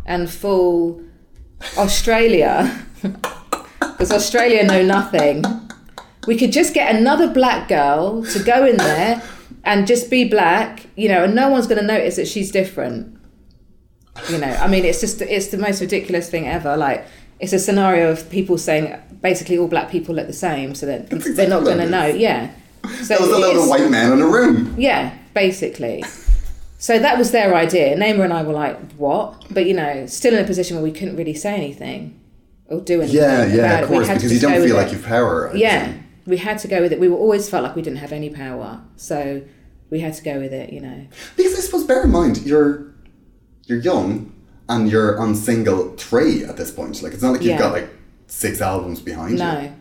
and 0.06 0.30
fool 0.30 1.02
Australia 1.78 2.86
because 3.80 4.12
Australia 4.12 4.63
know 4.63 4.84
nothing. 4.84 5.43
We 6.28 6.38
could 6.38 6.52
just 6.52 6.74
get 6.74 6.96
another 6.96 7.28
black 7.32 7.67
girl 7.67 8.24
to 8.24 8.43
go 8.43 8.65
in 8.65 8.78
there 8.78 9.22
and 9.63 9.88
just 9.88 10.10
be 10.10 10.28
black, 10.28 10.88
you 10.96 11.10
know, 11.10 11.26
and 11.26 11.36
no 11.36 11.50
one's 11.50 11.67
going 11.67 11.80
to 11.80 11.88
notice 11.88 12.15
that 12.15 12.28
she's 12.28 12.52
different. 12.52 13.19
You 14.30 14.38
know, 14.38 14.48
I 14.48 14.67
mean, 14.67 14.86
it's 14.86 15.02
just 15.02 15.22
it's 15.22 15.48
the 15.48 15.58
most 15.58 15.82
ridiculous 15.82 16.30
thing 16.30 16.48
ever. 16.48 16.78
Like, 16.78 17.06
it's 17.39 17.52
a 17.52 17.60
scenario 17.60 18.12
of 18.12 18.30
people 18.30 18.58
saying 18.58 18.96
basically 19.22 19.58
all 19.58 19.67
black 19.67 19.89
people 19.89 20.13
look 20.15 20.28
the 20.28 20.34
same, 20.34 20.76
so 20.76 20.86
that 20.86 21.10
That's 21.10 21.36
they're 21.36 21.50
not 21.50 21.63
going 21.63 21.80
to 21.80 21.89
know. 21.89 22.06
Yeah. 22.06 22.52
So 23.04 23.15
There 23.15 23.19
was 23.19 23.30
a 23.30 23.62
of 23.62 23.67
white 23.69 23.89
men 23.89 24.13
in 24.13 24.22
a 24.22 24.28
room. 24.28 24.76
yeah, 24.78 25.13
basically. 25.34 26.04
So 26.78 27.00
that 27.00 27.17
was 27.17 27.32
their 27.32 27.56
idea. 27.56 27.96
Naima 27.98 28.24
and 28.26 28.34
I 28.34 28.43
were 28.43 28.54
like, 28.54 28.78
"What?" 28.93 29.46
But 29.52 29.65
you 29.65 29.74
know, 29.74 30.06
still 30.06 30.34
in 30.34 30.43
a 30.43 30.48
position 30.48 30.76
where 30.76 30.84
we 30.84 30.91
couldn't 30.91 31.15
really 31.15 31.34
say 31.34 31.54
anything 31.56 32.19
or 32.67 32.82
do 32.82 33.02
anything. 33.02 33.22
Yeah, 33.22 33.46
yeah, 33.46 33.80
of 33.80 33.88
course, 33.88 34.08
because 34.10 34.34
you 34.34 34.39
don't 34.39 34.62
feel 34.62 34.76
like 34.76 34.88
it. 34.88 34.93
you've 34.93 35.04
power. 35.06 35.50
I 35.50 35.54
Yeah, 35.56 35.84
assume. 35.84 36.04
we 36.26 36.38
had 36.38 36.58
to 36.60 36.67
go 36.67 36.82
with 36.82 36.91
it. 36.91 37.00
We 37.00 37.08
were 37.08 37.17
always 37.17 37.50
felt 37.50 37.63
like 37.63 37.76
we 37.76 37.82
didn't 37.82 38.00
have 38.00 38.12
any 38.12 38.30
power, 38.30 38.82
so 38.98 39.41
we 39.89 40.02
had 40.02 40.13
to 40.15 40.24
go 40.24 40.39
with 40.39 40.52
it. 40.54 40.74
You 40.74 40.82
know. 40.82 41.08
Because 41.38 41.54
I 41.58 41.62
suppose 41.62 41.86
bear 41.86 42.04
in 42.04 42.12
mind 42.12 42.39
you're 42.46 42.88
you're 43.65 43.80
young 43.80 44.34
and 44.67 44.89
you're 44.91 45.17
on 45.19 45.36
single 45.36 45.96
three 45.96 46.43
at 46.43 46.58
this 46.58 46.69
point. 46.72 47.02
Like 47.02 47.13
it's 47.13 47.24
not 47.24 47.32
like 47.32 47.41
you've 47.41 47.52
Yeah. 47.52 47.60
got 47.60 47.72
like 47.74 47.89
six 48.28 48.60
albums 48.60 49.00
behind 49.00 49.32
you. 49.32 49.38
No. 49.38 49.74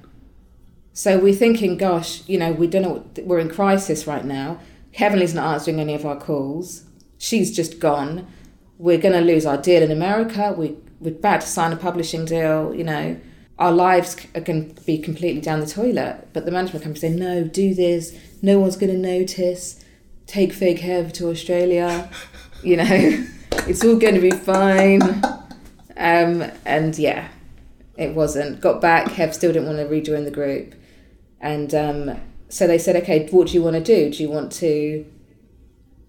So 0.94 1.18
we're 1.18 1.34
thinking, 1.34 1.78
gosh, 1.78 2.26
you 2.28 2.38
know, 2.38 2.52
we 2.52 2.66
don't 2.66 2.82
know. 2.82 2.90
What, 2.90 3.24
we're 3.24 3.38
in 3.38 3.48
crisis 3.48 4.06
right 4.06 4.24
now. 4.24 4.60
Heavenly's 4.94 5.34
not 5.34 5.54
answering 5.54 5.80
any 5.80 5.94
of 5.94 6.04
our 6.04 6.16
calls. 6.16 6.84
She's 7.16 7.54
just 7.54 7.80
gone. 7.80 8.26
We're 8.78 8.98
going 8.98 9.14
to 9.14 9.20
lose 9.20 9.46
our 9.46 9.56
deal 9.56 9.82
in 9.82 9.90
America. 9.90 10.54
We 10.56 10.76
we're 11.00 11.10
about 11.10 11.40
to 11.40 11.46
sign 11.46 11.72
a 11.72 11.76
publishing 11.76 12.24
deal. 12.24 12.74
You 12.74 12.84
know, 12.84 13.20
our 13.58 13.72
lives 13.72 14.16
are 14.34 14.40
going 14.40 14.74
to 14.74 14.82
be 14.82 14.98
completely 14.98 15.40
down 15.40 15.60
the 15.60 15.66
toilet. 15.66 16.28
But 16.32 16.44
the 16.44 16.50
management 16.50 16.84
company 16.84 17.00
say, 17.00 17.14
no, 17.14 17.44
do 17.44 17.74
this. 17.74 18.16
No 18.42 18.58
one's 18.60 18.76
going 18.76 18.92
to 18.92 18.98
notice. 18.98 19.82
Take 20.26 20.52
Fake 20.52 20.80
Hev 20.80 21.12
to 21.14 21.28
Australia. 21.30 22.10
You 22.64 22.76
know, 22.76 23.26
it's 23.66 23.84
all 23.84 23.96
going 23.96 24.14
to 24.14 24.20
be 24.20 24.30
fine. 24.30 25.02
Um, 25.96 26.48
and 26.64 26.96
yeah, 26.96 27.26
it 27.96 28.14
wasn't. 28.14 28.60
Got 28.60 28.80
back, 28.80 29.08
Hev 29.08 29.34
still 29.34 29.52
didn't 29.52 29.66
want 29.66 29.78
to 29.78 29.86
rejoin 29.86 30.22
the 30.22 30.30
group. 30.30 30.76
And 31.42 31.74
um, 31.74 32.20
so 32.48 32.66
they 32.66 32.78
said, 32.78 32.96
okay, 32.96 33.28
what 33.30 33.48
do 33.48 33.54
you 33.54 33.62
want 33.62 33.74
to 33.74 33.82
do? 33.82 34.10
Do 34.10 34.22
you 34.22 34.30
want 34.30 34.52
to 34.52 35.04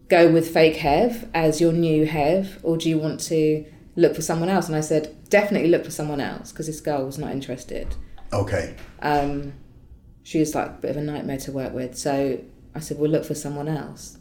go 0.10 0.32
with 0.32 0.54
fake 0.54 0.78
Hev 0.78 1.28
as 1.34 1.60
your 1.60 1.74
new 1.74 2.06
Hev, 2.06 2.60
or 2.64 2.78
do 2.78 2.88
you 2.88 3.00
want 3.00 3.20
to 3.22 3.66
look 3.96 4.16
for 4.16 4.22
someone 4.22 4.50
else? 4.50 4.68
And 4.68 4.76
I 4.76 4.82
said, 4.82 5.16
definitely 5.30 5.70
look 5.70 5.84
for 5.84 5.92
someone 5.92 6.22
else 6.22 6.52
because 6.52 6.68
this 6.68 6.80
girl 6.80 7.06
was 7.06 7.18
not 7.18 7.32
interested. 7.32 7.96
Okay. 8.32 8.76
Um, 9.02 9.54
she 10.22 10.40
was 10.40 10.54
like 10.54 10.68
a 10.68 10.72
bit 10.82 10.92
of 10.92 10.98
a 10.98 11.02
nightmare 11.02 11.38
to 11.40 11.52
work 11.52 11.74
with. 11.74 11.98
So 11.98 12.40
I 12.76 12.80
said, 12.80 13.00
we'll 13.00 13.12
look 13.12 13.26
for 13.26 13.36
someone 13.36 13.68
else. 13.68 14.18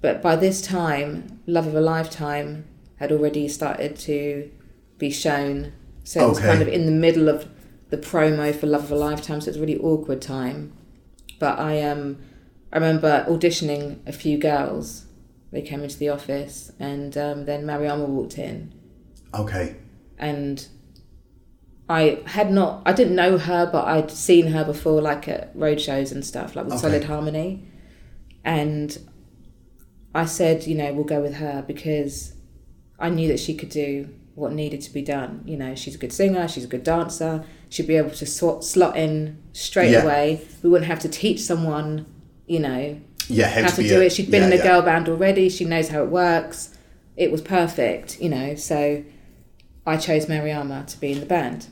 But 0.00 0.22
by 0.22 0.36
this 0.36 0.62
time, 0.62 1.40
Love 1.46 1.66
of 1.66 1.74
a 1.74 1.80
Lifetime 1.80 2.66
had 2.96 3.10
already 3.10 3.48
started 3.48 3.96
to 3.96 4.50
be 4.96 5.10
shown. 5.10 5.72
So 6.04 6.24
it 6.24 6.28
was 6.28 6.40
kind 6.40 6.62
of 6.62 6.68
in 6.68 6.86
the 6.86 6.92
middle 6.92 7.28
of 7.28 7.48
the 7.90 7.96
promo 7.98 8.54
for 8.54 8.66
Love 8.66 8.84
of 8.84 8.90
a 8.92 8.96
Lifetime, 8.96 9.40
so 9.40 9.48
it's 9.48 9.56
a 9.56 9.60
really 9.60 9.78
awkward 9.78 10.20
time. 10.22 10.72
But 11.38 11.58
I 11.58 11.82
um 11.82 12.18
I 12.72 12.76
remember 12.76 13.24
auditioning 13.28 13.98
a 14.06 14.12
few 14.12 14.38
girls. 14.38 15.06
They 15.50 15.62
came 15.62 15.82
into 15.82 15.96
the 15.98 16.10
office 16.10 16.70
and 16.78 17.16
um, 17.16 17.46
then 17.46 17.64
Mariama 17.64 18.06
walked 18.06 18.36
in 18.36 18.70
Okay. 19.32 19.76
and 20.18 20.68
I 21.88 22.20
had 22.26 22.50
not 22.52 22.82
I 22.84 22.92
didn't 22.92 23.14
know 23.16 23.38
her 23.38 23.64
but 23.72 23.86
I'd 23.86 24.10
seen 24.10 24.48
her 24.48 24.62
before 24.62 25.00
like 25.00 25.26
at 25.26 25.50
road 25.54 25.80
shows 25.80 26.12
and 26.12 26.22
stuff 26.22 26.54
like 26.54 26.66
with 26.66 26.74
Okay. 26.74 26.82
Solid 26.82 27.04
Harmony 27.04 27.64
and 28.44 28.98
I 30.14 30.26
said 30.26 30.66
you 30.66 30.74
know 30.74 30.92
we'll 30.92 31.04
go 31.04 31.22
with 31.22 31.36
her 31.36 31.64
because 31.66 32.34
I 32.98 33.08
knew 33.08 33.28
that 33.28 33.40
she 33.40 33.54
could 33.54 33.70
do 33.70 34.10
what 34.34 34.52
needed 34.52 34.82
to 34.82 34.92
be 34.92 35.00
done 35.00 35.42
you 35.46 35.56
know 35.56 35.74
she's 35.74 35.94
a 35.94 35.98
good 35.98 36.12
singer 36.12 36.46
she's 36.46 36.64
a 36.64 36.68
good 36.68 36.84
dancer 36.84 37.42
she'd 37.70 37.86
be 37.86 37.96
able 37.96 38.10
to 38.10 38.26
swat, 38.26 38.64
slot 38.64 38.96
in 38.96 39.38
straight 39.52 39.90
Yeah. 39.90 40.02
away 40.02 40.40
we 40.62 40.70
wouldn't 40.70 40.88
have 40.88 41.00
to 41.00 41.08
teach 41.08 41.40
someone 41.40 42.06
you 42.46 42.58
know 42.60 42.98
Yeah, 43.28 43.48
how, 43.48 43.68
to 43.68 43.82
do 43.82 44.00
a- 44.00 44.04
it. 44.06 44.12
She'd 44.12 44.30
been 44.30 44.48
yeah, 44.48 44.54
in 44.56 44.60
a 44.60 44.62
girl 44.62 44.80
band 44.82 45.08
already. 45.08 45.48
She 45.50 45.64
knows 45.66 45.88
how 45.88 46.02
it 46.02 46.08
works. 46.08 46.70
It 47.16 47.30
was 47.30 47.42
perfect, 47.42 48.20
you 48.22 48.28
know. 48.30 48.54
So 48.54 49.02
I 49.86 49.96
chose 49.98 50.26
Mariama 50.26 50.86
to 50.86 50.98
be 51.00 51.12
in 51.12 51.20
the 51.20 51.26
band, 51.26 51.66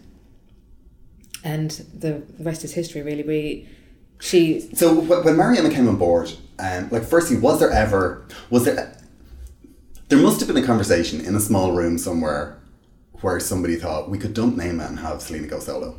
and 1.45 1.71
the 1.99 2.23
rest 2.39 2.65
is 2.65 2.73
history. 2.75 3.03
Really, 3.03 3.23
we 3.23 3.69
she 4.21 4.61
So 4.75 5.01
wh- 5.01 5.25
when 5.25 5.37
Mariama 5.37 5.73
came 5.73 5.89
on 5.89 5.97
board, 5.97 6.33
um, 6.59 6.89
like 6.91 7.05
firstly, 7.05 7.37
was 7.39 7.61
there 7.61 7.71
ever 7.71 8.27
was 8.51 8.65
there 8.65 8.93
there 10.09 10.19
must 10.19 10.41
have 10.41 10.49
been 10.49 10.63
a 10.63 10.67
conversation 10.67 11.21
in 11.21 11.35
a 11.35 11.41
small 11.41 11.73
room 11.73 11.99
somewhere 11.99 12.56
where 13.27 13.41
somebody 13.41 13.75
thought 13.75 14.09
we 14.09 14.19
could 14.19 14.33
dump 14.33 14.55
Naima 14.55 14.89
and 14.89 15.01
have 15.01 15.21
Selena 15.21 15.49
go 15.49 15.59
solo? 15.59 15.99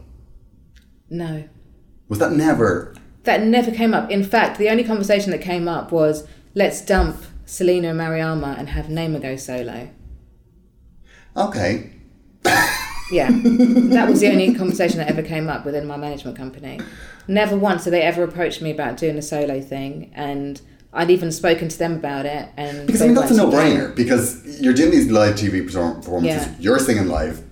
No. 1.10 1.44
Was 2.08 2.20
that 2.20 2.32
never? 2.32 2.96
That 3.24 3.44
never 3.44 3.70
came 3.70 3.94
up. 3.94 4.10
In 4.10 4.24
fact, 4.24 4.58
the 4.58 4.70
only 4.70 4.86
conversation 4.86 5.32
that 5.32 5.42
came 5.42 5.68
up 5.68 5.92
was 5.92 6.26
let's 6.56 6.80
dump 6.80 7.22
Selena 7.46 7.90
and 7.90 8.00
Mariama 8.00 8.58
and 8.58 8.70
have 8.70 8.86
Naima 8.86 9.22
go 9.22 9.36
solo. 9.36 9.90
Okay. 11.36 11.92
Yeah, 13.12 13.30
that 13.32 14.08
was 14.08 14.22
the 14.22 14.30
only 14.30 14.54
conversation 14.56 14.98
that 15.00 15.10
ever 15.10 15.22
came 15.22 15.50
up 15.50 15.66
within 15.66 15.86
my 15.86 15.98
management 15.98 16.38
company. 16.38 16.80
Never 17.28 17.58
once 17.58 17.84
did 17.84 17.92
they 17.92 18.04
ever 18.04 18.24
approach 18.24 18.62
me 18.62 18.72
about 18.72 18.96
doing 18.96 19.18
a 19.18 19.22
solo 19.22 19.60
thing, 19.62 20.12
and 20.16 20.62
I'd 20.98 21.12
even 21.12 21.32
spoken 21.32 21.70
to 21.70 21.78
them 21.78 21.94
about 21.94 22.26
it. 22.26 22.50
And 22.58 22.88
Because 22.88 23.04
I 23.04 23.06
mean 23.06 23.14
that's 23.14 23.32
a 23.32 23.38
no-brainer. 23.38 23.96
Because 23.96 24.60
you're 24.60 24.74
doing 24.74 24.92
these 24.92 25.10
live 25.12 25.36
TV 25.36 25.64
performances. 25.64 26.48
Yeah. 26.48 26.56
You're 26.60 26.80
singing 26.80 27.08
live. 27.08 27.44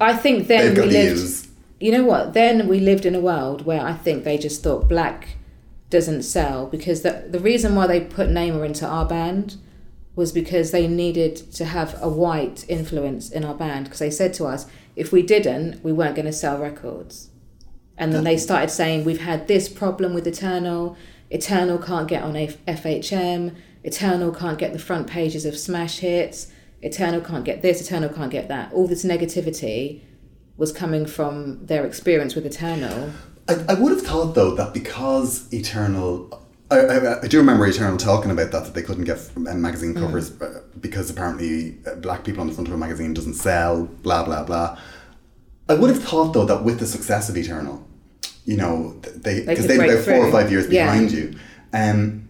I 0.00 0.16
think 0.16 0.46
then 0.46 0.74
we 0.74 0.82
lived. 0.82 1.48
You 1.80 1.92
know 1.92 2.04
what? 2.04 2.32
Then 2.32 2.68
we 2.68 2.78
lived 2.80 3.04
in 3.04 3.14
a 3.14 3.20
world 3.20 3.66
where 3.66 3.80
I 3.80 3.94
think 3.94 4.24
they 4.24 4.38
just 4.38 4.62
thought 4.62 4.88
black 4.88 5.36
doesn't 5.90 6.22
sell 6.22 6.66
because 6.66 7.02
the 7.02 7.26
the 7.28 7.40
reason 7.40 7.74
why 7.74 7.86
they 7.86 8.00
put 8.00 8.28
Naima 8.28 8.64
into 8.64 8.86
our 8.86 9.04
band 9.04 9.56
was 10.16 10.32
because 10.32 10.70
they 10.70 10.86
needed 10.86 11.36
to 11.52 11.64
have 11.64 12.00
a 12.00 12.08
white 12.08 12.64
influence 12.68 13.30
in 13.30 13.44
our 13.44 13.54
band 13.54 13.84
because 13.84 13.98
they 13.98 14.10
said 14.10 14.32
to 14.34 14.44
us 14.44 14.66
if 14.96 15.12
we 15.12 15.22
didn't 15.22 15.82
we 15.84 15.92
weren't 15.92 16.16
going 16.16 16.26
to 16.26 16.32
sell 16.32 16.58
records 16.58 17.30
and 17.96 18.12
then 18.12 18.24
they 18.24 18.36
started 18.36 18.70
saying 18.70 19.04
we've 19.04 19.20
had 19.20 19.46
this 19.46 19.68
problem 19.68 20.14
with 20.14 20.26
eternal 20.26 20.96
eternal 21.34 21.78
can't 21.78 22.08
get 22.08 22.22
on 22.22 22.32
fhm 22.34 23.54
eternal 23.82 24.30
can't 24.32 24.58
get 24.58 24.72
the 24.72 24.78
front 24.78 25.06
pages 25.06 25.44
of 25.44 25.54
smash 25.58 25.98
hits 25.98 26.38
eternal 26.82 27.20
can't 27.20 27.44
get 27.44 27.62
this 27.62 27.80
eternal 27.84 28.08
can't 28.08 28.30
get 28.30 28.46
that 28.48 28.72
all 28.72 28.86
this 28.86 29.04
negativity 29.04 30.00
was 30.56 30.70
coming 30.72 31.04
from 31.16 31.34
their 31.66 31.84
experience 31.84 32.34
with 32.36 32.46
eternal 32.46 33.12
I, 33.48 33.54
I 33.68 33.74
would 33.74 33.92
have 33.92 34.02
thought 34.02 34.34
though 34.34 34.54
that 34.54 34.72
because 34.72 35.52
Eternal, 35.52 36.42
I, 36.70 36.78
I, 36.78 37.22
I 37.24 37.26
do 37.26 37.36
remember 37.38 37.66
Eternal 37.66 37.98
talking 37.98 38.30
about 38.30 38.50
that 38.52 38.64
that 38.64 38.74
they 38.74 38.82
couldn't 38.82 39.04
get 39.04 39.18
magazine 39.36 39.92
Mm. 39.94 40.00
covers 40.00 40.40
uh, 40.40 40.62
because 40.80 41.10
apparently 41.10 41.76
uh, 41.86 41.94
black 41.96 42.24
people 42.24 42.40
on 42.40 42.46
the 42.46 42.54
front 42.54 42.68
of 42.68 42.74
a 42.74 42.78
magazine 42.78 43.12
doesn't 43.12 43.34
sell. 43.34 43.84
Blah 44.02 44.24
blah 44.24 44.44
blah. 44.44 44.78
I 45.68 45.74
would 45.74 45.90
have 45.90 46.02
thought 46.02 46.32
though 46.32 46.46
that 46.46 46.64
with 46.64 46.78
the 46.78 46.86
success 46.86 47.28
of 47.28 47.36
Eternal, 47.36 47.86
you 48.44 48.56
know, 48.56 48.94
they 49.02 49.40
They 49.40 49.46
because 49.46 49.66
could 49.66 49.80
they'd 49.80 49.90
about 49.90 50.04
four 50.04 50.26
or 50.26 50.30
five 50.30 50.50
years 50.50 50.68
Yeah. 50.68 50.86
behind 50.86 51.12
you, 51.12 51.34
um, 51.72 52.28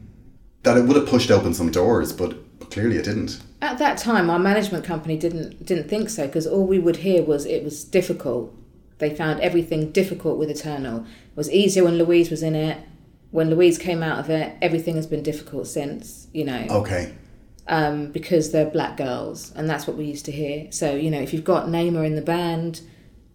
that 0.62 0.76
it 0.76 0.84
would 0.84 0.96
have 0.96 1.06
pushed 1.06 1.30
open 1.30 1.52
some 1.54 1.70
doors, 1.70 2.12
but, 2.12 2.34
but 2.58 2.70
clearly 2.70 2.96
it 2.96 3.04
didn't. 3.04 3.40
At 3.60 3.78
that 3.78 3.98
time, 3.98 4.30
our 4.30 4.38
management 4.38 4.84
company 4.84 5.16
didn't 5.16 5.64
didn't 5.64 5.88
think 5.88 6.10
so 6.10 6.26
because 6.26 6.46
all 6.46 6.66
we 6.66 6.78
would 6.78 6.96
hear 6.96 7.22
was 7.22 7.46
it 7.46 7.64
was 7.64 7.82
difficult. 7.84 8.54
They 8.98 9.10
found 9.14 9.40
everything 9.40 9.90
difficult 9.90 10.38
with 10.38 10.50
Eternal. 10.50 10.98
It 11.00 11.36
was 11.36 11.50
easier 11.50 11.84
when 11.84 11.98
Louise 11.98 12.30
was 12.30 12.42
in 12.42 12.54
it. 12.54 12.78
When 13.30 13.50
Louise 13.50 13.78
came 13.78 14.02
out 14.02 14.18
of 14.20 14.30
it, 14.30 14.52
everything 14.62 14.94
has 14.96 15.06
been 15.06 15.22
difficult 15.22 15.66
since. 15.66 16.28
You 16.32 16.44
know, 16.44 16.66
Okay. 16.70 17.12
um, 17.66 18.12
because 18.12 18.52
they're 18.52 18.66
black 18.70 18.96
girls, 18.96 19.50
and 19.56 19.68
that's 19.68 19.86
what 19.86 19.96
we 19.96 20.04
used 20.04 20.26
to 20.26 20.32
hear. 20.32 20.66
So 20.70 20.94
you 20.94 21.10
know, 21.10 21.20
if 21.20 21.32
you've 21.32 21.44
got 21.44 21.66
Naima 21.66 22.06
in 22.06 22.14
the 22.16 22.22
band, 22.22 22.82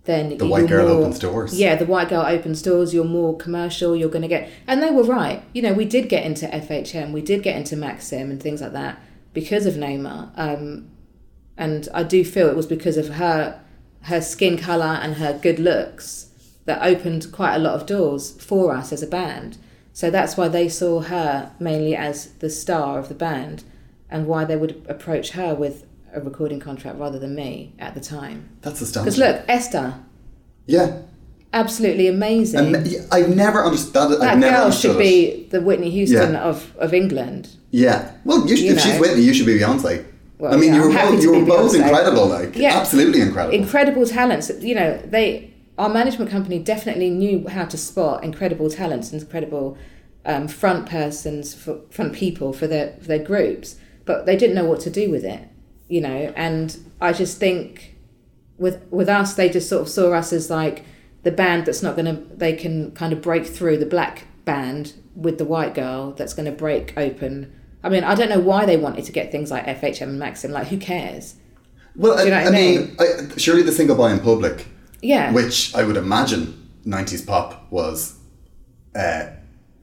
then 0.06 0.38
The 0.38 0.48
white 0.48 0.68
girl 0.68 0.88
more- 0.88 1.00
opens 1.02 1.20
doors. 1.20 1.60
Yeah, 1.60 1.76
the 1.76 1.86
white 1.86 2.10
girl 2.10 2.22
opens 2.26 2.62
doors. 2.62 2.94
You're 2.94 3.04
more 3.06 3.36
commercial. 3.38 3.96
You're 3.96 4.10
going 4.10 4.22
to 4.24 4.28
get, 4.28 4.50
and 4.66 4.82
they 4.82 4.90
were 4.92 5.04
right. 5.04 5.44
You 5.54 5.62
know, 5.62 5.74
we 5.74 5.86
did 5.86 6.10
get 6.10 6.26
into 6.26 6.48
FHM, 6.48 7.12
we 7.12 7.22
did 7.22 7.44
get 7.44 7.56
into 7.56 7.76
Maxim 7.76 8.32
and 8.32 8.42
things 8.42 8.62
like 8.62 8.74
that 8.74 9.00
because 9.34 9.66
of 9.66 9.76
Naima. 9.76 10.32
Um, 10.36 10.88
and 11.58 11.88
I 11.94 12.04
do 12.04 12.24
feel 12.24 12.48
it 12.48 12.56
was 12.56 12.66
because 12.66 12.98
of 12.98 13.10
her, 13.16 13.60
her 14.04 14.22
skin 14.22 14.58
color 14.58 14.98
and 15.02 15.16
her 15.16 15.38
good 15.42 15.60
looks 15.60 16.28
that 16.66 16.82
opened 16.82 17.32
quite 17.32 17.56
a 17.56 17.60
lot 17.60 17.74
of 17.74 17.86
doors 17.86 18.32
for 18.42 18.74
us 18.74 18.92
as 18.94 19.04
a 19.04 19.08
band. 19.08 19.58
So 19.92 20.10
that's 20.10 20.38
why 20.38 20.48
they 20.48 20.70
saw 20.70 21.02
her 21.02 21.52
mainly 21.60 21.96
as 21.96 22.28
the 22.40 22.50
star 22.50 23.00
of 23.00 23.10
the 23.10 23.16
band, 23.16 23.64
and 24.10 24.26
why 24.28 24.46
they 24.46 24.56
would 24.56 24.86
approach 24.88 25.32
her 25.32 25.54
with 25.54 25.86
a 26.14 26.22
recording 26.22 26.60
contract 26.60 27.00
rather 27.00 27.20
than 27.20 27.36
me 27.36 27.74
at 27.80 27.94
the 27.94 28.00
time. 28.02 28.50
That's 28.62 28.80
Because 28.80 29.18
look, 29.18 29.44
Esther, 29.48 29.96
yeah. 30.66 31.02
absolutely 31.54 32.08
amazing. 32.08 32.76
And 32.76 32.88
I've 33.12 33.36
never 33.36 33.64
understood 33.64 33.94
that. 33.94 34.20
that 34.20 34.32
I've 34.32 34.40
never 34.40 34.56
girl 34.56 34.64
understood 34.66 34.92
should 34.94 35.02
it. 35.02 35.04
be 35.04 35.48
the 35.50 35.62
Whitney 35.62 35.90
Houston 35.92 36.34
Yeah. 36.34 36.42
of, 36.44 36.76
of 36.78 36.94
England. 36.94 37.50
Yeah. 37.72 38.12
Well, 38.26 38.48
you 38.48 38.56
should, 38.58 38.66
if 38.78 38.82
she's. 38.82 39.00
Whitney, 39.00 39.24
you 39.24 39.34
should 39.34 39.46
be 39.46 39.60
Beyonce. 39.60 40.06
Well, 40.38 40.54
I 40.54 40.58
mean, 40.58 40.74
yeah, 40.74 40.82
you 40.84 40.88
were 40.88 40.94
both 40.94 41.22
you 41.22 41.32
were 41.34 41.46
both 41.46 41.74
Beyonce. 41.74 41.82
incredible, 41.84 42.28
like 42.28 42.56
Yeah. 42.56 42.78
absolutely 42.80 43.22
incredible. 43.22 43.56
Incredible 43.56 44.06
talents. 44.06 44.52
You 44.62 44.76
know, 44.76 44.98
they 45.06 45.54
our 45.78 45.90
management 45.90 46.30
company 46.30 46.60
definitely 46.60 47.10
knew 47.10 47.48
how 47.48 47.66
to 47.66 47.78
spot 47.78 48.24
incredible 48.24 48.70
talents 48.70 49.12
and 49.14 49.22
incredible 49.22 49.78
um, 50.26 50.48
front 50.50 50.86
persons, 50.90 51.54
for, 51.54 51.80
front 51.90 52.14
people 52.14 52.52
for 52.54 52.68
their 52.68 52.96
for 53.00 53.08
their 53.08 53.24
groups, 53.24 53.78
but 54.06 54.26
they 54.26 54.36
didn't 54.36 54.56
know 54.56 54.66
what 54.66 54.80
to 54.82 54.90
do 54.90 55.10
with 55.10 55.24
it. 55.24 55.42
You 55.90 56.02
know, 56.02 56.32
and 56.36 56.78
I 57.02 57.12
just 57.14 57.38
think 57.40 57.96
with 58.58 58.82
with 58.92 59.10
us, 59.10 59.34
they 59.34 59.50
just 59.50 59.68
sort 59.68 59.82
of 59.82 59.90
saw 59.90 60.14
us 60.14 60.32
as 60.32 60.50
like 60.50 60.86
the 61.24 61.32
band 61.32 61.66
that's 61.66 61.84
not 61.84 61.96
going 61.98 62.06
to. 62.06 62.22
They 62.36 62.54
can 62.54 62.92
kind 62.92 63.12
of 63.12 63.22
break 63.22 63.46
through 63.46 63.78
the 63.78 63.86
black 63.86 64.28
band 64.46 64.94
with 65.16 65.38
the 65.38 65.46
white 65.46 65.74
girl 65.76 66.12
that's 66.14 66.34
going 66.34 66.46
to 66.46 66.52
break 66.52 66.94
open. 66.96 67.52
I 67.84 67.90
mean, 67.90 68.04
I 68.04 68.14
don't 68.16 68.30
know 68.30 68.40
why 68.40 68.66
they 68.66 68.78
wanted 68.78 69.06
to 69.06 69.12
get 69.12 69.32
things 69.32 69.50
like 69.52 69.66
FHM 69.66 70.04
and 70.04 70.20
Maxim. 70.20 70.52
Like, 70.52 70.68
who 70.68 70.78
cares? 70.78 71.36
well, 71.96 72.18
do 72.18 72.26
you 72.26 72.30
know 72.30 72.38
I, 72.38 72.44
what 72.46 72.54
I 72.54 72.58
I 72.58 72.62
mean, 72.62 72.96
I, 73.00 73.38
surely 73.38 73.64
the 73.64 73.72
single 73.72 73.96
boy 73.96 74.10
in 74.12 74.20
public, 74.20 74.68
Yeah. 75.02 75.32
which 75.34 75.74
I 75.76 75.84
would 75.84 75.98
imagine 75.98 76.70
'90s 76.86 77.26
pop 77.26 77.66
was, 77.72 78.16
uh, 78.96 79.28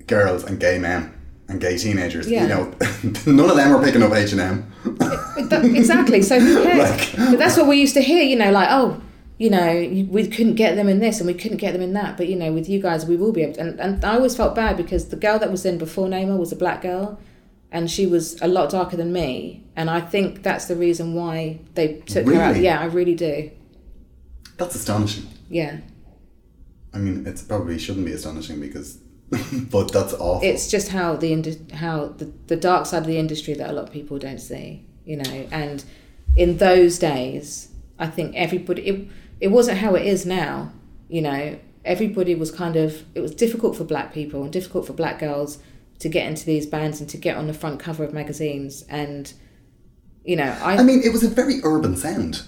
girls 0.06 0.44
and 0.44 0.60
gay 0.60 0.78
men 0.78 1.12
and 1.48 1.60
gay 1.60 1.76
teenagers. 1.78 2.28
Yeah. 2.28 2.42
You 2.42 2.48
know, 2.48 2.64
none 3.26 3.50
of 3.50 3.56
them 3.56 3.74
are 3.74 3.82
picking 3.82 4.02
up 4.02 4.12
H 4.12 4.32
and 4.32 4.40
M. 4.40 4.72
Exactly. 5.76 6.22
So 6.22 6.40
who 6.40 6.62
cares? 6.62 6.90
Like- 7.18 7.30
but 7.30 7.38
that's 7.38 7.56
what 7.56 7.66
we 7.66 7.80
used 7.80 7.94
to 7.94 8.02
hear. 8.02 8.22
You 8.22 8.36
know, 8.36 8.50
like 8.50 8.68
oh, 8.70 9.00
you 9.38 9.50
know, 9.50 10.06
we 10.10 10.26
couldn't 10.28 10.54
get 10.54 10.76
them 10.76 10.88
in 10.88 10.98
this 10.98 11.18
and 11.20 11.26
we 11.26 11.34
couldn't 11.34 11.58
get 11.58 11.72
them 11.72 11.82
in 11.82 11.92
that. 11.92 12.16
But 12.16 12.28
you 12.28 12.36
know, 12.36 12.52
with 12.52 12.68
you 12.68 12.80
guys, 12.80 13.06
we 13.06 13.16
will 13.16 13.32
be 13.32 13.42
able. 13.42 13.54
To. 13.54 13.60
And 13.60 13.80
and 13.80 14.04
I 14.04 14.14
always 14.14 14.36
felt 14.36 14.54
bad 14.54 14.76
because 14.76 15.08
the 15.08 15.16
girl 15.16 15.38
that 15.38 15.50
was 15.50 15.64
in 15.64 15.78
before 15.78 16.08
Naima 16.08 16.36
was 16.38 16.52
a 16.52 16.56
black 16.56 16.82
girl, 16.82 17.18
and 17.70 17.90
she 17.90 18.06
was 18.06 18.40
a 18.42 18.48
lot 18.48 18.70
darker 18.70 18.96
than 18.96 19.12
me. 19.12 19.62
And 19.76 19.90
I 19.90 20.00
think 20.00 20.42
that's 20.42 20.66
the 20.66 20.76
reason 20.76 21.14
why 21.14 21.60
they 21.74 22.00
took 22.06 22.26
her 22.26 22.40
out. 22.40 22.56
Yeah, 22.56 22.80
I 22.80 22.86
really 22.86 23.14
do. 23.14 23.50
That's 24.56 24.74
astonishing. 24.74 25.26
Yeah, 25.50 25.80
I 26.94 26.98
mean, 26.98 27.26
it 27.26 27.42
probably 27.46 27.78
shouldn't 27.78 28.06
be 28.06 28.12
astonishing 28.12 28.58
because, 28.58 28.98
but 29.70 29.92
that's 29.92 30.14
awful. 30.14 30.40
it's 30.42 30.70
just 30.70 30.88
how 30.88 31.16
the 31.16 31.32
indi- 31.32 31.66
how 31.74 32.06
the, 32.08 32.32
the 32.46 32.56
dark 32.56 32.86
side 32.86 32.98
of 33.02 33.06
the 33.06 33.18
industry 33.18 33.54
that 33.54 33.70
a 33.70 33.72
lot 33.72 33.84
of 33.84 33.92
people 33.92 34.18
don't 34.18 34.38
see. 34.40 34.84
You 35.04 35.16
know, 35.18 35.46
and 35.52 35.84
in 36.36 36.58
those 36.58 36.98
days, 36.98 37.68
I 37.98 38.06
think 38.08 38.34
everybody 38.36 38.82
it 38.86 39.08
it 39.40 39.48
wasn't 39.48 39.78
how 39.78 39.94
it 39.94 40.06
is 40.06 40.24
now. 40.26 40.72
You 41.08 41.22
know, 41.22 41.58
everybody 41.84 42.34
was 42.34 42.50
kind 42.50 42.76
of 42.76 43.04
it 43.14 43.20
was 43.20 43.34
difficult 43.34 43.76
for 43.76 43.84
black 43.84 44.12
people 44.12 44.42
and 44.42 44.52
difficult 44.52 44.86
for 44.86 44.92
black 44.92 45.18
girls 45.18 45.58
to 46.00 46.08
get 46.08 46.26
into 46.26 46.44
these 46.44 46.66
bands 46.66 47.00
and 47.00 47.08
to 47.10 47.16
get 47.16 47.36
on 47.36 47.46
the 47.46 47.54
front 47.54 47.80
cover 47.80 48.04
of 48.04 48.12
magazines 48.12 48.84
and 48.90 49.32
you 50.24 50.36
know 50.36 50.54
I, 50.60 50.76
I 50.76 50.82
mean, 50.82 51.00
it 51.02 51.10
was 51.12 51.22
a 51.24 51.28
very 51.28 51.60
urban 51.64 51.96
sound. 51.96 52.42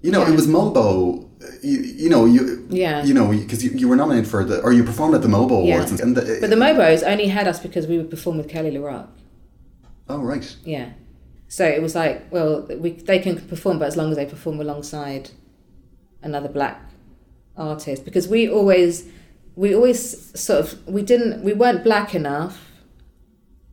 You 0.00 0.10
know, 0.10 0.22
Yeah. 0.22 0.32
it 0.32 0.36
was 0.36 0.46
Mobo. 0.46 1.28
You, 1.62 1.78
you 1.80 2.08
know, 2.08 2.24
you 2.24 2.66
Yeah. 2.70 3.04
You 3.04 3.14
know, 3.14 3.28
because 3.30 3.64
you, 3.64 3.70
you 3.70 3.88
were 3.88 3.96
nominated 3.96 4.30
for 4.30 4.44
the 4.44 4.60
or 4.60 4.72
you 4.72 4.84
performed 4.84 5.14
at 5.14 5.22
the 5.22 5.28
Mobo 5.28 5.60
Awards, 5.62 5.90
and, 5.90 6.00
and 6.00 6.16
the, 6.16 6.38
but 6.40 6.50
the 6.50 6.56
Mobos 6.56 7.02
only 7.06 7.28
had 7.28 7.46
us 7.48 7.60
because 7.60 7.86
we 7.86 7.98
would 7.98 8.10
perform 8.10 8.36
with 8.38 8.48
Kele 8.48 8.70
Le 8.70 8.80
Roc. 8.80 9.08
oh 10.08 10.18
right, 10.18 10.56
Yeah. 10.64 10.90
So 11.48 11.66
it 11.66 11.82
was 11.82 11.94
like, 11.94 12.32
well, 12.32 12.62
we 12.78 12.92
they 12.92 13.18
can 13.18 13.38
perform, 13.40 13.78
but 13.78 13.86
as 13.86 13.96
long 13.96 14.10
as 14.10 14.16
they 14.16 14.24
perform 14.26 14.58
alongside 14.60 15.30
another 16.22 16.48
black 16.48 16.80
artist, 17.56 18.04
because 18.04 18.26
we 18.26 18.48
always 18.48 19.06
we 19.54 19.74
always 19.74 20.38
sort 20.40 20.60
of 20.60 20.86
we 20.86 21.02
didn't 21.02 21.42
we 21.44 21.52
weren't 21.52 21.84
black 21.84 22.14
enough, 22.14 22.70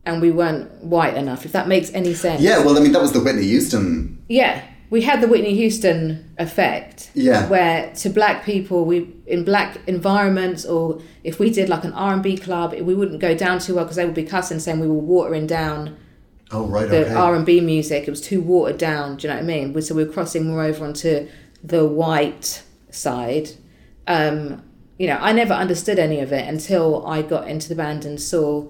and 0.04 0.20
we 0.20 0.30
weren't 0.30 0.70
white 0.84 1.14
enough. 1.14 1.46
If 1.46 1.52
that 1.52 1.68
makes 1.68 1.90
any 1.94 2.12
sense. 2.14 2.42
yeah. 2.42 2.58
Well, 2.64 2.76
I 2.76 2.80
mean, 2.80 2.92
that 2.92 3.00
was 3.02 3.12
the 3.12 3.20
Whitney 3.20 3.44
Houston. 3.44 4.22
Yeah. 4.28 4.62
We 4.90 5.02
had 5.02 5.20
the 5.20 5.28
Whitney 5.28 5.54
Houston 5.54 6.32
effect, 6.36 7.10
Yeah. 7.14 7.48
where 7.48 7.92
to 7.94 8.10
black 8.10 8.44
people, 8.44 8.84
we 8.84 9.08
in 9.26 9.44
black 9.44 9.78
environments, 9.86 10.64
or 10.64 11.00
if 11.22 11.38
we 11.38 11.48
did 11.50 11.68
like 11.68 11.84
an 11.84 11.92
R 11.92 12.12
and 12.12 12.22
B 12.22 12.36
club, 12.36 12.74
we 12.80 12.94
wouldn't 12.94 13.20
go 13.20 13.34
down 13.36 13.60
too 13.60 13.76
well 13.76 13.84
because 13.84 13.96
they 13.96 14.04
would 14.04 14.14
be 14.14 14.24
cussing, 14.24 14.58
saying 14.58 14.80
we 14.80 14.88
were 14.88 14.94
watering 14.94 15.46
down 15.46 15.96
Oh 16.50 16.66
right, 16.66 16.88
the 16.88 17.06
okay. 17.06 17.14
R 17.14 17.36
and 17.36 17.46
B 17.46 17.60
music. 17.60 18.08
It 18.08 18.10
was 18.10 18.20
too 18.20 18.40
watered 18.40 18.78
down. 18.78 19.16
Do 19.16 19.28
you 19.28 19.32
know 19.32 19.36
what 19.40 19.44
I 19.44 19.46
mean? 19.46 19.80
So 19.82 19.94
we 19.94 20.02
were 20.04 20.12
crossing 20.12 20.46
more 20.48 20.64
over 20.64 20.84
onto 20.84 21.28
the 21.62 21.86
white 21.86 22.62
side. 22.90 23.50
Um, 24.08 24.62
you 24.98 25.06
know, 25.06 25.18
I 25.20 25.32
never 25.32 25.54
understood 25.54 26.00
any 26.00 26.18
of 26.18 26.32
it 26.32 26.48
until 26.48 27.06
I 27.06 27.22
got 27.22 27.46
into 27.46 27.68
the 27.68 27.76
band 27.76 28.04
and 28.04 28.20
saw 28.20 28.66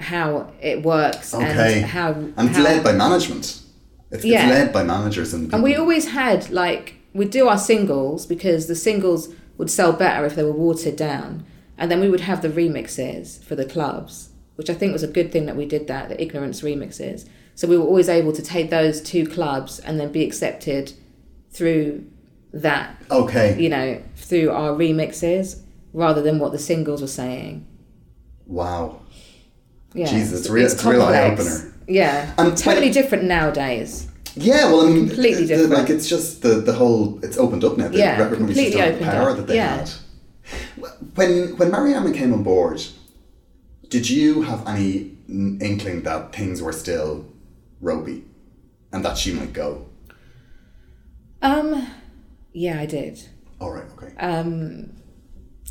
how 0.00 0.52
it 0.60 0.82
works 0.82 1.32
okay, 1.32 1.78
and 1.82 1.86
how 1.86 2.10
and 2.12 2.48
it's 2.48 2.56
how, 2.58 2.64
led 2.64 2.82
by 2.82 2.92
management. 2.92 3.60
It's, 4.16 4.24
Yeah. 4.24 4.48
it's 4.48 4.58
led 4.58 4.72
by 4.72 4.82
managers 4.82 5.32
and. 5.34 5.52
and 5.52 5.62
we 5.62 5.74
always 5.76 6.08
had 6.08 6.50
like 6.50 6.94
we'd 7.14 7.30
do 7.30 7.48
our 7.48 7.58
singles 7.58 8.26
because 8.26 8.66
the 8.66 8.74
singles 8.74 9.28
would 9.58 9.70
sell 9.70 9.92
better 9.92 10.26
if 10.26 10.34
they 10.36 10.42
were 10.44 10.52
watered 10.52 10.96
down, 10.96 11.44
and 11.78 11.90
then 11.90 12.00
we 12.00 12.08
would 12.10 12.20
have 12.20 12.42
the 12.42 12.48
remixes 12.48 13.42
for 13.42 13.54
the 13.56 13.64
clubs, 13.64 14.30
which 14.56 14.68
I 14.68 14.74
think 14.74 14.92
was 14.92 15.02
a 15.02 15.08
good 15.08 15.32
thing 15.32 15.46
that 15.46 15.56
we 15.56 15.64
did 15.64 15.86
that 15.86 16.08
the 16.10 16.20
ignorance 16.20 16.60
remixes. 16.60 17.26
So 17.54 17.66
we 17.66 17.78
were 17.78 17.86
always 17.86 18.10
able 18.10 18.32
to 18.34 18.42
take 18.42 18.68
those 18.68 19.00
two 19.00 19.26
clubs 19.26 19.78
and 19.78 19.98
then 19.98 20.12
be 20.12 20.22
accepted 20.22 20.92
through 21.50 22.04
that 22.52 22.96
Okay. 23.10 23.56
you 23.58 23.70
know, 23.70 24.02
through 24.16 24.50
our 24.50 24.70
remixes 24.74 25.60
rather 25.94 26.20
than 26.20 26.38
what 26.38 26.52
the 26.52 26.58
singles 26.58 27.00
were 27.00 27.06
saying. 27.08 27.66
Wow. 28.46 29.00
Yeah, 29.94 30.06
Jesus, 30.06 30.40
it's 30.40 30.50
real- 30.50 30.66
it's 30.66 30.84
a 30.84 30.90
real 30.90 31.02
eye-opener. 31.02 31.72
Yeah, 31.88 32.32
And 32.38 32.56
totally 32.56 32.86
when- 32.86 32.92
different 32.94 33.24
nowadays. 33.24 34.08
Yeah, 34.34 34.66
well, 34.70 34.86
I 34.86 34.90
mean, 34.90 35.06
Completely 35.08 35.42
the- 35.42 35.48
different. 35.56 35.72
Like 35.72 35.90
it's 35.90 36.08
just 36.08 36.42
the 36.42 36.56
the 36.56 36.72
whole. 36.74 37.18
It's 37.22 37.38
opened 37.38 37.64
up 37.64 37.78
now. 37.78 37.88
The 37.88 37.98
Yeah, 37.98 38.20
record 38.20 38.38
completely 38.38 38.82
opened 38.82 39.00
power 39.04 39.30
up, 39.30 39.36
that 39.38 39.46
they 39.46 39.56
yeah. 39.56 39.76
had. 39.78 39.90
When 41.14 41.56
when 41.56 41.70
Mariama 41.70 42.12
came 42.14 42.32
on 42.34 42.42
board, 42.42 42.82
did 43.88 44.10
you 44.10 44.42
have 44.42 44.66
any 44.68 45.12
inkling 45.28 46.02
that 46.02 46.34
things 46.34 46.60
were 46.60 46.72
still 46.72 47.24
ropey, 47.80 48.24
and 48.92 49.02
that 49.04 49.16
she 49.16 49.32
might 49.32 49.52
go? 49.54 49.86
Um, 51.42 51.88
yeah, 52.52 52.80
I 52.80 52.86
did. 52.86 53.22
All 53.60 53.72
right. 53.72 53.84
Okay. 53.96 54.14
Um, 54.18 54.92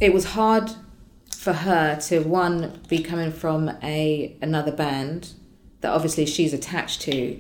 it 0.02 0.14
was 0.14 0.26
hard 0.26 0.72
for 1.36 1.54
her 1.54 1.98
to 2.08 2.20
one 2.22 2.80
be 2.90 3.00
coming 3.00 3.32
from 3.32 3.70
a 3.84 4.36
another 4.42 4.72
band 4.72 5.34
that 5.86 5.94
obviously 5.94 6.26
she's 6.26 6.52
attached 6.52 7.02
to 7.02 7.40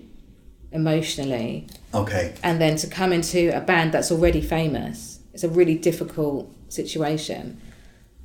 emotionally. 0.71 1.67
Okay. 1.95 2.33
and 2.43 2.61
then 2.61 2.75
to 2.75 2.87
come 2.87 3.11
into 3.13 3.55
a 3.55 3.61
band 3.61 3.91
that's 3.93 4.11
already 4.11 4.41
famous 4.41 5.19
it's 5.33 5.43
a 5.43 5.49
really 5.49 5.75
difficult 5.75 6.53
situation. 6.69 7.59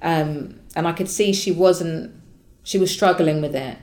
Um, 0.03 0.61
and 0.77 0.87
i 0.87 0.93
could 0.93 1.09
see 1.09 1.33
she 1.33 1.53
wasn't 1.53 2.15
she 2.63 2.79
was 2.79 2.91
struggling 2.91 3.41
with 3.41 3.55
it. 3.57 3.79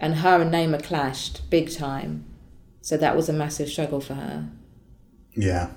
And 0.00 0.16
her 0.16 0.42
and 0.42 0.52
Naima 0.52 0.82
clashed 0.82 1.48
big 1.50 1.72
time. 1.72 2.24
So 2.82 2.96
that 2.96 3.14
was 3.16 3.28
a 3.28 3.32
massive 3.32 3.68
struggle 3.68 4.00
for 4.00 4.14
her. 4.14 4.48
Yeah. 5.34 5.70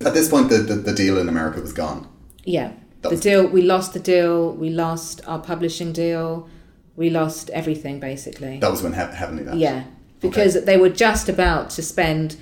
At 0.00 0.14
this 0.14 0.28
point, 0.28 0.50
the, 0.50 0.58
the, 0.58 0.74
the 0.74 0.94
deal 0.94 1.18
in 1.18 1.28
America 1.28 1.60
was 1.60 1.72
gone. 1.72 2.06
yeah. 2.44 2.72
The 3.02 3.16
deal 3.16 3.46
we 3.46 3.62
lost 3.62 3.92
the 3.92 4.00
deal. 4.00 4.52
We 4.52 4.68
lost 4.70 5.20
our 5.26 5.38
publishing 5.38 5.92
deal 5.92 6.48
we 6.96 7.10
lost 7.10 7.50
everything 7.50 8.00
basically 8.00 8.58
That 8.58 8.70
was 8.70 8.82
when 8.82 8.92
He- 8.92 8.98
Heavenly 8.98 9.44
left. 9.44 9.58
Yeah, 9.58 9.84
because 10.20 10.64
they 10.64 10.76
were 10.78 10.88
just 10.88 11.28
about 11.28 11.70
to 11.70 11.82
spend 11.82 12.36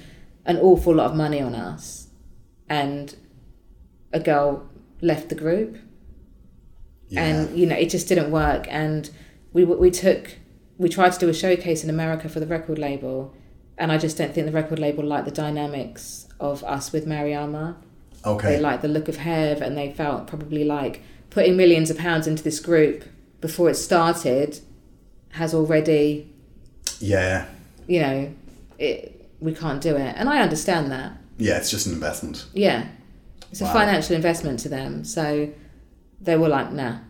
an 0.47 0.59
awful 0.59 0.95
lot 0.95 1.11
of 1.11 1.17
money 1.17 1.41
on 1.41 1.55
us, 1.55 2.09
and 2.69 3.15
a 4.13 4.21
girl 4.21 4.69
left 5.01 5.29
the 5.29 5.35
group, 5.35 5.77
Yeah. 7.09 7.25
and 7.25 7.59
you 7.59 7.67
know 7.67 7.77
it 7.77 7.91
just 7.91 8.09
didn't 8.09 8.31
work. 8.31 8.67
And 8.71 9.11
we 9.53 9.65
we 9.65 9.91
took 9.91 10.37
we 10.79 10.89
tried 10.89 11.13
to 11.13 11.19
do 11.19 11.29
a 11.29 11.35
showcase 11.35 11.85
in 11.85 11.91
America 11.91 12.29
for 12.29 12.41
the 12.41 12.47
record 12.47 12.79
label, 12.79 13.33
and 13.79 13.91
I 13.93 13.99
just 13.99 14.17
don't 14.19 14.33
think 14.35 14.47
the 14.47 14.53
record 14.53 14.79
label 14.79 15.05
liked 15.05 15.25
the 15.25 15.31
dynamics 15.31 16.27
of 16.41 16.63
us 16.65 16.93
with 16.93 17.07
Mariama. 17.07 17.77
okay. 18.25 18.57
They 18.57 18.61
liked 18.61 18.83
the 18.83 18.89
look 18.89 19.09
of 19.09 19.17
Hev, 19.19 19.61
and 19.63 19.77
they 19.77 19.91
felt 19.93 20.27
probably 20.27 20.65
like 20.65 21.03
putting 21.31 21.57
millions 21.57 21.91
of 21.91 21.99
pounds 21.99 22.27
into 22.27 22.43
this 22.43 22.59
group 22.61 23.05
before 23.45 23.69
it 23.69 23.75
started 23.75 24.59
has 25.33 25.53
already 25.53 26.33
yeah. 26.99 27.45
you 27.87 28.01
know, 28.01 28.33
it, 28.79 29.29
we 29.39 29.55
can't 29.55 29.83
do 29.83 29.95
it. 29.97 30.15
And 30.17 30.31
I 30.31 30.41
understand 30.41 30.91
that. 30.91 31.13
Yeah. 31.37 31.59
It's 31.59 31.71
just 31.71 31.87
an 31.87 31.93
investment. 31.93 32.47
Yeah. 32.55 32.87
It's 33.51 33.61
a 33.61 33.67
financial 33.67 34.17
investment 34.17 34.61
to 34.61 34.71
them. 34.71 35.05
So 35.05 35.51
they 36.23 36.39
were 36.39 36.49
like, 36.49 36.73
nah. 36.73 37.01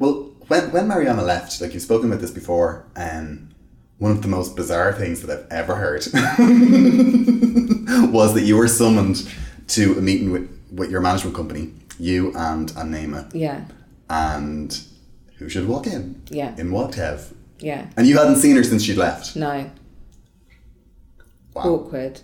Well, 0.00 0.32
when 0.48 0.72
when 0.72 0.88
Mariama 0.88 1.24
left, 1.24 1.60
like 1.60 1.72
you've 1.72 1.84
spoken 1.84 2.10
about 2.10 2.20
this 2.20 2.32
before, 2.32 2.86
um, 2.96 3.50
one 3.98 4.10
of 4.10 4.22
the 4.22 4.28
most 4.28 4.56
bizarre 4.56 4.92
things 4.92 5.22
that 5.22 5.30
I've 5.30 5.46
ever 5.52 5.76
heard 5.76 6.04
was 8.12 8.34
that 8.34 8.42
you 8.42 8.56
were 8.56 8.66
summoned 8.66 9.30
to 9.68 9.96
a 9.96 10.00
meeting 10.00 10.32
with, 10.32 10.50
with 10.72 10.90
your 10.90 11.00
management 11.00 11.36
company, 11.36 11.74
you 12.00 12.32
and 12.34 12.72
and 12.76 12.92
Naima, 12.92 13.30
Yeah. 13.32 13.66
and 14.08 14.89
who 15.40 15.48
should 15.48 15.66
walk 15.66 15.86
in? 15.86 16.22
Yeah. 16.28 16.54
In 16.58 16.70
walked 16.70 16.96
Hev. 16.96 17.32
Yeah. 17.58 17.86
And 17.96 18.06
you 18.06 18.18
hadn't 18.18 18.36
seen 18.36 18.56
her 18.56 18.62
since 18.62 18.82
she'd 18.82 18.98
left. 18.98 19.34
No. 19.34 19.70
Wow. 21.54 21.62
Awkward. 21.62 22.20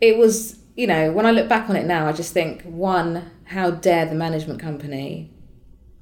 It 0.00 0.16
was, 0.16 0.60
you 0.76 0.86
know, 0.86 1.12
when 1.12 1.26
I 1.26 1.32
look 1.32 1.48
back 1.48 1.68
on 1.68 1.74
it 1.74 1.84
now, 1.84 2.06
I 2.06 2.12
just 2.12 2.32
think, 2.32 2.62
one, 2.62 3.28
how 3.46 3.72
dare 3.72 4.06
the 4.06 4.14
management 4.14 4.60
company 4.60 5.32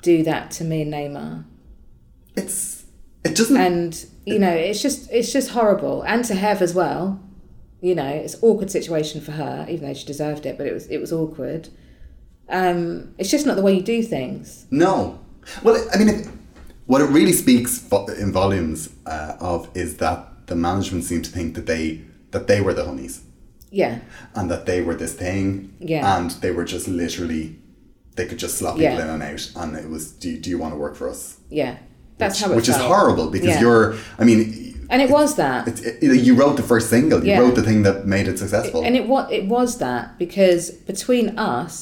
do 0.03 0.23
that 0.25 0.51
to 0.53 0.65
me 0.65 0.83
and 0.83 0.93
Naima? 0.93 1.45
It's 2.37 2.85
it 3.25 3.35
doesn't 3.35 3.57
And, 3.57 4.07
you 4.27 4.39
know, 4.39 4.53
it's 4.53 4.83
just 4.83 5.11
it's 5.11 5.33
just 5.33 5.51
horrible. 5.51 6.03
And 6.03 6.23
to 6.27 6.35
Hev 6.35 6.61
as 6.61 6.75
well. 6.75 7.19
You 7.81 7.95
know, 7.95 8.09
it's 8.09 8.35
an 8.35 8.41
awkward 8.43 8.71
situation 8.71 9.23
for 9.23 9.33
her, 9.33 9.67
even 9.71 9.89
though 9.89 9.95
she 9.95 10.07
deserved 10.07 10.45
it, 10.45 10.59
but 10.59 10.67
it 10.67 10.75
was 10.75 10.87
it 10.89 10.99
was 10.99 11.13
awkward. 11.13 11.71
Um, 12.49 13.15
it's 13.17 13.31
just 13.31 13.47
not 13.47 13.57
the 13.57 13.63
way 13.63 13.75
you 13.75 13.83
do 13.83 14.03
things. 14.03 14.67
No. 14.71 15.19
Well, 15.63 15.85
I 15.93 15.99
mean, 15.99 16.09
it, 16.09 16.29
what 16.93 17.01
it 17.01 17.09
really 17.19 17.33
speaks 17.33 17.79
vo- 17.79 18.05
in 18.25 18.31
volumes 18.33 18.91
uh, 19.07 19.35
of 19.41 19.61
is 19.75 19.97
that 19.97 20.47
the 20.47 20.55
management 20.55 21.05
seemed 21.05 21.25
to 21.25 21.31
think 21.31 21.55
that 21.55 21.65
they 21.73 22.03
that 22.33 22.47
they 22.51 22.61
were 22.61 22.75
the 22.75 22.83
Honeyz 22.85 23.21
Yeah. 23.71 23.95
and 24.35 24.51
that 24.51 24.67
they 24.67 24.81
were 24.83 24.95
this 24.95 25.15
thing, 25.15 25.47
Yeah. 25.93 26.17
and 26.19 26.29
they 26.43 26.51
were 26.57 26.67
just 26.75 26.87
literally 26.89 27.45
they 28.17 28.27
could 28.29 28.39
just 28.39 28.59
slot 28.59 28.75
people 28.77 28.97
Yeah. 28.99 29.05
in 29.05 29.09
and 29.17 29.23
out, 29.23 29.43
and 29.61 29.75
it 29.83 29.89
was 29.95 30.03
do 30.23 30.27
you, 30.33 30.39
do 30.45 30.51
you 30.51 30.59
want 30.63 30.75
to 30.75 30.79
work 30.85 30.95
for 31.01 31.09
us? 31.09 31.21
Yeah. 31.49 31.75
That's 32.19 32.35
which, 32.35 32.45
how 32.47 32.53
it 32.53 32.57
which 32.57 32.69
is 32.69 32.77
horrible 32.77 33.29
because 33.37 33.55
Yeah. 33.55 33.61
you're. 33.65 33.87
I 34.21 34.25
mean, 34.29 34.41
And 34.91 35.01
it 35.07 35.11
was 35.19 35.31
that. 35.37 35.61
it's, 35.71 35.81
it, 35.81 36.03
you 36.29 36.35
wrote 36.41 36.57
the 36.61 36.67
first 36.73 36.87
single. 36.91 37.19
You 37.25 37.31
Yeah. 37.31 37.41
wrote 37.43 37.55
the 37.61 37.67
thing 37.71 37.81
that 37.87 37.97
made 38.17 38.27
it 38.29 38.39
successful. 38.45 38.81
And 38.87 38.95
it 39.01 39.07
was 39.13 39.25
it 39.39 39.45
was 39.57 39.71
that 39.85 40.03
because 40.25 40.63
between 40.93 41.27
us, 41.57 41.73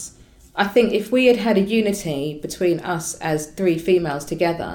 I 0.64 0.66
think 0.74 0.86
if 1.00 1.06
we 1.16 1.22
had 1.30 1.38
had 1.48 1.56
a 1.62 1.64
unity 1.80 2.22
between 2.46 2.76
us 2.94 3.06
as 3.32 3.38
three 3.58 3.78
females 3.88 4.24
together, 4.34 4.72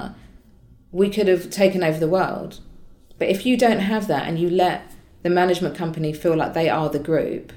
we 0.96 1.10
could 1.10 1.28
have 1.28 1.50
taken 1.50 1.84
over 1.84 1.98
the 1.98 2.08
world. 2.08 2.60
But 3.18 3.28
if 3.28 3.44
you 3.44 3.56
don't 3.58 3.80
have 3.80 4.06
that 4.08 4.26
and 4.26 4.38
you 4.38 4.48
let 4.48 4.92
the 5.22 5.30
management 5.30 5.76
company 5.76 6.12
feel 6.12 6.34
like 6.34 6.54
they 6.54 6.70
are 6.70 6.88
the 6.88 6.98
group, 6.98 7.52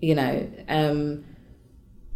you 0.00 0.16
know, 0.16 0.50
um, 0.68 1.24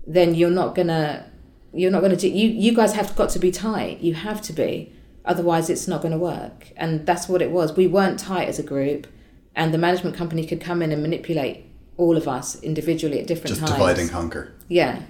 then 0.06 0.34
you're 0.34 0.50
not 0.50 0.74
gonna 0.74 1.30
you're 1.72 1.90
not 1.90 2.00
gonna 2.00 2.16
do 2.16 2.28
you 2.28 2.48
you 2.48 2.74
guys 2.74 2.94
have 2.94 3.14
got 3.14 3.30
to 3.30 3.38
be 3.38 3.52
tight. 3.52 4.00
You 4.00 4.14
have 4.14 4.42
to 4.42 4.52
be. 4.52 4.92
Otherwise 5.24 5.70
it's 5.70 5.86
not 5.86 6.02
gonna 6.02 6.18
work. 6.18 6.72
And 6.76 7.06
that's 7.06 7.28
what 7.28 7.42
it 7.42 7.50
was. 7.52 7.76
We 7.76 7.86
weren't 7.86 8.18
tight 8.18 8.48
as 8.48 8.58
a 8.58 8.64
group 8.64 9.06
and 9.54 9.72
the 9.72 9.78
management 9.78 10.16
company 10.16 10.44
could 10.44 10.60
come 10.60 10.82
in 10.82 10.90
and 10.90 11.00
manipulate 11.00 11.64
all 11.96 12.16
of 12.16 12.26
us 12.26 12.60
individually 12.62 13.20
at 13.20 13.26
different 13.28 13.56
just 13.56 13.60
times. 13.60 13.72
divide 13.72 13.98
and 13.98 14.10
conquer. 14.10 14.52
Yeah. 14.68 15.02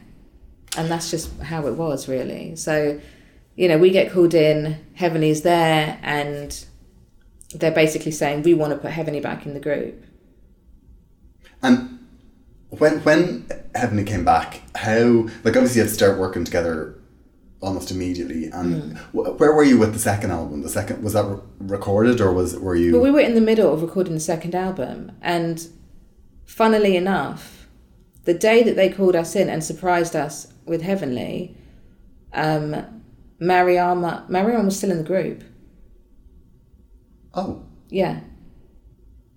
And 0.76 0.90
that's 0.90 1.10
just 1.10 1.40
how 1.40 1.66
it 1.66 1.74
was, 1.74 2.08
really. 2.08 2.54
So, 2.56 3.00
you 3.56 3.68
know, 3.68 3.78
we 3.78 3.90
get 3.90 4.12
called 4.12 4.34
in, 4.34 4.78
Heavenly's 4.94 5.42
there, 5.42 5.98
and 6.02 6.64
they're 7.54 7.70
basically 7.72 8.12
saying, 8.12 8.42
we 8.42 8.54
want 8.54 8.72
to 8.72 8.78
put 8.78 8.92
Heavenly 8.92 9.20
back 9.20 9.46
in 9.46 9.54
the 9.54 9.60
group. 9.60 10.04
And 11.62 12.06
when 12.68 13.00
when 13.00 13.48
Heavenly 13.74 14.04
came 14.04 14.24
back, 14.24 14.62
how 14.76 15.28
like 15.42 15.56
obviously 15.56 15.76
you 15.76 15.82
had 15.82 15.88
to 15.88 15.94
start 15.94 16.18
working 16.18 16.44
together 16.44 16.98
almost 17.60 17.90
immediately. 17.90 18.46
And 18.46 18.98
wh- 19.12 19.38
where 19.40 19.52
were 19.54 19.64
you 19.64 19.78
with 19.78 19.92
the 19.92 19.98
second 19.98 20.30
album? 20.30 20.62
The 20.62 20.68
second 20.68 21.02
was 21.02 21.14
that 21.14 21.24
re- 21.24 21.40
recorded 21.60 22.20
or 22.20 22.32
was 22.32 22.56
were 22.56 22.76
you? 22.76 22.92
But 22.92 23.00
we 23.00 23.10
were 23.10 23.20
in 23.20 23.34
the 23.34 23.40
middle 23.40 23.72
of 23.72 23.82
recording 23.82 24.14
the 24.14 24.20
second 24.20 24.54
album, 24.54 25.12
and 25.22 25.66
funnily 26.44 26.96
enough, 26.96 27.66
the 28.24 28.34
day 28.34 28.62
that 28.62 28.76
they 28.76 28.90
called 28.90 29.16
us 29.16 29.34
in 29.34 29.48
and 29.48 29.64
surprised 29.64 30.14
us 30.14 30.48
with 30.66 30.82
Heavenly, 30.82 31.56
um, 32.32 32.95
Mariama, 33.40 34.28
Mariama 34.28 34.64
was 34.64 34.76
still 34.78 34.90
in 34.90 34.98
the 34.98 35.04
group. 35.04 35.44
oh, 37.34 37.64
Yeah. 37.88 38.20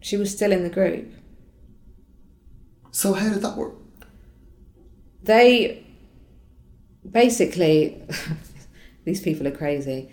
She 0.01 0.15
was 0.15 0.31
still 0.31 0.51
in 0.53 0.63
the 0.63 0.69
group. 0.69 1.11
so 2.91 3.13
how 3.13 3.29
did 3.29 3.41
that 3.41 3.55
work? 3.57 3.75
they 5.23 5.83
basically 7.09 8.01
these 9.05 9.21
people 9.21 9.47
are 9.47 9.51
crazy 9.51 10.11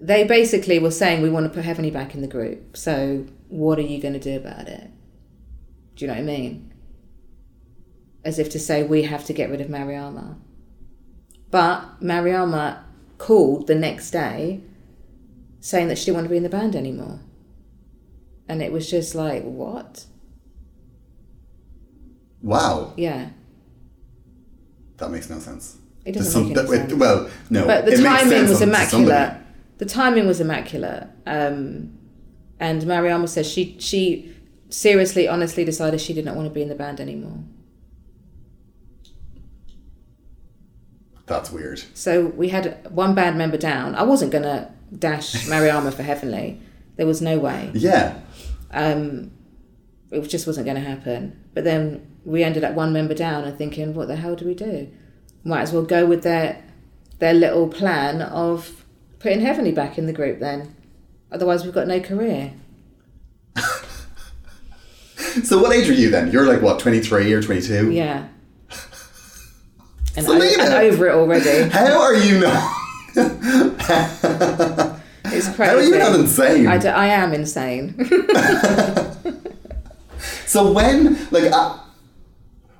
they 0.00 0.24
basically 0.24 0.78
were 0.78 0.90
saying 0.90 1.22
we 1.22 1.30
want 1.30 1.46
to 1.46 1.50
put 1.50 1.64
heavenly 1.64 1.90
back 1.90 2.14
in 2.14 2.20
the 2.20 2.28
group 2.28 2.76
so 2.76 3.24
what 3.48 3.78
are 3.78 3.82
you 3.82 4.00
going 4.00 4.12
to 4.14 4.20
do 4.20 4.36
about 4.36 4.68
it 4.68 4.90
do 5.94 6.04
you 6.04 6.06
know 6.08 6.14
what 6.14 6.20
i 6.20 6.24
mean 6.24 6.72
as 8.24 8.38
if 8.38 8.50
to 8.50 8.58
say 8.58 8.82
we 8.82 9.02
have 9.02 9.24
to 9.24 9.32
get 9.32 9.50
rid 9.50 9.60
of 9.60 9.68
mariama 9.68 10.36
but 11.50 12.00
mariama 12.02 12.83
called 13.26 13.66
the 13.66 13.74
next 13.74 14.10
day 14.10 14.60
saying 15.60 15.88
that 15.88 15.96
she 15.98 16.04
didn't 16.06 16.16
want 16.18 16.26
to 16.26 16.30
be 16.30 16.36
in 16.36 16.42
the 16.42 16.48
band 16.58 16.76
anymore 16.76 17.20
and 18.48 18.60
it 18.62 18.70
was 18.72 18.84
just 18.90 19.14
like 19.14 19.42
what 19.42 20.04
Wow. 22.42 22.92
yeah 22.96 23.30
That 24.98 25.10
makes 25.10 25.28
no 25.30 25.38
sense. 25.38 25.76
It 26.04 26.12
doesn't 26.12 26.48
make 26.48 26.54
that- 26.54 26.66
any 26.66 26.74
it- 26.76 26.88
sense. 26.90 26.94
well, 26.94 27.28
no. 27.50 27.66
But 27.66 27.86
the 27.86 27.96
timing 27.96 28.28
sense 28.28 28.50
was 28.50 28.60
immaculate. 28.60 29.32
The 29.78 29.86
timing 29.86 30.26
was 30.26 30.40
immaculate. 30.40 31.06
Um, 31.26 31.98
and 32.60 32.82
Mariama 32.82 33.28
says 33.28 33.46
she 33.50 33.76
she 33.80 34.04
seriously, 34.68 35.26
honestly 35.26 35.64
decided 35.64 36.00
she 36.00 36.12
did 36.12 36.24
not 36.26 36.36
want 36.36 36.46
to 36.48 36.54
be 36.54 36.62
in 36.62 36.68
the 36.68 36.74
band 36.74 37.00
anymore. 37.00 37.38
That's 41.26 41.50
weird. 41.50 41.82
So 41.94 42.26
we 42.26 42.50
had 42.50 42.90
one 42.90 43.14
band 43.14 43.38
member 43.38 43.56
down. 43.56 43.94
I 43.94 44.02
wasn't 44.02 44.32
gonna 44.32 44.72
dash 44.98 45.46
Mariama 45.46 45.92
for 45.92 46.02
Heavenly. 46.02 46.60
There 46.96 47.06
was 47.06 47.20
no 47.20 47.38
way. 47.38 47.70
Yeah. 47.74 48.20
Um, 48.70 49.30
it 50.10 50.20
just 50.28 50.46
wasn't 50.46 50.66
going 50.66 50.76
to 50.76 50.88
happen. 50.88 51.44
But 51.54 51.64
then 51.64 52.06
we 52.24 52.44
ended 52.44 52.64
up 52.64 52.74
one 52.74 52.92
member 52.92 53.14
down 53.14 53.44
and 53.44 53.56
thinking, 53.56 53.94
what 53.94 54.08
the 54.08 54.16
hell 54.16 54.36
do 54.36 54.46
we 54.46 54.54
do? 54.54 54.88
Might 55.44 55.62
as 55.62 55.72
well 55.72 55.82
go 55.82 56.06
with 56.06 56.22
their 56.22 56.62
their 57.18 57.34
little 57.34 57.68
plan 57.68 58.22
of 58.22 58.84
putting 59.18 59.40
Heavenly 59.40 59.72
back 59.72 59.98
in 59.98 60.06
the 60.06 60.12
group 60.12 60.40
then. 60.40 60.74
Otherwise, 61.30 61.64
we've 61.64 61.74
got 61.74 61.86
no 61.86 62.00
career. 62.00 62.52
So 65.42 65.60
what 65.60 65.72
age 65.72 65.88
are 65.90 65.94
you 65.94 66.10
then? 66.10 66.30
You're 66.30 66.46
like 66.46 66.62
what, 66.62 66.78
23 66.78 67.32
or 67.32 67.42
22? 67.42 67.90
Yeah. 67.90 68.28
And, 70.16 70.24
Selena! 70.26 70.62
and 70.62 70.74
over 70.74 71.08
it 71.08 71.14
already. 71.14 71.68
How 71.70 72.00
are 72.00 72.14
you 72.14 72.40
not? 72.40 72.76
It's 75.26 75.48
crazy. 75.56 75.70
How 75.70 75.76
are 75.76 75.82
you 75.82 75.98
not 75.98 76.14
insane? 76.20 76.66
I, 76.68 76.78
d- 76.78 76.88
I 76.88 77.06
am 77.06 77.32
insane. 77.32 77.94
So 80.46 80.72
when, 80.72 81.18
like, 81.32 81.50
uh, 81.52 81.78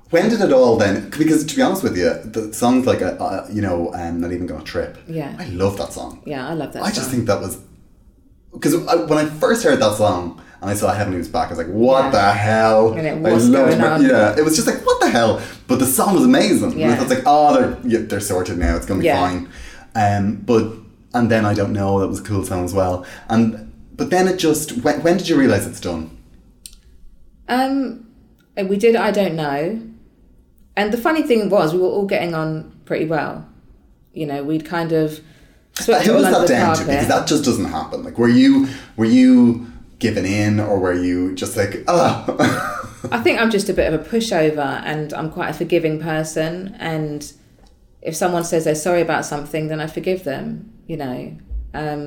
when 0.09 0.29
did 0.29 0.39
it 0.39 0.53
all 0.53 0.77
then? 0.77 1.09
Because 1.09 1.43
to 1.45 1.55
be 1.55 1.61
honest 1.61 1.83
with 1.83 1.97
you, 1.97 2.13
the 2.23 2.53
song's 2.53 2.85
like 2.85 3.01
a, 3.01 3.21
uh, 3.21 3.47
you 3.51 3.61
know, 3.61 3.93
um, 3.93 4.21
not 4.21 4.31
even 4.31 4.47
gonna 4.47 4.63
trip. 4.63 4.97
Yeah. 5.07 5.35
I 5.37 5.45
love 5.49 5.77
that 5.77 5.91
song. 5.91 6.21
yeah, 6.25 6.47
I 6.47 6.53
love 6.53 6.71
that 6.73 6.83
I 6.83 6.91
just 6.91 7.11
think 7.11 7.25
that 7.27 7.41
was 7.41 7.59
because 8.53 8.77
when 8.77 9.17
I 9.17 9.25
first 9.25 9.63
heard 9.65 9.79
that 9.81 9.97
song 9.97 10.41
and 10.65 10.71
I 10.71 10.73
saw 10.73 10.91
Heavenly 10.91 11.19
was 11.19 11.27
back, 11.27 11.47
I 11.47 11.49
was 11.49 11.57
like, 11.59 11.67
"What 11.67 12.05
Yeah. 12.05 12.09
the 12.11 12.31
hell?" 12.33 12.93
And 12.93 13.05
it 13.05 13.17
was 13.19 13.49
going 13.49 13.73
it. 13.79 13.83
on. 13.83 14.01
Yeah, 14.03 14.35
it 14.35 14.43
was 14.43 14.55
just 14.55 14.65
like, 14.67 14.83
"What 14.83 14.99
the 14.99 15.09
hell?" 15.11 15.39
But 15.67 15.77
the 15.77 15.85
song 15.85 16.15
was 16.15 16.23
amazing. 16.25 16.77
Yeah. 16.79 16.95
I 16.95 16.99
was 17.03 17.09
like, 17.09 17.21
"Oh, 17.27 17.53
they're 17.53 17.77
yeah, 17.85 17.99
they're 18.07 18.19
sorted 18.19 18.57
now. 18.57 18.75
It's 18.75 18.87
gonna 18.87 19.01
be 19.01 19.05
Yeah. 19.05 19.19
fine." 19.21 19.47
Um, 19.95 20.41
but 20.43 20.73
and 21.13 21.29
then 21.29 21.45
I 21.45 21.53
don't 21.53 21.71
know. 21.71 21.99
That 21.99 22.07
was 22.07 22.19
a 22.19 22.23
cool 22.23 22.43
song 22.43 22.65
as 22.65 22.73
well. 22.73 23.05
And 23.29 23.71
but 23.95 24.09
then 24.09 24.27
it 24.27 24.37
just 24.37 24.71
when, 24.83 25.01
when 25.03 25.17
did 25.17 25.29
you 25.29 25.37
realize 25.37 25.67
it's 25.67 25.79
done? 25.79 26.09
Um, 27.47 28.07
we 28.57 28.77
did. 28.77 28.95
I 28.95 29.11
don't 29.11 29.35
know. 29.35 29.79
And 30.77 30.91
the 30.91 30.97
funny 30.97 31.21
thing 31.21 31.49
was, 31.49 31.73
we 31.73 31.79
were 31.79 31.87
all 31.87 32.05
getting 32.07 32.33
on 32.33 32.71
pretty 32.85 33.05
well. 33.05 33.45
You 34.13 34.25
know, 34.25 34.43
we'd 34.43 34.65
kind 34.65 34.91
of 34.91 35.19
swept 35.79 36.05
Who 36.05 36.13
was 36.13 36.23
that 36.23 36.47
down 36.47 36.75
to? 36.75 36.85
Because 36.85 37.07
that 37.07 37.27
just 37.27 37.43
doesn't 37.45 37.65
happen. 37.65 38.03
Like, 38.03 38.17
were 38.17 38.27
you 38.29 38.67
were 38.97 39.05
you 39.05 39.67
giving 40.05 40.25
in, 40.25 40.59
or 40.59 40.77
were 40.79 40.93
you 40.93 41.33
just 41.35 41.57
like, 41.57 41.83
"Oh"? 41.87 42.25
I 43.11 43.19
think 43.21 43.39
I'm 43.39 43.51
just 43.51 43.69
a 43.69 43.73
bit 43.73 43.91
of 43.91 43.99
a 43.99 44.03
pushover, 44.11 44.81
and 44.85 45.13
I'm 45.13 45.31
quite 45.31 45.49
a 45.49 45.53
forgiving 45.53 45.99
person. 45.99 46.75
And 46.79 47.31
if 48.01 48.15
someone 48.15 48.43
says 48.43 48.65
they're 48.65 48.75
sorry 48.75 49.01
about 49.01 49.25
something, 49.25 49.67
then 49.67 49.79
I 49.79 49.87
forgive 49.87 50.23
them. 50.23 50.71
You 50.87 50.97
know, 50.97 51.37
um, 51.73 52.05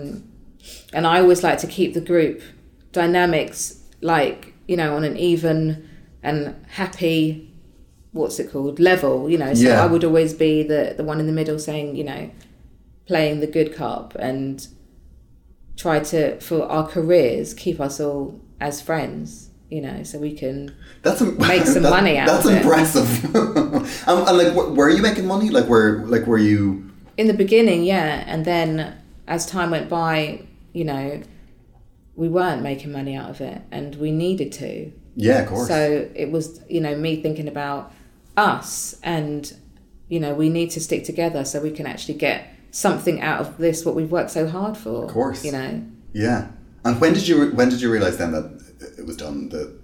and 0.93 1.07
I 1.07 1.21
always 1.21 1.43
like 1.43 1.59
to 1.59 1.67
keep 1.67 1.95
the 1.95 2.01
group 2.01 2.41
dynamics 2.93 3.59
like 4.01 4.55
you 4.67 4.77
know 4.77 4.95
on 4.97 5.03
an 5.05 5.17
even 5.17 5.89
and 6.23 6.55
happy. 6.69 7.45
What's 8.13 8.39
it 8.39 8.51
called? 8.53 8.81
Level, 8.81 9.29
you 9.29 9.39
know. 9.39 9.53
So 9.55 9.69
Yeah. 9.69 9.83
I 9.85 9.87
would 9.87 10.05
always 10.05 10.33
be 10.35 10.63
the 10.63 10.95
the 10.97 11.05
one 11.05 11.19
in 11.21 11.27
the 11.27 11.33
middle, 11.41 11.59
saying, 11.59 11.97
you 11.97 12.05
know, 12.05 12.31
playing 13.07 13.41
the 13.41 13.47
good 13.47 13.75
cop 13.75 14.15
and 14.15 14.67
try 15.79 16.01
to 16.01 16.39
for 16.41 16.65
our 16.65 16.87
careers 16.87 17.55
keep 17.55 17.81
us 17.81 17.99
all 18.01 18.39
as 18.61 18.83
friends. 18.83 19.47
You 19.71 19.83
know, 19.83 20.03
so 20.03 20.19
we 20.19 20.33
can 20.33 20.75
That's 21.03 21.21
im- 21.21 21.37
Make 21.39 21.65
some 21.67 21.83
that- 21.87 21.91
money 21.91 22.17
out 22.19 22.27
That's 22.27 22.47
of 22.47 22.53
it. 22.55 22.63
impressive. 22.63 23.25
and, 23.35 23.37
um, 24.07 24.27
and 24.29 24.39
like, 24.39 24.55
were, 24.55 24.71
were 24.73 24.89
you 24.91 25.03
making 25.03 25.27
money? 25.27 25.51
Like, 25.51 25.67
were 25.67 26.05
like 26.07 26.27
were 26.27 26.39
you? 26.39 26.85
in 27.19 27.27
the 27.27 27.35
beginning, 27.35 27.83
yeah, 27.85 28.23
and 28.29 28.45
then 28.45 28.95
as 29.27 29.45
time 29.45 29.71
went 29.73 29.89
by, 29.91 30.41
you 30.73 30.85
know, 30.85 31.21
we 32.15 32.29
weren't 32.29 32.63
making 32.63 32.93
money 32.93 33.15
out 33.17 33.29
of 33.29 33.41
it, 33.41 33.61
and 33.73 33.95
we 33.97 34.11
needed 34.13 34.53
to. 34.53 34.91
Yeah, 35.17 35.41
of 35.43 35.49
course. 35.49 35.69
So 35.69 36.09
it 36.15 36.31
was, 36.31 36.61
you 36.69 36.81
know, 36.81 36.95
me 36.97 37.21
thinking 37.21 37.49
about 37.49 37.93
us, 38.39 38.99
and 39.03 39.53
you 40.09 40.19
know, 40.21 40.33
we 40.33 40.49
need 40.49 40.71
to 40.71 40.81
stick 40.81 41.05
together 41.05 41.45
so 41.45 41.61
we 41.61 41.71
can 41.73 41.87
actually 41.87 42.15
get 42.15 42.47
something 42.71 43.21
out 43.21 43.41
of 43.41 43.59
this 43.59 43.85
what 43.85 43.95
we've 43.95 44.11
worked 44.11 44.31
so 44.31 44.47
hard 44.47 44.77
for. 44.77 45.05
Of 45.05 45.11
course. 45.11 45.45
you 45.45 45.53
know. 45.53 45.83
yeah. 46.13 46.49
And 46.85 47.01
when 47.01 47.13
did 47.13 47.27
you 47.27 47.51
when 47.51 47.69
did 47.69 47.81
you 47.81 47.91
realize 47.91 48.19
then 48.19 48.33
that 48.33 48.95
it 48.99 49.05
was 49.07 49.17
done 49.17 49.49
that 49.51 49.79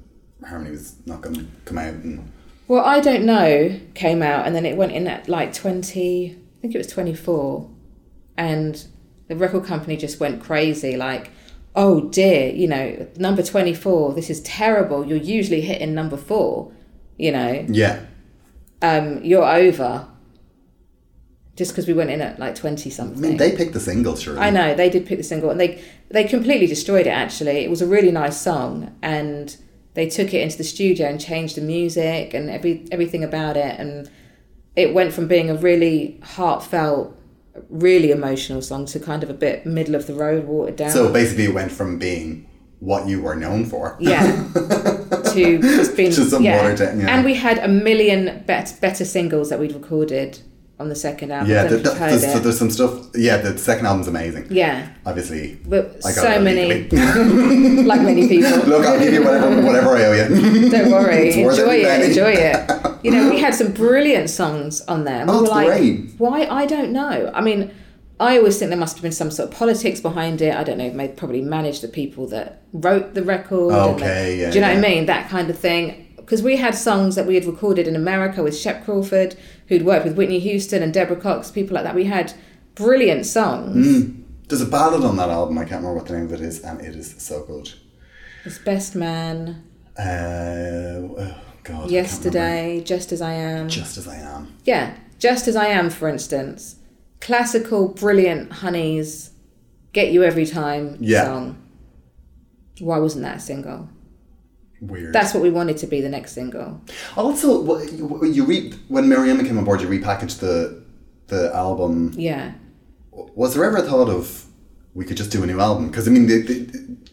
Harmony 0.46 0.70
was 0.70 0.96
not 1.06 1.20
going 1.20 1.36
to 1.36 1.46
come 1.64 1.78
out 1.78 1.94
and 1.94 2.30
Well, 2.68 2.84
I 2.84 3.00
don't 3.00 3.24
know 3.24 3.78
came 3.94 4.22
out, 4.22 4.46
and 4.46 4.54
then 4.54 4.64
it 4.64 4.76
went 4.76 4.92
in 4.92 5.06
at 5.06 5.28
like 5.28 5.52
twenty. 5.52 6.36
I 6.56 6.60
think 6.60 6.74
it 6.74 6.78
was 6.78 6.86
twenty 6.86 7.14
four, 7.14 7.70
and 8.36 8.86
the 9.28 9.36
record 9.36 9.64
company 9.64 9.96
just 9.96 10.20
went 10.20 10.42
crazy. 10.42 10.96
Like, 10.96 11.30
oh 11.74 12.08
dear, 12.08 12.48
you 12.50 12.68
know, 12.68 13.06
number 13.16 13.42
twenty 13.42 13.74
four. 13.74 14.14
This 14.14 14.30
is 14.30 14.40
terrible. 14.42 15.04
You're 15.04 15.18
usually 15.18 15.62
hitting 15.62 15.94
number 15.94 16.16
four. 16.16 16.72
You 17.18 17.32
know, 17.32 17.66
yeah 17.68 18.06
um, 18.84 19.24
you're 19.24 19.44
over. 19.44 20.06
Just 21.56 21.70
because 21.70 21.86
we 21.86 21.92
went 21.92 22.10
in 22.10 22.20
at 22.20 22.38
like 22.38 22.54
twenty 22.56 22.90
something. 22.90 23.24
I 23.24 23.28
mean 23.28 23.36
they 23.36 23.54
picked 23.56 23.74
the 23.74 23.80
single 23.80 24.16
surely 24.16 24.40
I 24.40 24.50
know 24.50 24.74
they 24.74 24.90
did 24.90 25.06
pick 25.06 25.18
the 25.18 25.24
single, 25.24 25.50
and 25.50 25.60
they 25.60 25.80
they 26.10 26.24
completely 26.24 26.66
destroyed 26.66 27.06
it. 27.06 27.10
Actually, 27.10 27.58
it 27.64 27.70
was 27.70 27.80
a 27.80 27.86
really 27.86 28.10
nice 28.10 28.40
song, 28.40 28.92
and 29.02 29.56
they 29.94 30.08
took 30.08 30.34
it 30.34 30.40
into 30.42 30.56
the 30.58 30.64
studio 30.64 31.06
and 31.08 31.20
changed 31.20 31.56
the 31.56 31.60
music 31.60 32.34
and 32.34 32.50
every 32.50 32.86
everything 32.90 33.22
about 33.22 33.56
it, 33.56 33.78
and 33.78 34.10
it 34.74 34.92
went 34.92 35.12
from 35.12 35.28
being 35.28 35.48
a 35.48 35.54
really 35.54 36.18
heartfelt, 36.24 37.16
really 37.68 38.10
emotional 38.10 38.60
song 38.60 38.84
to 38.86 38.98
kind 38.98 39.22
of 39.22 39.30
a 39.30 39.34
bit 39.34 39.64
middle 39.64 39.94
of 39.94 40.08
the 40.08 40.14
road, 40.14 40.46
watered 40.46 40.74
down. 40.74 40.90
so 40.90 41.12
basically 41.12 41.44
it 41.44 41.54
went 41.54 41.70
from 41.70 41.98
being 42.00 42.48
what 42.80 43.06
you 43.06 43.22
were 43.22 43.36
known 43.36 43.64
for 43.64 43.96
yeah, 44.00 44.20
to 45.32 45.58
just 45.60 45.96
being 45.96 46.10
To 46.10 46.24
some 46.24 46.42
yeah. 46.42 46.56
watered 46.60 46.78
down, 46.78 47.00
yeah. 47.00 47.14
and 47.14 47.24
we 47.24 47.34
had 47.34 47.58
a 47.58 47.68
million 47.68 48.42
bet- 48.46 48.76
better 48.80 49.04
singles 49.04 49.50
that 49.50 49.60
we'd 49.60 49.72
recorded 49.72 50.40
on 50.80 50.88
the 50.88 50.94
second 50.96 51.30
album. 51.30 51.50
yeah 51.52 51.60
I 51.64 51.68
don't 51.68 51.82
th- 51.82 51.84
know 51.84 51.92
if 51.92 51.98
th- 51.98 52.10
you've 52.12 52.20
there's, 52.22 52.36
it. 52.36 52.42
there's 52.42 52.58
some 52.58 52.70
stuff 52.70 53.06
yeah 53.14 53.36
the 53.36 53.56
second 53.58 53.86
album's 53.86 54.08
amazing 54.08 54.46
yeah, 54.50 54.88
obviously 55.06 55.56
but 55.66 56.02
so 56.02 56.28
it 56.30 56.42
many, 56.42 56.88
like 57.84 58.02
many 58.02 58.28
people. 58.34 58.50
look 58.66 58.84
I'll 58.84 58.98
give 58.98 59.12
you 59.14 59.22
whatever 59.24 59.62
whatever 59.62 59.96
I 59.96 60.04
owe 60.06 60.12
you 60.12 60.70
Don't 60.70 60.90
worry, 60.90 61.28
It's 61.28 61.36
worth 61.36 61.58
enjoy 61.58 61.84
every 61.84 62.04
it, 62.06 62.08
enjoy 62.10 62.32
it. 62.32 62.80
You 63.04 63.10
know, 63.10 63.28
we 63.28 63.38
had 63.38 63.54
some 63.54 63.70
brilliant 63.72 64.30
songs 64.30 64.80
on 64.82 65.04
there. 65.04 65.26
Oh, 65.28 65.42
we 65.42 65.48
like, 65.50 65.66
great. 65.66 66.10
why? 66.16 66.46
I 66.46 66.64
don't 66.64 66.90
know. 66.90 67.30
I 67.34 67.42
mean, 67.42 67.70
I 68.18 68.38
always 68.38 68.58
think 68.58 68.70
there 68.70 68.78
must 68.78 68.96
have 68.96 69.02
been 69.02 69.12
some 69.12 69.30
sort 69.30 69.50
of 69.50 69.54
politics 69.54 70.00
behind 70.00 70.40
it. 70.40 70.54
I 70.54 70.64
don't 70.64 70.78
know. 70.78 70.88
They 70.88 71.08
probably 71.08 71.42
managed 71.42 71.82
the 71.82 71.88
people 71.88 72.26
that 72.28 72.62
wrote 72.72 73.12
the 73.12 73.22
record. 73.22 73.72
the- 73.74 73.78
Okay, 73.96 74.40
yeah, 74.40 74.48
Do 74.48 74.54
you 74.54 74.60
know 74.62 74.68
what 74.68 74.78
I 74.78 74.80
mean? 74.80 75.04
That 75.04 75.28
kind 75.28 75.50
of 75.50 75.58
thing. 75.58 76.03
Because 76.24 76.42
we 76.42 76.56
had 76.56 76.74
songs 76.74 77.14
that 77.16 77.26
we 77.26 77.34
had 77.34 77.44
recorded 77.44 77.86
in 77.86 77.94
America 77.96 78.42
with 78.42 78.56
Shep 78.56 78.84
Crawford, 78.84 79.36
who'd 79.68 79.84
worked 79.84 80.04
with 80.06 80.16
Whitney 80.16 80.38
Houston 80.40 80.82
and 80.82 80.92
Deborah 80.92 81.16
Cox, 81.16 81.50
people 81.50 81.74
like 81.74 81.84
that. 81.84 81.94
We 81.94 82.04
had 82.04 82.32
brilliant 82.74 83.26
songs. 83.26 83.86
Mm. 83.86 84.22
there's 84.48 84.60
a 84.62 84.66
ballad 84.66 85.04
on 85.04 85.16
that 85.16 85.28
album 85.30 85.56
I 85.58 85.62
can't 85.64 85.82
remember 85.82 85.94
what 85.98 86.06
the 86.06 86.14
name 86.14 86.24
of 86.26 86.32
it 86.32 86.40
is 86.40 86.60
and 86.60 86.80
it 86.80 86.94
is 86.96 87.14
so 87.18 87.44
good 87.44 87.72
It's 88.44 88.58
Best 88.58 88.94
Man, 88.94 89.62
uh, 89.98 90.02
oh 90.02 91.14
god 91.16 91.20
I 91.20 91.62
can't 91.62 91.68
remember. 91.68 91.92
Yesterday, 91.92 92.82
Just 92.84 93.12
As 93.12 93.22
I 93.22 93.32
Am. 93.34 93.68
just 93.68 93.96
as 93.96 94.06
I 94.08 94.16
am 94.16 94.52
Yeah, 94.64 94.96
Just 95.18 95.46
As 95.48 95.56
I 95.56 95.66
Am, 95.66 95.88
for 95.90 96.08
instance. 96.08 96.76
Classical, 97.20 97.88
brilliant 97.88 98.50
Honeyz, 98.50 99.30
Get 99.92 100.12
You 100.12 100.24
Every 100.24 100.46
Time 100.46 100.96
Yeah. 101.00 101.24
song. 101.24 101.58
Why 102.80 102.98
wasn't 102.98 103.22
that 103.24 103.36
a 103.36 103.40
single? 103.40 103.88
Weird 104.80 105.12
That's 105.12 105.34
what 105.34 105.42
we 105.42 105.50
wanted 105.50 105.76
to 105.78 105.86
be 105.86 106.00
the 106.00 106.08
next 106.08 106.32
single. 106.32 106.80
Also, 107.16 107.78
you, 107.90 108.24
you 108.26 108.44
re- 108.44 108.72
when 108.88 109.08
Miriam 109.08 109.44
came 109.44 109.58
on 109.58 109.64
board, 109.64 109.80
you 109.80 109.88
repackaged 109.88 110.40
the 110.40 110.82
the 111.28 111.54
album. 111.54 112.12
Yeah. 112.16 112.52
Was 113.12 113.54
there 113.54 113.64
ever 113.64 113.78
a 113.78 113.82
thought 113.82 114.08
of 114.08 114.46
we 114.94 115.04
could 115.04 115.16
just 115.16 115.30
do 115.30 115.42
a 115.42 115.46
new 115.46 115.60
album? 115.60 115.88
Because 115.88 116.06
I 116.06 116.10
mean, 116.10 116.26
they, 116.26 116.40
they, 116.40 116.66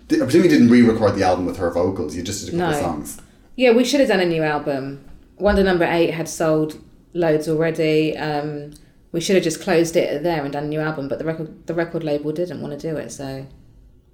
they, 0.07 0.18
I 0.18 0.24
presume 0.24 0.43
you 0.43 0.49
didn't 0.49 0.70
re-record 0.70 1.16
the 1.16 1.24
album 1.24 1.45
with 1.45 1.57
her 1.57 1.72
vocals. 1.72 2.16
You 2.16 2.24
just 2.24 2.45
did 2.45 2.55
a 2.55 2.57
couple 2.57 2.74
of 2.76 2.82
songs. 2.82 3.22
Yeah, 3.55 3.72
we 3.72 3.84
should 3.84 3.99
have 3.99 4.09
done 4.09 4.20
a 4.20 4.26
new 4.26 4.43
album. 4.43 5.03
Wonder 5.38 5.64
Number 5.64 5.86
Eight 5.86 6.12
had 6.12 6.28
sold 6.28 6.80
loads 7.14 7.47
already. 7.47 8.18
Um, 8.18 8.74
we 9.12 9.20
should 9.20 9.36
have 9.36 9.43
just 9.43 9.62
closed 9.62 9.95
it 9.95 10.24
there 10.24 10.43
and 10.43 10.53
done 10.53 10.66
a 10.66 10.68
new 10.68 10.80
album, 10.80 11.07
but 11.07 11.20
the 11.20 11.26
record 11.26 11.68
the 11.68 11.74
record 11.74 12.03
label 12.03 12.32
didn't 12.32 12.62
want 12.62 12.80
to 12.80 12.80
do 12.80 12.95
it, 12.97 13.12
so 13.12 13.45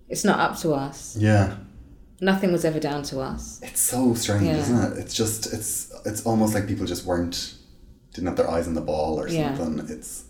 it's 0.09 0.23
not 0.23 0.39
up 0.39 0.57
to 0.59 0.73
us. 0.73 1.15
Yeah, 1.17 1.57
Nothing 2.19 2.51
was 2.51 2.65
ever 2.65 2.79
down 2.79 3.03
to 3.03 3.19
us. 3.19 3.59
it's 3.61 3.79
so 3.81 4.13
strange, 4.15 4.45
Yeah. 4.45 4.57
isn't 4.57 4.83
it? 4.93 4.97
It's 4.97 5.13
just 5.13 5.53
it's 5.53 5.91
it's 6.05 6.25
almost 6.25 6.53
like 6.55 6.67
people 6.67 6.85
just 6.85 7.05
weren't 7.05 7.53
didn't 8.13 8.27
have 8.27 8.37
their 8.37 8.49
eyes 8.49 8.67
on 8.67 8.73
the 8.73 8.81
ball 8.81 9.19
or 9.19 9.27
Yeah. 9.27 9.55
something. 9.55 9.87
It's 9.89 10.23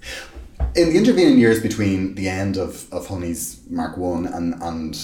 in 0.76 0.90
the 0.90 0.98
intervening 0.98 1.38
years 1.40 1.62
between 1.62 2.16
the 2.16 2.28
end 2.28 2.58
of, 2.58 2.92
of 2.92 3.08
Honeyz 3.08 3.70
Mark 3.70 3.96
One 3.98 4.26
and 4.28 4.56
and 4.62 5.00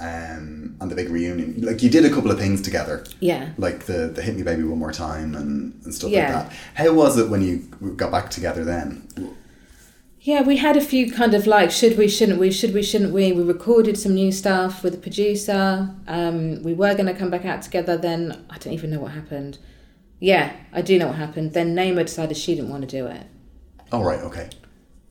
um 0.00 0.76
and 0.80 0.90
the 0.90 0.94
big 0.94 1.10
reunion. 1.10 1.60
Like 1.60 1.82
you 1.82 1.90
did 1.90 2.04
a 2.06 2.10
couple 2.10 2.30
of 2.30 2.38
things 2.38 2.62
together. 2.62 3.04
Yeah. 3.20 3.50
Like 3.58 3.84
the 3.84 4.08
the 4.08 4.22
Hit 4.22 4.34
Me 4.36 4.42
Baby 4.42 4.62
One 4.64 4.78
More 4.78 4.92
Time 4.92 5.34
and, 5.34 5.78
and 5.84 5.94
stuff 5.94 6.10
Yeah. 6.10 6.34
like 6.34 6.48
that. 6.48 6.56
How 6.74 6.92
was 6.94 7.18
it 7.18 7.28
when 7.28 7.42
you 7.42 7.58
got 7.96 8.10
back 8.10 8.30
together 8.30 8.64
then? 8.64 9.06
Yeah, 10.24 10.42
we 10.42 10.58
had 10.58 10.76
a 10.76 10.80
few 10.80 11.10
kind 11.10 11.34
of 11.34 11.48
like 11.48 11.72
should 11.72 11.98
we, 11.98 12.06
shouldn't 12.06 12.38
we, 12.38 12.52
should 12.52 12.72
we, 12.72 12.84
shouldn't 12.84 13.12
we. 13.12 13.32
We 13.32 13.42
recorded 13.42 13.98
some 13.98 14.14
new 14.14 14.30
stuff 14.30 14.84
with 14.84 14.92
the 14.92 15.00
producer. 15.00 15.92
Um, 16.06 16.62
we 16.62 16.74
were 16.74 16.94
going 16.94 17.06
to 17.06 17.14
come 17.14 17.28
back 17.28 17.44
out 17.44 17.62
together. 17.62 17.96
Then 17.96 18.46
I 18.48 18.56
don't 18.58 18.72
even 18.72 18.90
know 18.90 19.00
what 19.00 19.10
happened. 19.10 19.58
Yeah, 20.20 20.52
I 20.72 20.80
do 20.80 20.96
know 20.96 21.08
what 21.08 21.16
happened. 21.16 21.54
Then 21.54 21.74
Naima 21.74 22.06
decided 22.06 22.36
she 22.36 22.54
didn't 22.54 22.70
want 22.70 22.82
to 22.82 22.86
do 22.86 23.06
it. 23.08 23.26
Oh 23.90 24.04
right, 24.04 24.20
okay. 24.20 24.48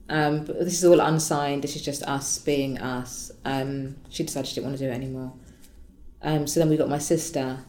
Um, 0.08 0.46
but 0.46 0.60
this 0.60 0.82
is 0.82 0.86
all 0.86 1.02
unsigned. 1.02 1.62
This 1.62 1.76
is 1.76 1.82
just 1.82 2.04
us 2.04 2.38
being 2.38 2.78
us. 2.78 3.34
Um, 3.44 3.98
she 4.08 4.24
decided 4.24 4.48
she 4.48 4.56
didn't 4.56 4.68
want 4.68 4.78
to 4.78 4.86
do 4.86 4.92
it 4.92 4.96
anymore. 4.96 5.34
Um, 6.22 6.48
so 6.48 6.62
then 6.62 6.70
we 6.70 6.78
got 6.78 6.88
my 6.88 7.00
sister 7.00 7.66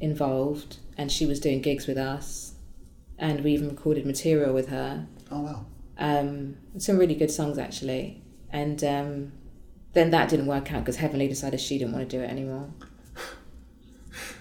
involved, 0.00 0.78
and 0.96 1.12
she 1.12 1.26
was 1.26 1.38
doing 1.38 1.60
gigs 1.60 1.86
with 1.86 1.98
us, 1.98 2.54
and 3.18 3.44
we 3.44 3.52
even 3.52 3.68
recorded 3.68 4.06
material 4.06 4.54
with 4.54 4.70
her. 4.70 5.06
Oh 5.30 5.42
wow. 5.42 5.66
Um, 5.98 6.56
some 6.78 6.96
really 6.96 7.14
good 7.14 7.30
songs 7.30 7.58
actually, 7.58 8.22
and 8.50 8.82
um, 8.84 9.32
then 9.94 10.10
that 10.10 10.28
didn't 10.28 10.46
work 10.46 10.72
out 10.72 10.80
because 10.80 10.96
Heavenly 10.96 11.28
decided 11.28 11.60
she 11.60 11.78
didn't 11.78 11.92
want 11.92 12.08
to 12.08 12.16
do 12.16 12.22
it 12.22 12.30
anymore. 12.30 12.70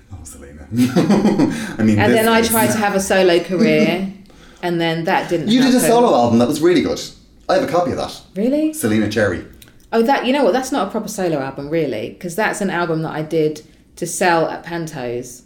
Oh 0.09 0.23
Selena. 0.23 0.65
I 0.71 1.83
mean 1.83 1.99
And 1.99 2.13
then 2.13 2.29
I 2.29 2.41
tried 2.41 2.67
to 2.67 2.77
have 2.77 2.95
a 2.95 2.99
solo 3.01 3.43
career, 3.43 4.13
and 4.61 4.79
then 4.79 5.03
that 5.03 5.29
didn't. 5.29 5.49
You 5.49 5.61
did 5.61 5.75
a 5.75 5.81
solo 5.81 6.15
album 6.15 6.39
that 6.39 6.47
was 6.47 6.61
really 6.61 6.81
good. 6.81 7.01
I 7.49 7.55
have 7.55 7.63
a 7.63 7.67
copy 7.67 7.91
of 7.91 7.97
that. 7.97 8.21
Really? 8.33 8.71
Selena 8.71 9.09
Cherry. 9.09 9.45
Oh, 9.91 10.01
that 10.03 10.25
you 10.25 10.33
know 10.33 10.43
what? 10.43 10.53
That's 10.53 10.71
not 10.71 10.87
a 10.87 10.91
proper 10.91 11.07
solo 11.07 11.39
album, 11.39 11.69
really, 11.69 12.11
because 12.11 12.35
that's 12.35 12.61
an 12.61 12.69
album 12.69 13.01
that 13.03 13.11
I 13.11 13.21
did 13.21 13.65
to 13.97 14.05
sell 14.05 14.47
at 14.47 14.65
Pantos. 14.65 15.43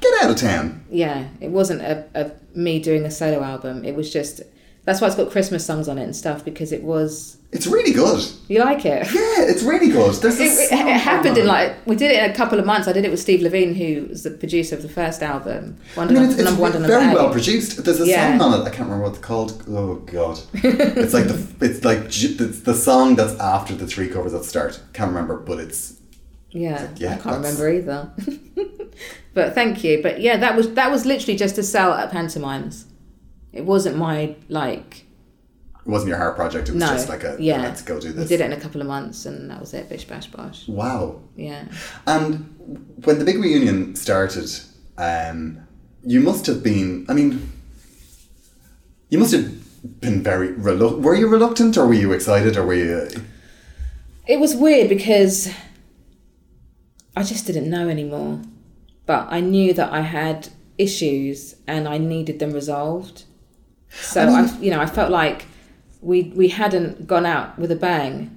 Get 0.00 0.24
out 0.24 0.30
of 0.30 0.36
town. 0.36 0.84
Yeah, 0.90 1.28
it 1.40 1.50
wasn't 1.50 1.82
a, 1.82 2.04
a 2.14 2.32
me 2.56 2.80
doing 2.80 3.04
a 3.04 3.10
solo 3.10 3.42
album. 3.42 3.84
It 3.84 3.96
was 3.96 4.12
just 4.12 4.42
that's 4.88 5.02
why 5.02 5.06
it's 5.06 5.16
got 5.16 5.30
Christmas 5.30 5.66
songs 5.66 5.86
on 5.86 5.98
it 5.98 6.04
and 6.04 6.16
stuff 6.16 6.42
because 6.46 6.72
it 6.72 6.82
was. 6.82 7.36
It's 7.52 7.66
really 7.66 7.92
good. 7.92 8.24
You 8.48 8.60
like 8.60 8.86
it? 8.86 9.06
Yeah, 9.12 9.42
it's 9.50 9.62
really 9.62 9.90
good. 9.90 10.14
There's 10.14 10.40
It, 10.40 10.70
a 10.70 10.74
it, 10.74 10.86
it 10.86 11.00
happened 11.00 11.36
in 11.36 11.46
like 11.46 11.76
we 11.86 11.94
did 11.94 12.10
it 12.10 12.22
in 12.24 12.30
a 12.30 12.34
couple 12.34 12.58
of 12.58 12.64
months. 12.64 12.88
I 12.88 12.92
did 12.94 13.04
it 13.04 13.10
with 13.10 13.20
Steve 13.20 13.42
Levine, 13.42 13.74
who 13.74 14.06
was 14.08 14.22
the 14.22 14.30
producer 14.30 14.74
of 14.76 14.80
the 14.82 14.88
first 14.88 15.22
album, 15.22 15.76
I 15.94 15.98
Wonder 15.98 16.14
mean, 16.14 16.22
Number, 16.22 16.32
it's, 16.32 16.40
it's 16.40 16.48
number 16.48 16.62
one 16.62 16.72
number 16.72 16.88
very 16.88 17.14
well 17.14 17.30
produced. 17.30 17.84
There's 17.84 18.00
a 18.00 18.06
Yeah. 18.06 18.38
song 18.38 18.54
on 18.54 18.60
it. 18.60 18.64
I 18.64 18.70
can't 18.70 18.88
remember 18.88 19.04
what 19.04 19.10
it's 19.16 19.18
called. 19.30 19.62
Oh 19.68 19.96
god, 20.16 20.40
it's 20.54 21.12
like 21.12 21.26
the 21.28 21.38
it's 21.66 21.84
like 21.84 22.00
it's 22.06 22.60
the 22.60 22.74
song 22.74 23.14
that's 23.16 23.38
after 23.38 23.74
the 23.74 23.86
three 23.86 24.08
covers 24.08 24.32
that 24.32 24.44
start. 24.44 24.80
Can't 24.94 25.08
remember, 25.12 25.36
but 25.38 25.58
it's 25.60 25.80
Yeah, 26.50 26.88
Yeah, 26.96 27.08
I 27.08 27.16
can't 27.16 27.42
that's- 27.42 27.58
remember 27.60 27.66
either. 27.78 28.10
but 29.34 29.54
thank 29.54 29.84
you. 29.84 30.02
But 30.02 30.20
yeah, 30.22 30.36
that 30.38 30.56
was 30.56 30.72
that 30.74 30.90
was 30.90 31.04
literally 31.06 31.36
just 31.36 31.54
to 31.56 31.62
sell 31.62 31.92
at 31.92 32.10
pantomimes. 32.10 32.86
It 33.58 33.64
wasn't 33.64 33.96
my 33.96 34.36
like 34.48 35.04
it 35.84 35.90
wasn't 35.90 36.10
your 36.10 36.18
heart 36.18 36.36
project. 36.36 36.68
It 36.68 36.72
was 36.72 36.80
no. 36.80 36.88
just 36.88 37.08
like 37.08 37.24
a 37.24 37.36
yeah. 37.40 37.60
let's 37.60 37.82
go 37.82 37.98
do 38.00 38.08
We 38.08 38.14
this. 38.14 38.28
did 38.28 38.40
it 38.40 38.44
in 38.44 38.52
a 38.52 38.60
couple 38.60 38.80
of 38.80 38.86
months, 38.86 39.26
and 39.26 39.50
that 39.50 39.58
was 39.58 39.74
it. 39.74 39.88
Bish 39.88 40.04
bash 40.04 40.28
bosh. 40.28 40.68
Wow. 40.68 41.20
Yeah. 41.36 41.64
And 42.06 42.30
when 43.04 43.18
the 43.18 43.24
big 43.24 43.38
reunion 43.38 43.96
started, 43.96 44.48
um, 44.96 45.58
you 46.04 46.20
must 46.20 46.46
have 46.46 46.62
been. 46.62 47.04
I 47.08 47.14
mean, 47.14 47.50
you 49.08 49.18
must 49.18 49.32
have 49.32 50.00
been 50.00 50.22
very 50.22 50.52
reluctant. 50.52 51.02
Were 51.02 51.16
you 51.16 51.26
reluctant, 51.26 51.76
or 51.76 51.86
were 51.88 51.94
you 51.94 52.12
excited, 52.12 52.56
or 52.56 52.64
were 52.64 52.74
you? 52.74 53.08
It 54.28 54.38
was 54.38 54.54
weird 54.54 54.88
because 54.88 55.50
I 57.16 57.24
just 57.24 57.44
didn't 57.46 57.68
know 57.68 57.88
anymore. 57.88 58.40
But 59.06 59.26
I 59.30 59.40
knew 59.40 59.72
that 59.72 59.90
I 59.90 60.02
had 60.02 60.50
issues 60.76 61.56
and 61.66 61.88
I 61.88 61.98
needed 61.98 62.38
them 62.38 62.52
resolved. 62.52 63.24
So 63.90 64.20
I, 64.22 64.44
you 64.60 64.70
know, 64.70 64.80
I 64.80 64.86
felt 64.86 65.10
like 65.10 65.46
we 66.00 66.32
we 66.36 66.48
hadn't 66.48 67.06
gone 67.06 67.26
out 67.26 67.58
with 67.58 67.70
a 67.72 67.76
bang, 67.76 68.30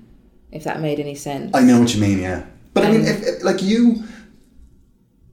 if 0.52 0.64
that 0.64 0.82
made 0.82 1.00
any 1.00 1.16
sense. 1.16 1.52
I 1.54 1.62
know 1.62 1.80
what 1.80 1.94
you 1.94 2.02
mean, 2.02 2.20
yeah. 2.20 2.44
But 2.74 2.86
I 2.86 2.92
mean, 2.92 3.02
Um, 3.02 3.08
if, 3.08 3.24
if 3.24 3.44
like 3.44 3.62
you, 3.62 4.04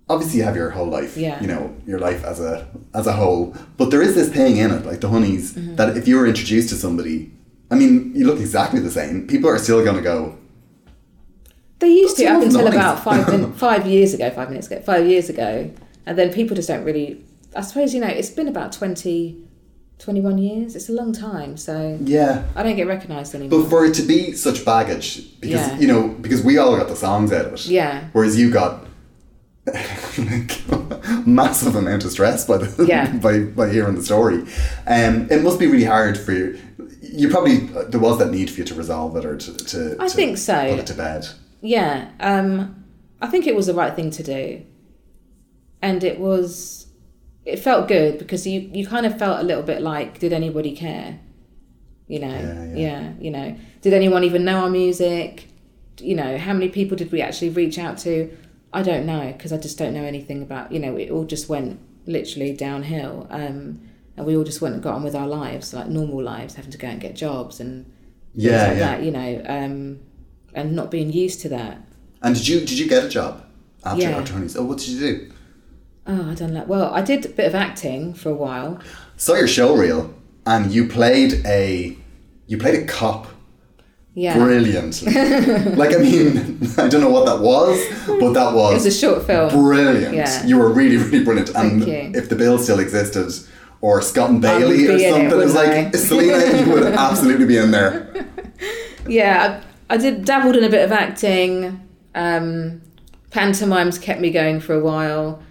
obviously 0.09 0.39
you 0.41 0.45
have 0.45 0.57
your 0.57 0.71
whole 0.71 0.87
life, 0.89 1.17
Yeah. 1.17 1.41
you 1.41 1.47
know, 1.47 1.75
your 1.87 1.99
life 1.99 2.25
as 2.25 2.41
a 2.41 2.67
as 2.95 3.07
a 3.07 3.13
whole. 3.13 3.55
But 3.77 3.91
there 3.91 4.03
is 4.03 4.15
this 4.15 4.29
thing 4.29 4.57
in 4.57 4.71
it, 4.73 4.85
like 4.85 5.01
the 5.01 5.09
Honeyz, 5.09 5.53
Mm-hmm. 5.55 5.77
that 5.77 5.97
if 5.97 6.09
you 6.09 6.17
were 6.17 6.27
introduced 6.27 6.69
to 6.71 6.75
somebody, 6.75 7.31
I 7.71 7.75
mean, 7.77 8.13
you 8.15 8.27
look 8.27 8.41
exactly 8.41 8.81
the 8.81 8.91
same. 8.91 9.27
People 9.27 9.49
are 9.51 9.59
still 9.59 9.83
going 9.85 9.97
to 9.97 10.03
go. 10.03 10.37
They 11.79 11.89
used 11.89 12.17
to 12.17 12.25
up 12.27 12.43
until 12.43 12.67
about 12.67 13.05
five 13.05 13.29
min- 13.33 13.53
five 13.53 13.87
years 13.87 14.13
ago, 14.15 14.31
five 14.31 14.49
minutes 14.51 14.67
ago, 14.67 14.81
five 14.83 15.07
years 15.07 15.29
ago, 15.31 15.71
and 16.07 16.19
then 16.19 16.33
people 16.33 16.57
just 16.57 16.69
don't 16.69 16.85
really. 16.85 17.25
I 17.57 17.63
suppose 17.63 17.95
you 17.95 18.01
know 18.01 18.09
it's 18.09 18.31
been 18.31 18.49
about 18.49 18.73
20, 18.73 19.37
21 19.99 20.39
years. 20.39 20.77
It's 20.77 20.89
a 20.89 20.93
long 20.93 21.13
time, 21.13 21.57
so 21.57 21.99
Yeah. 22.05 22.45
I 22.55 22.63
don't 22.63 22.77
get 22.77 22.87
recognised 22.87 23.35
anymore. 23.35 23.61
But 23.63 23.69
for 23.71 23.85
it 23.85 23.95
to 23.95 24.03
be 24.03 24.33
such 24.33 24.65
baggage, 24.65 25.39
because 25.41 25.67
Yeah. 25.69 25.79
you 25.79 25.87
know, 25.89 26.09
because 26.09 26.43
we 26.43 26.57
all 26.59 26.77
got 26.77 26.89
the 26.89 26.97
songs 26.97 27.33
out 27.33 27.47
of 27.47 27.53
it. 27.55 27.67
Yeah. 27.67 28.05
Whereas 28.13 28.39
you 28.39 28.51
got 28.51 28.87
like, 29.67 30.63
massive 31.27 31.75
amount 31.77 32.05
of 32.05 32.11
stress 32.11 32.47
by 32.47 32.59
the 32.59 32.87
Yeah. 32.87 33.13
by 33.23 33.41
by 33.41 33.69
hearing 33.71 33.97
the 33.97 34.05
story. 34.05 34.45
Um, 34.87 35.29
it 35.31 35.43
must 35.43 35.59
be 35.59 35.67
really 35.67 35.85
hard 35.85 36.17
for 36.19 36.33
you. 36.33 36.59
You 37.03 37.29
probably 37.29 37.59
there 37.89 38.01
was 38.01 38.19
that 38.19 38.31
need 38.31 38.51
for 38.51 38.61
you 38.61 38.65
to 38.67 38.75
resolve 38.75 39.17
it 39.17 39.25
or 39.25 39.37
to 39.37 39.53
to. 39.57 39.97
I 39.99 40.09
to 40.09 40.15
think 40.15 40.39
so. 40.39 40.71
Put 40.71 40.79
it 40.81 40.87
to 40.87 40.95
bed. 40.95 41.27
Yeah, 41.61 42.09
um, 42.21 42.85
I 43.21 43.27
think 43.27 43.47
it 43.47 43.57
was 43.57 43.67
the 43.67 43.75
right 43.75 43.95
thing 43.95 44.11
to 44.13 44.23
do, 44.23 44.63
and 45.83 46.05
it 46.05 46.19
was. 46.21 46.87
It 47.53 47.59
felt 47.59 47.89
good 47.89 48.19
because 48.19 48.47
you 48.47 48.59
you 48.79 48.87
kind 48.87 49.07
of 49.07 49.19
felt 49.19 49.41
a 49.41 49.43
little 49.43 49.63
bit 49.63 49.81
like, 49.81 50.19
did 50.19 50.33
anybody 50.33 50.73
care? 50.77 51.19
You 52.07 52.21
know, 52.21 52.29
Yeah, 52.29 52.75
yeah. 52.87 53.13
you 53.25 53.31
know, 53.31 53.57
did 53.83 53.93
anyone 53.93 54.23
even 54.25 54.45
know 54.45 54.59
our 54.65 54.71
music? 54.71 55.47
You 56.01 56.15
know, 56.21 56.39
how 56.39 56.53
many 56.53 56.69
people 56.69 56.97
did 56.97 57.11
we 57.11 57.21
actually 57.23 57.51
reach 57.51 57.79
out 57.79 57.97
to? 58.07 58.13
I 58.73 58.83
don't 58.83 59.07
know 59.07 59.33
because 59.33 59.53
I 59.53 59.59
just 59.59 59.79
don't 59.79 59.95
know 59.95 60.05
anything 60.05 60.43
about. 60.43 60.73
You 60.73 60.79
know, 60.79 60.97
it 60.97 61.11
all 61.11 61.25
just 61.25 61.49
went 61.49 61.81
literally 62.07 62.53
downhill, 62.55 63.27
um, 63.31 63.81
and 64.17 64.27
we 64.27 64.37
all 64.37 64.45
just 64.45 64.61
went 64.61 64.75
and 64.75 64.83
got 64.83 64.95
on 64.95 65.03
with 65.03 65.15
our 65.15 65.27
lives, 65.27 65.73
like 65.75 65.89
normal 65.89 66.23
lives, 66.23 66.55
having 66.55 66.71
to 66.73 66.79
go 66.79 66.89
and 66.89 67.01
get 67.01 67.17
jobs 67.17 67.61
and 67.61 67.87
Yeah, 68.35 68.51
like 68.69 68.77
yeah. 68.79 68.79
that. 68.87 69.03
You 69.03 69.11
know, 69.11 69.31
um, 69.47 70.01
and 70.55 70.77
not 70.77 70.91
being 70.91 71.11
used 71.13 71.41
to 71.43 71.49
that. 71.51 71.79
And 72.23 72.35
did 72.35 72.47
you 72.47 72.61
did 72.61 72.79
you 72.79 72.89
get 72.89 73.05
a 73.05 73.09
job 73.09 73.43
after 73.85 74.03
Yeah. 74.03 74.19
after 74.19 74.35
Honeyz? 74.35 74.55
Oh, 74.59 74.65
what 74.65 74.79
did 74.79 74.89
you 74.89 75.01
do? 75.01 75.31
Oh, 76.09 76.31
I 76.31 76.35
don't 76.35 76.55
know. 76.55 76.65
Well, 76.67 76.93
I 76.95 77.03
did 77.03 77.27
a 77.27 77.29
bit 77.29 77.47
of 77.47 77.55
acting 77.55 78.15
for 78.15 78.31
a 78.31 78.35
while. 78.35 78.81
Saw 79.17 79.35
your 79.35 79.47
show 79.49 79.77
reel, 79.77 80.15
and 80.47 80.73
you 80.73 80.89
played 80.89 81.43
a 81.45 81.97
you 82.47 82.57
played 82.57 82.83
a 82.83 82.87
cop 82.87 83.27
Yeah. 84.15 84.35
brilliantly. 84.39 85.13
like 85.77 85.95
I 85.95 85.99
mean, 85.99 86.59
I 86.79 86.89
don't 86.89 87.03
know 87.03 87.11
what 87.11 87.27
that 87.27 87.41
was, 87.41 87.79
but 88.07 88.33
that 88.33 88.55
was 88.55 88.73
It 88.73 88.75
was 88.75 88.87
a 88.87 88.91
short 88.99 89.27
film. 89.27 89.51
brilliant. 89.51 90.15
Yeah. 90.15 90.47
You 90.47 90.57
were 90.59 90.71
really, 90.73 90.97
really 90.97 91.23
brilliant. 91.25 91.51
And 91.51 91.85
Thank 91.85 91.87
you. 92.15 92.19
if 92.21 92.29
the 92.31 92.37
bill 92.37 92.59
still 92.59 92.79
existed, 92.81 93.31
or 93.83 94.01
Scott 94.01 94.31
and 94.31 94.41
Bailey 94.41 94.89
or 94.89 94.93
in 94.93 95.01
it, 95.01 95.11
something, 95.11 95.31
it 95.31 95.37
was 95.37 95.55
like 95.55 95.69
I? 95.69 95.91
Selena, 95.93 96.59
you 96.65 96.73
would 96.73 96.85
absolutely 96.85 97.45
be 97.47 97.59
in 97.59 97.71
there. 97.71 98.27
Yeah, 99.07 99.61
I, 99.91 99.95
I 99.95 99.97
did 99.99 100.25
dabbled 100.25 100.57
in 100.57 100.65
a 100.65 100.69
bit 100.71 100.85
of 100.85 100.91
acting. 100.93 101.87
Um, 102.15 102.81
pantomimes 103.31 103.99
kept 104.01 104.21
me 104.21 104.31
going 104.31 104.59
for 104.61 104.75
a 104.75 104.81
while. 104.83 105.43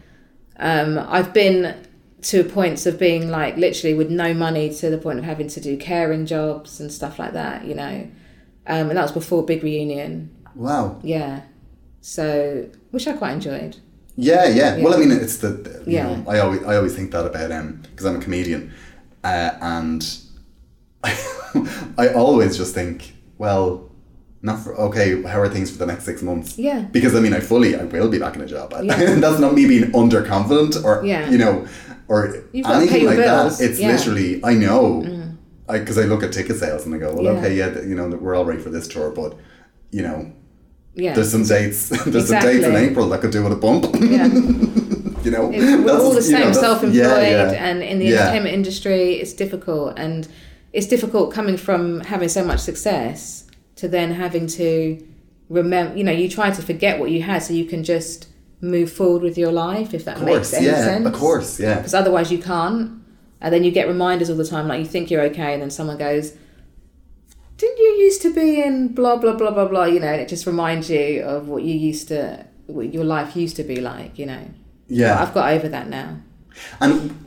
Um, 0.60 0.97
I've 0.99 1.34
been 1.34 1.76
to 2.24 2.43
points 2.43 2.86
of 2.86 2.97
being 2.99 3.30
like 3.30 3.58
literally 3.58 3.93
with 3.93 4.10
no 4.10 4.34
money 4.34 4.74
to 4.74 4.89
the 4.89 4.97
point 4.97 5.20
of 5.20 5.26
having 5.26 5.47
to 5.47 5.62
do 5.62 5.78
caring 5.78 6.26
jobs 6.26 6.80
and 6.80 6.91
stuff 6.91 7.20
like 7.20 7.34
that, 7.34 7.66
you 7.66 7.76
know. 7.76 8.10
Um, 8.66 8.89
and 8.89 8.97
that 8.97 9.03
was 9.03 9.12
before 9.12 9.45
Big 9.45 9.64
Reunion. 9.64 10.36
Wow. 10.55 10.99
Yeah. 11.03 11.41
So, 12.01 12.70
which 12.91 13.08
I 13.08 13.14
quite 13.14 13.34
enjoyed. 13.34 13.78
Yeah, 14.16 14.47
yeah. 14.47 14.78
Well, 14.84 14.95
I 14.95 14.97
mean, 14.97 15.12
it's 15.12 15.38
the, 15.38 15.84
Yeah. 15.86 16.16
know, 16.16 16.26
I 16.28 16.39
always 16.39 16.64
I 16.64 16.76
always 16.76 16.95
think 16.95 17.12
that 17.12 17.26
about 17.26 17.51
um 17.51 17.84
because 17.84 18.05
I'm 18.05 18.16
a 18.16 18.20
comedian, 18.20 18.74
uh, 19.24 19.51
and 19.62 20.03
I 21.03 22.10
always 22.16 22.58
just 22.58 22.74
think, 22.74 23.14
well, 23.38 23.86
not 24.41 24.59
for 24.63 24.75
okay. 24.75 25.21
How 25.23 25.39
are 25.39 25.49
things 25.49 25.71
for 25.71 25.77
the 25.77 25.85
next 25.85 26.05
six 26.05 26.21
months? 26.21 26.57
Yeah. 26.57 26.81
Because 26.91 27.15
I 27.15 27.19
mean, 27.19 27.33
I 27.33 27.39
fully 27.39 27.75
I 27.75 27.83
will 27.85 28.09
be 28.09 28.19
back 28.19 28.35
in 28.35 28.41
a 28.41 28.45
job. 28.45 28.73
Yeah. 28.83 29.15
That's 29.15 29.39
not 29.39 29.53
me 29.53 29.67
being 29.67 29.91
underconfident 29.91 30.83
or 30.83 31.03
Yeah. 31.05 31.29
you 31.29 31.38
know 31.38 31.65
or 32.07 32.43
You've 32.53 32.65
anything 32.67 33.05
like 33.05 33.17
bills. 33.17 33.57
that. 33.57 33.65
It's 33.69 33.79
Yeah. 33.79 33.89
Mm. 33.89 33.97
literally 33.97 34.43
I 34.43 34.53
know. 34.53 34.83
I 35.69 35.79
because 35.79 35.97
I 35.97 36.03
look 36.03 36.23
at 36.23 36.31
ticket 36.31 36.57
sales 36.57 36.85
and 36.85 36.95
I 36.95 36.97
go, 36.97 37.13
well, 37.13 37.23
Yeah. 37.25 37.31
okay, 37.39 37.55
yeah, 37.57 37.81
you 37.81 37.95
know, 37.95 38.07
we're 38.09 38.35
all 38.35 38.45
ready 38.45 38.61
for 38.61 38.69
this 38.69 38.88
tour, 38.88 39.09
but 39.11 39.35
you 39.91 40.01
know, 40.03 40.31
Yeah. 40.95 41.13
there's 41.13 41.31
some 41.31 41.43
dates. 41.43 41.89
there's 42.05 42.27
some 42.29 42.41
dates 42.41 42.65
in 42.65 42.75
April 42.75 43.09
that 43.09 43.21
could 43.21 43.31
do 43.31 43.43
with 43.43 43.53
a 43.53 43.55
bump. 43.55 43.85
yeah. 43.99 44.27
you 45.25 45.31
know. 45.31 45.51
It's, 45.51 45.83
we're 45.83 45.99
all 45.99 46.11
the 46.13 46.23
you 46.23 46.31
know, 46.31 46.43
same, 46.45 46.53
self-employed, 46.53 47.53
and 47.67 47.83
in 47.83 47.99
the 47.99 48.15
entertainment 48.15 48.53
industry, 48.53 49.13
it's 49.15 49.33
difficult, 49.33 49.97
and 49.99 50.27
it's 50.73 50.88
difficult 50.88 51.33
coming 51.33 51.57
from 51.57 52.01
having 52.01 52.29
so 52.29 52.43
much 52.45 52.59
success 52.59 53.43
to 53.78 53.88
then 53.88 54.11
having 54.11 54.47
to 54.47 55.05
remember. 55.49 55.97
You 55.97 56.03
know, 56.03 56.11
you 56.11 56.30
try 56.30 56.51
to 56.51 56.61
forget 56.61 56.99
what 56.99 57.09
you 57.11 57.21
had 57.21 57.39
so 57.43 57.53
you 57.53 57.65
can 57.65 57.84
just 57.84 58.28
move 58.61 58.91
forward 58.91 59.21
with 59.21 59.38
your 59.38 59.51
life. 59.51 59.93
If 59.93 60.05
that 60.05 60.17
course, 60.17 60.25
makes 60.28 60.53
any 60.53 60.65
yeah, 60.67 60.84
sense. 60.84 61.05
of 61.07 61.13
course, 61.13 61.59
yeah. 61.59 61.75
Because 61.78 61.93
otherwise, 61.93 62.32
you 62.32 62.39
can't, 62.39 63.01
and 63.41 63.53
then 63.53 63.63
you 63.63 63.71
get 63.71 63.88
reminders 63.88 64.30
all 64.30 64.36
the 64.38 64.45
time. 64.47 64.67
Like 64.67 64.80
you 64.80 64.86
think 64.86 65.09
you're 65.09 65.23
okay, 65.23 65.53
and 65.53 65.61
then 65.61 65.69
someone 65.69 65.97
goes. 65.97 66.34
Didn't 67.57 67.78
you 67.80 67.91
used 68.05 68.21
to 68.21 68.32
be 68.34 68.61
in 68.61 68.89
blah 68.93 69.15
blah 69.17 69.34
blah 69.34 69.49
blah 69.51 69.67
blah? 69.67 69.86
You 69.86 69.99
know, 69.99 70.07
and 70.07 70.21
it 70.21 70.28
just 70.28 70.45
reminds 70.45 70.89
you 70.91 71.23
of 71.23 71.47
what 71.47 71.63
you 71.63 71.73
used 71.73 72.07
to, 72.09 72.45
what 72.67 72.93
your 72.93 73.03
life 73.03 73.36
used 73.36 73.55
to 73.55 73.63
be 73.63 73.78
like. 73.82 74.19
You 74.19 74.28
know, 74.28 74.41
Yeah. 74.88 75.15
But 75.15 75.21
I've 75.28 75.34
got 75.34 75.53
over 75.53 75.69
that 75.69 75.89
now. 75.89 76.17
And 76.80 77.17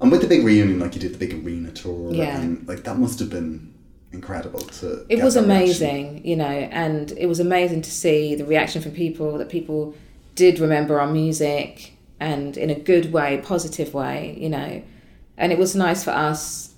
and 0.00 0.10
with 0.12 0.20
the 0.20 0.28
big 0.28 0.44
reunion, 0.44 0.78
like 0.78 0.94
you 0.94 1.00
did 1.00 1.14
the 1.14 1.18
big 1.18 1.34
arena 1.44 1.72
tour, 1.72 2.12
Yeah. 2.14 2.40
and 2.40 2.66
like 2.68 2.84
that 2.84 2.98
must 2.98 3.18
have 3.18 3.30
been 3.30 3.71
incredible 4.12 4.60
to. 4.60 5.04
It 5.08 5.22
was 5.22 5.34
that 5.34 5.46
reaction. 5.46 5.88
amazing, 5.88 6.26
you 6.26 6.36
know, 6.36 6.44
and 6.46 7.12
it 7.12 7.26
was 7.26 7.40
amazing 7.40 7.82
to 7.82 7.90
see 7.90 8.34
the 8.34 8.44
reaction 8.44 8.82
from 8.82 8.92
people 8.92 9.38
that 9.38 9.48
people 9.48 9.94
did 10.34 10.58
remember 10.58 11.00
our 11.00 11.10
music 11.10 11.94
and 12.20 12.56
in 12.56 12.70
a 12.70 12.74
good 12.74 13.12
way, 13.12 13.40
positive 13.44 13.94
way, 13.94 14.36
you 14.38 14.48
know. 14.48 14.82
And 15.36 15.52
it 15.52 15.58
was 15.58 15.74
nice 15.74 16.04
for 16.04 16.10
us 16.10 16.74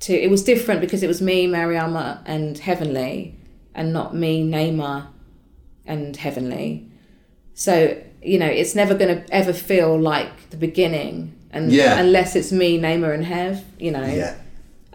to. 0.00 0.12
It 0.14 0.30
was 0.30 0.42
different 0.42 0.80
because 0.80 1.02
it 1.02 1.08
was 1.08 1.20
me, 1.22 1.46
Mariama, 1.46 2.20
and 2.26 2.58
Heavenly, 2.58 3.38
and 3.74 3.92
not 3.92 4.14
me, 4.14 4.42
Naima, 4.48 5.06
and 5.84 6.16
Heavenly. 6.16 6.90
So 7.54 8.02
you 8.22 8.38
know, 8.40 8.46
it's 8.46 8.74
never 8.74 8.94
going 8.94 9.14
to 9.22 9.32
ever 9.32 9.52
feel 9.52 10.00
like 10.00 10.50
the 10.50 10.56
beginning, 10.56 11.36
and 11.52 11.70
Yeah. 11.70 12.00
unless 12.00 12.34
it's 12.34 12.50
me, 12.50 12.78
Naima, 12.78 13.14
and 13.14 13.24
Hev, 13.24 13.62
you 13.78 13.92
know. 13.92 14.04
Yeah. 14.04 14.34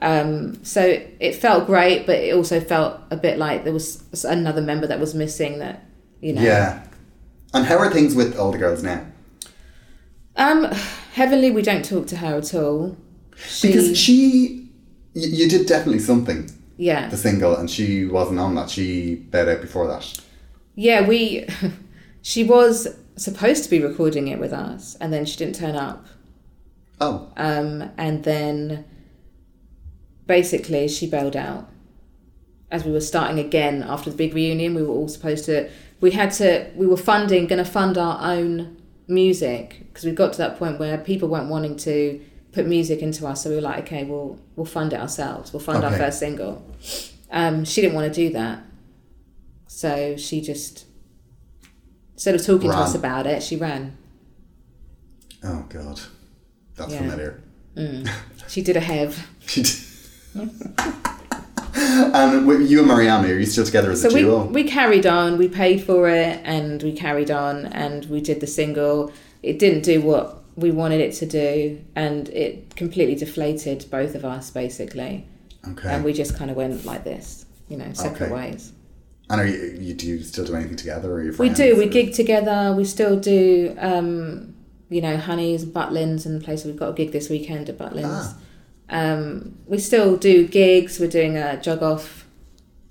Um, 0.02 0.64
so 0.64 0.82
it 1.20 1.36
felt 1.36 1.68
great, 1.68 2.06
but 2.06 2.16
it 2.20 2.34
also 2.36 2.60
felt 2.60 2.99
a 3.12 3.18
bit 3.18 3.38
like 3.38 3.64
there 3.64 3.74
was 3.74 4.04
another 4.26 4.62
member 4.62 4.88
that 4.88 4.99
was 4.99 5.14
missing. 5.14 5.60
That 5.60 5.86
you 6.22 6.34
know. 6.34 6.41
Yeah. 6.41 6.84
And 7.54 7.66
how 7.66 7.78
are 7.78 7.91
things 7.91 8.16
with 8.16 8.38
all 8.38 8.52
the 8.52 8.58
girls 8.58 8.82
now? 8.82 9.06
Um, 10.38 10.66
Heavenly, 11.14 11.52
we 11.52 11.62
don't 11.62 11.84
talk 11.84 12.08
to 12.08 12.18
her 12.18 12.38
at 12.38 12.54
all. 12.54 12.95
She, 13.36 13.68
Because 13.68 13.97
she, 13.97 14.70
y- 15.14 15.22
you 15.24 15.49
did 15.49 15.68
definitely 15.68 15.99
something, 15.99 16.49
yeah, 16.78 17.10
the 17.10 17.18
single, 17.18 17.56
and 17.58 17.70
she 17.70 18.06
wasn't 18.06 18.39
on 18.39 18.56
that. 18.56 18.70
She 18.70 19.16
bed 19.16 19.49
out 19.49 19.62
before 19.62 19.88
that. 19.88 20.20
yeah, 20.76 21.06
we. 21.08 21.47
she 22.22 22.43
was 22.43 22.88
supposed 23.18 23.64
to 23.66 23.70
be 23.70 23.82
recording 23.84 24.28
it 24.30 24.39
with 24.39 24.54
us, 24.54 24.95
and 25.02 25.12
then 25.12 25.26
she 25.26 25.38
didn't 25.38 25.56
turn 25.56 25.76
up. 25.76 26.06
Oh, 27.02 27.32
Um, 27.36 27.91
and 27.97 28.24
then 28.24 28.86
basically 30.36 30.88
she 30.88 31.06
bailed 31.10 31.36
out 31.36 31.70
as 32.72 32.86
we 32.86 32.92
were 32.94 33.02
starting 33.02 33.38
again 33.38 33.84
after 33.84 34.10
the 34.10 34.16
big 34.16 34.34
reunion. 34.34 34.74
We 34.74 34.82
were 34.82 34.94
all 34.94 35.10
supposed 35.10 35.44
to, 35.46 35.70
we 36.00 36.12
had 36.12 36.32
to, 36.42 36.70
we 36.74 36.88
were 36.88 36.96
funding, 37.12 37.48
going 37.48 37.62
to 37.64 37.70
fund 37.70 37.98
our 37.98 38.18
own 38.36 38.78
music 39.10 39.66
because 39.88 40.06
we 40.06 40.12
got 40.14 40.32
to 40.32 40.38
that 40.38 40.58
point 40.58 40.80
where 40.80 40.98
people 40.98 41.28
weren't 41.28 41.50
wanting 41.50 41.76
to 41.76 42.22
put 42.54 42.66
music 42.66 43.02
into 43.02 43.28
us. 43.28 43.44
So 43.44 43.50
we 43.50 43.58
were 43.58 43.62
like, 43.72 43.80
okay, 43.84 44.06
we'll 44.06 44.40
we'll 44.56 44.66
fund 44.78 44.94
it 44.94 45.00
ourselves. 45.02 45.52
We'll 45.52 45.60
fund 45.70 45.84
our 45.84 45.92
first 45.98 46.20
single. 46.20 46.64
Um, 47.30 47.66
she 47.66 47.82
didn't 47.82 47.96
want 47.96 48.08
to 48.14 48.16
do 48.24 48.30
that, 48.34 48.64
so 49.68 50.16
she 50.16 50.40
just 50.40 50.86
instead 52.14 52.36
of 52.36 52.46
talking 52.46 52.70
to 52.72 52.78
us 52.78 52.96
about 52.96 53.28
it, 53.28 53.44
she 53.44 53.58
ran. 53.58 53.98
oh 55.44 55.66
God, 55.68 56.00
that's 56.78 56.94
Yeah. 56.94 57.00
familiar. 57.00 57.32
She 58.48 58.62
did 58.62 58.76
a 58.78 58.82
hev. 58.82 59.28
She 59.46 59.62
did. 59.64 59.76
and 61.74 62.70
you 62.70 62.82
and 62.82 62.90
Mariama, 62.90 63.24
are 63.30 63.40
you 63.40 63.46
still 63.46 63.66
together 63.66 63.92
as 63.92 64.02
So 64.02 64.10
a 64.10 64.14
we, 64.14 64.22
duo? 64.22 64.46
we 64.46 64.64
carried 64.64 65.06
on, 65.06 65.38
we 65.38 65.48
paid 65.48 65.84
for 65.84 66.08
it, 66.10 66.40
and 66.44 66.82
we 66.84 66.94
carried 66.94 67.32
on, 67.32 67.66
and 67.68 68.06
we 68.06 68.22
did 68.22 68.40
the 68.40 68.48
single. 68.48 69.12
It 69.44 69.60
didn't 69.60 69.82
do 69.84 70.02
what 70.02 70.42
we 70.56 70.72
wanted 70.72 71.02
it 71.02 71.14
to 71.16 71.26
do, 71.26 71.82
and 71.96 72.30
it 72.30 72.76
completely 72.76 73.16
deflated 73.16 73.86
both 73.90 74.16
of 74.16 74.26
us, 74.26 74.50
basically. 74.52 75.26
okay. 75.70 75.90
And 75.94 76.04
we 76.04 76.14
just 76.14 76.36
kind 76.36 76.52
of 76.52 76.58
went 76.58 76.86
like 76.86 77.04
this, 77.04 77.46
you 77.70 77.78
know, 77.78 77.92
separate 77.94 78.32
Okay. 78.32 78.34
ways. 78.52 78.74
And 79.30 79.40
are 79.40 79.48
you, 79.48 79.78
you 79.80 79.94
do 79.94 80.08
you 80.08 80.24
still 80.24 80.44
do 80.46 80.56
anything 80.56 80.76
together? 80.76 81.10
Or 81.10 81.16
are 81.16 81.24
you 81.24 81.34
We 81.38 81.50
do, 81.50 81.78
we 81.78 81.86
or- 81.86 81.90
gig 81.90 82.14
together, 82.14 82.74
we 82.76 82.84
still 82.84 83.18
do, 83.18 83.74
um, 83.80 84.54
you 84.90 85.02
know, 85.02 85.16
Honeyz, 85.16 85.64
Butlins, 85.64 86.26
and 86.26 86.36
the 86.40 86.44
place. 86.44 86.66
We've 86.66 86.76
got 86.76 86.90
a 86.90 86.94
gig 86.94 87.12
this 87.14 87.30
weekend 87.30 87.70
at 87.70 87.78
Butlins. 87.78 88.04
Ah. 88.10 88.38
Um, 88.92 89.58
we 89.68 89.80
still 89.80 90.18
do 90.18 90.48
gigs, 90.48 91.00
we're 91.00 91.10
doing 91.10 91.38
a 91.38 91.60
jog 91.62 91.82
off. 91.82 92.28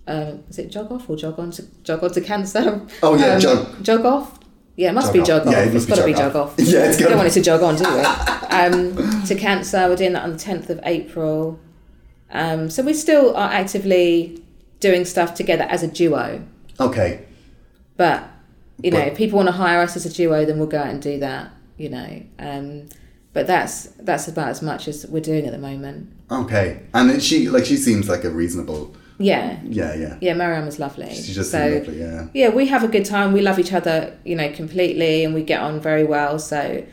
Uh, 0.07 0.33
is 0.49 0.59
it 0.59 0.71
jog 0.71 0.91
off 0.91 1.09
or 1.09 1.17
jog 1.17 1.39
on 1.39 1.51
to 1.53 1.65
jog 1.85 2.03
on 2.03 2.11
to 2.13 2.21
cancer? 2.21 2.81
Oh, 3.03 3.15
yeah, 3.17 3.35
Um, 3.35 3.41
jog- 3.41 3.85
jog 3.85 4.05
off. 4.07 4.39
Yeah, 4.77 4.91
it 4.91 4.95
must 4.95 5.09
Jog 5.09 5.15
be 5.15 5.23
jog 5.23 5.47
off. 5.47 5.53
Yeah, 5.53 5.61
it 5.65 5.73
be 5.73 5.87
got 5.87 5.97
to 5.97 6.05
be 6.07 6.15
jog 6.15 6.37
off. 6.37 6.55
Yeah, 6.59 6.85
it's 6.89 6.97
gotta 6.97 7.11
don't 7.11 7.19
want 7.19 7.29
it 7.29 7.33
to 7.33 7.43
jog 7.43 7.63
on, 7.63 7.77
do 7.77 7.85
we? 7.85 8.01
um, 9.21 9.25
to 9.27 9.35
cancer, 9.35 9.87
we're 9.89 9.97
doing 9.97 10.15
that 10.15 10.23
on 10.23 10.33
the 10.33 10.39
tenth 10.39 10.71
of 10.71 10.81
April. 10.85 11.61
Um, 12.31 12.71
so 12.71 12.83
we 12.83 12.95
still 12.95 13.37
are 13.37 13.51
actively 13.51 14.43
doing 14.79 15.05
stuff 15.05 15.35
together 15.35 15.65
as 15.65 15.83
a 15.83 15.87
duo. 15.89 16.43
Okay. 16.79 17.27
But 17.99 18.25
you 18.83 18.91
know, 18.91 19.01
if 19.01 19.19
people 19.19 19.37
want 19.37 19.49
to 19.49 19.53
hire 19.53 19.81
us 19.83 19.97
as 19.97 20.07
a 20.07 20.11
duo, 20.11 20.47
then 20.47 20.57
we'll 20.59 20.67
go 20.69 20.79
out 20.79 20.87
and 20.89 21.03
do 21.03 21.19
that. 21.21 21.51
You 21.77 21.91
know, 21.91 22.23
um, 22.39 22.89
but 23.33 23.47
that's 23.47 23.87
that's 24.01 24.29
about 24.29 24.49
as 24.49 24.63
much 24.63 24.89
as 24.89 25.07
we're 25.07 25.21
doing 25.23 25.47
at 25.47 25.53
the 25.53 25.59
moment. 25.59 26.11
Okay. 26.31 26.83
And 26.95 27.23
she 27.23 27.49
like 27.49 27.65
she 27.65 27.77
seems 27.77 28.09
like 28.09 28.25
a 28.25 28.31
reasonable. 28.31 28.95
Yeah, 29.19 29.59
Yeah, 29.65 29.95
yeah. 29.95 30.17
yeah. 30.23 30.33
Mariam 30.35 30.67
is 30.67 30.79
lovely. 30.79 31.13
She 31.15 31.35
just 31.35 31.51
so 31.51 31.59
lovely. 31.69 32.01
Yeah. 32.01 32.29
yeah, 32.33 32.49
we 32.49 32.67
have 32.69 32.83
a 32.83 32.89
good 32.89 33.05
time. 33.05 33.33
We 33.35 33.43
love 33.43 33.59
each 33.59 33.73
other, 33.75 34.17
you 34.25 34.35
know, 34.35 34.51
completely, 34.53 35.25
and 35.25 35.35
we 35.35 35.43
get 35.43 35.61
on 35.61 35.79
very 35.81 36.05
well. 36.05 36.39
So 36.39 36.85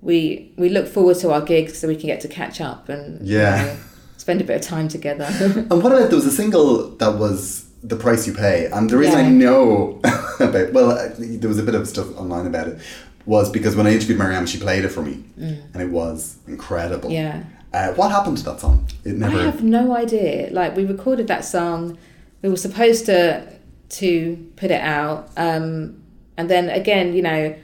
we 0.00 0.52
we 0.56 0.68
look 0.70 0.86
forward 0.86 1.16
to 1.18 1.30
our 1.32 1.42
gigs 1.42 1.78
so 1.78 1.86
we 1.88 1.96
can 1.96 2.06
get 2.06 2.20
to 2.22 2.28
catch 2.28 2.60
up 2.60 2.88
and 2.88 3.26
you 3.26 3.38
Yeah. 3.38 3.64
know, 3.64 3.76
spend 4.16 4.40
a 4.40 4.44
bit 4.44 4.56
of 4.56 4.62
time 4.62 4.88
together. 4.88 5.28
And 5.70 5.82
what 5.82 5.92
about 5.92 6.08
there 6.10 6.16
was 6.16 6.26
a 6.26 6.30
single 6.30 6.88
that 6.96 7.18
was 7.18 7.66
the 7.82 7.96
price 7.96 8.26
you 8.26 8.32
pay, 8.32 8.66
and 8.72 8.88
the 8.88 8.96
reason 8.96 9.16
I 9.20 9.28
know 9.28 10.00
about 10.40 10.72
well, 10.72 10.88
there 11.18 11.48
was 11.50 11.58
a 11.58 11.62
bit 11.62 11.74
of 11.74 11.86
stuff 11.86 12.08
online 12.16 12.46
about 12.46 12.68
it, 12.68 12.78
was 13.26 13.50
because 13.50 13.76
when 13.76 13.86
I 13.86 13.92
interviewed 13.92 14.18
Mariam, 14.18 14.46
she 14.46 14.58
played 14.58 14.84
it 14.84 14.90
for 14.90 15.02
me, 15.02 15.24
and 15.36 15.76
it 15.76 15.90
was 15.90 16.36
incredible. 16.46 17.10
Mm. 17.10 17.12
Yeah. 17.12 17.44
Uh, 17.72 17.92
what 17.94 18.10
happened 18.10 18.38
to 18.38 18.44
that 18.44 18.60
song? 18.60 18.88
It 19.04 19.14
never. 19.14 19.38
I 19.38 19.44
have 19.44 19.62
no 19.62 19.96
idea. 19.96 20.50
Like 20.50 20.76
we 20.76 20.84
recorded 20.84 21.26
that 21.28 21.44
song, 21.44 21.98
we 22.42 22.48
were 22.48 22.56
supposed 22.56 23.06
to 23.06 23.46
to 23.90 24.50
put 24.56 24.70
it 24.70 24.80
out, 24.80 25.30
um, 25.36 26.02
and 26.36 26.48
then 26.48 26.68
again, 26.70 27.14
you 27.14 27.22
know, 27.22 27.56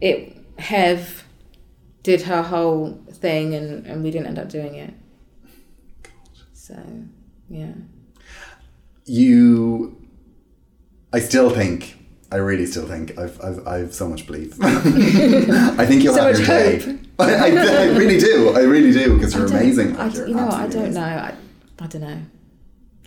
it 0.00 0.36
Hev 0.58 1.24
did 2.02 2.22
her 2.22 2.42
whole 2.42 2.98
thing, 3.10 3.54
and 3.54 3.86
and 3.86 4.02
we 4.02 4.10
didn't 4.10 4.28
end 4.28 4.38
up 4.38 4.48
doing 4.48 4.74
it. 4.76 4.94
So, 6.52 6.82
yeah. 7.50 7.72
you 9.04 9.94
I 11.12 11.20
still 11.20 11.50
think 11.50 11.96
I 12.34 12.38
really 12.38 12.66
still 12.66 12.88
think 12.88 13.16
I've 13.16 13.40
I've, 13.40 13.66
I've 13.74 13.94
so 13.94 14.08
much 14.08 14.26
belief. 14.26 14.56
I 14.62 15.86
think 15.86 16.02
you'll 16.02 16.14
So 16.14 16.24
have 16.24 16.36
your 16.36 16.46
day. 16.46 16.98
I, 17.20 17.34
I, 17.34 17.46
I 17.46 17.84
really 17.96 18.18
do. 18.18 18.52
I 18.56 18.62
really 18.62 18.90
do 18.90 19.14
because 19.14 19.32
you're 19.36 19.46
amazing. 19.46 19.96
I, 19.96 20.08
you 20.08 20.34
know, 20.34 20.48
I 20.48 20.66
don't 20.66 20.92
know. 20.92 21.00
I, 21.00 21.32
I 21.78 21.86
don't 21.86 22.02
know. 22.02 22.20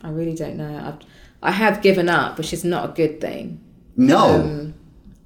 I 0.01 0.09
really 0.11 0.33
don't 0.33 0.55
know. 0.55 0.73
I've, 0.87 0.99
I 1.43 1.51
have 1.51 1.81
given 1.81 2.07
up, 2.07 2.37
which 2.37 2.53
is 2.53 2.63
not 2.63 2.91
a 2.91 2.93
good 2.93 3.19
thing. 3.19 3.59
No. 3.97 4.35
Um, 4.35 4.73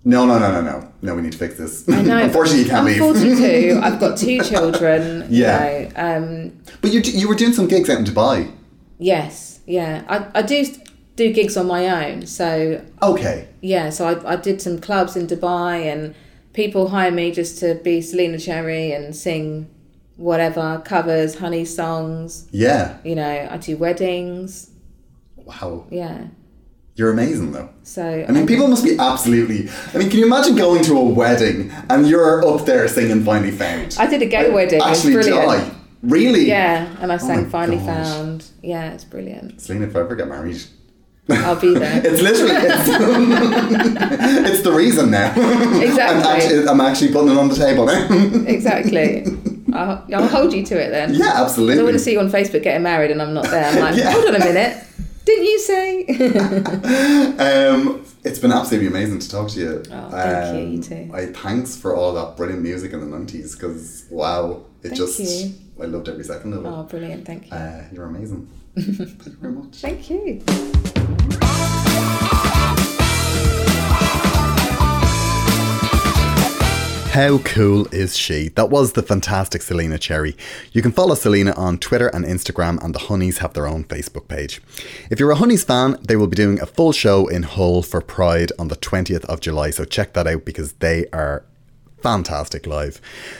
no, 0.03 0.25
no, 0.25 0.39
no, 0.39 0.51
no, 0.51 0.61
no. 0.61 0.91
No, 1.03 1.13
we 1.13 1.21
need 1.21 1.33
to 1.33 1.37
fix 1.37 1.57
this. 1.59 1.87
I 1.87 2.01
know. 2.01 2.17
Unfortunately, 2.17 2.63
you 2.63 2.69
can't 2.69 2.79
I'm 2.79 2.85
leave. 2.85 2.97
42. 2.97 3.79
I've 3.83 3.99
got 3.99 4.17
two 4.17 4.41
children. 4.41 5.27
Yeah. 5.29 5.77
You 5.77 5.89
know, 5.89 5.91
um, 5.95 6.61
But 6.81 6.91
you 6.91 7.01
you 7.01 7.27
were 7.29 7.35
doing 7.35 7.53
some 7.53 7.67
gigs 7.67 7.87
out 7.87 7.99
in 7.99 8.05
Dubai. 8.05 8.51
Yes, 8.97 9.59
yeah. 9.67 10.03
I, 10.09 10.39
I 10.39 10.41
do 10.41 10.65
do 11.21 11.33
gigs 11.33 11.55
on 11.57 11.67
my 11.67 11.83
own. 11.87 12.25
So, 12.25 12.81
Okay. 13.01 13.47
yeah, 13.61 13.89
so 13.89 14.07
I, 14.07 14.33
I 14.33 14.35
did 14.35 14.61
some 14.61 14.79
clubs 14.79 15.15
in 15.15 15.27
Dubai 15.27 15.91
and 15.91 16.15
people 16.53 16.89
hire 16.89 17.11
me 17.11 17.31
just 17.31 17.59
to 17.59 17.75
be 17.75 18.01
Selena 18.01 18.39
Cherry 18.39 18.91
and 18.91 19.15
sing 19.15 19.67
whatever, 20.17 20.81
covers, 20.85 21.37
honey 21.39 21.65
songs. 21.65 22.47
Yeah. 22.51 22.97
You 23.03 23.15
know, 23.15 23.47
I 23.51 23.57
do 23.57 23.77
weddings. 23.77 24.69
Wow. 25.35 25.85
Yeah. 25.89 26.27
You're 26.95 27.11
amazing 27.11 27.51
though. 27.53 27.69
So, 27.83 28.25
I 28.27 28.31
mean, 28.31 28.45
people 28.45 28.67
must 28.67 28.83
be 28.83 28.97
absolutely. 28.99 29.69
I 29.93 29.97
mean, 29.97 30.09
can 30.09 30.19
you 30.19 30.25
imagine 30.25 30.55
going 30.55 30.83
to 30.83 30.97
a 30.97 31.03
wedding 31.03 31.71
and 31.89 32.05
you're 32.07 32.45
up 32.45 32.65
there 32.65 32.87
singing 32.87 33.23
"Finally 33.23 33.51
Found"? 33.51 33.95
I 33.97 34.07
did 34.07 34.21
a 34.21 34.25
gay 34.25 34.43
Like, 34.45 34.53
wedding. 34.53 34.81
Actually, 34.83 35.23
die. 35.23 35.71
Really? 36.03 36.45
Yeah, 36.47 36.93
and 36.99 37.11
I 37.11 37.17
sang 37.17 37.45
Oh 37.45 37.49
Finally 37.49 37.77
God. 37.77 37.85
Found. 37.85 38.45
Yeah, 38.61 38.91
it's 38.93 39.05
brilliant. 39.05 39.61
Selena, 39.61 39.87
if 39.87 39.95
I 39.95 39.99
ever 40.01 40.15
get 40.15 40.27
married, 40.27 40.61
I'll 41.29 41.55
be 41.59 41.73
there. 41.75 42.01
it's 42.05 42.21
literally 42.21 42.51
it's, 42.55 42.87
it's 44.49 44.61
the 44.63 44.71
reason 44.71 45.11
now. 45.11 45.31
I'm, 45.35 45.81
Exactly. 45.81 46.29
actually, 46.31 46.67
I'm 46.67 46.81
actually 46.81 47.11
putting 47.13 47.31
it 47.31 47.37
on 47.37 47.47
the 47.47 47.55
table 47.55 47.85
now. 47.85 48.07
Exactly. 48.49 49.25
I'll, 49.73 50.05
I'll 50.13 50.27
hold 50.27 50.51
you 50.51 50.65
to 50.65 50.75
it 50.81 50.89
then. 50.89 51.13
yeah, 51.13 51.33
absolutely. 51.41 51.79
I 51.79 51.83
want 51.83 51.93
to 51.93 51.99
see 51.99 52.11
you 52.13 52.19
on 52.19 52.29
Facebook 52.29 52.63
getting 52.63 52.83
married 52.83 53.11
and 53.11 53.21
I'm 53.21 53.33
not 53.33 53.45
there. 53.45 53.63
I'm 53.65 53.79
like, 53.79 53.95
Yeah. 53.95 54.11
hold 54.11 54.25
on 54.25 54.35
a 54.35 54.39
minute. 54.39 54.83
Didn't 55.23 55.45
you 55.45 55.59
say? 55.59 56.05
Um, 57.37 58.03
it's 58.23 58.39
been 58.39 58.51
absolutely 58.51 58.87
amazing 58.87 59.19
to 59.19 59.29
talk 59.29 59.49
to 59.51 59.59
you. 59.59 59.83
Oh, 59.91 60.09
thank 60.09 60.55
you, 60.57 60.61
you 60.67 60.75
Um, 60.77 60.81
too. 60.81 61.11
I 61.13 61.25
thanks 61.27 61.75
for 61.77 61.95
all 61.95 62.13
that 62.15 62.35
brilliant 62.37 62.63
music 62.63 62.91
in 62.93 62.99
the 62.99 63.05
nineties 63.05 63.55
because 63.55 64.05
wow, 64.09 64.63
it 64.83 64.89
Thank 64.89 64.95
just 64.97 65.19
you. 65.19 65.53
I 65.81 65.85
loved 65.85 66.09
every 66.09 66.23
second 66.23 66.53
of 66.53 66.65
it. 66.65 66.67
oh, 66.67 66.83
brilliant. 66.83 67.25
Thank 67.25 67.49
you. 67.49 67.55
Uh, 67.55 67.83
you're 67.93 68.05
amazing. 68.05 68.49
Thank 68.75 69.25
you 69.25 69.31
very 69.33 69.53
much. 69.53 69.75
Thank 69.75 70.09
you. 70.09 70.41
How 77.11 77.39
cool 77.39 77.87
is 77.93 78.15
she? 78.17 78.47
That 78.47 78.69
was 78.69 78.93
the 78.93 79.03
fantastic 79.03 79.61
Selena 79.61 79.97
Cherry. 79.97 80.37
You 80.71 80.81
can 80.81 80.93
follow 80.93 81.13
Selena 81.13 81.51
on 81.57 81.77
Twitter 81.77 82.07
and 82.07 82.23
Instagram, 82.23 82.81
and 82.81 82.95
the 82.95 82.99
Honeyz 82.99 83.39
have 83.39 83.51
their 83.51 83.67
own 83.67 83.83
Facebook 83.83 84.29
page. 84.29 84.61
If 85.09 85.19
you're 85.19 85.31
a 85.31 85.35
Honeyz 85.35 85.65
fan, 85.65 85.97
they 86.01 86.15
will 86.15 86.27
be 86.27 86.37
doing 86.37 86.61
a 86.61 86.65
full 86.65 86.93
show 86.93 87.27
in 87.27 87.43
Hull 87.43 87.81
for 87.83 87.99
Pride 87.99 88.53
on 88.57 88.69
the 88.69 88.77
20th 88.77 89.25
of 89.25 89.41
July, 89.41 89.71
so 89.71 89.83
check 89.83 90.13
that 90.13 90.25
out 90.25 90.45
because 90.45 90.71
they 90.73 91.05
are 91.11 91.43
fantastic 92.01 92.65
live. 92.65 92.99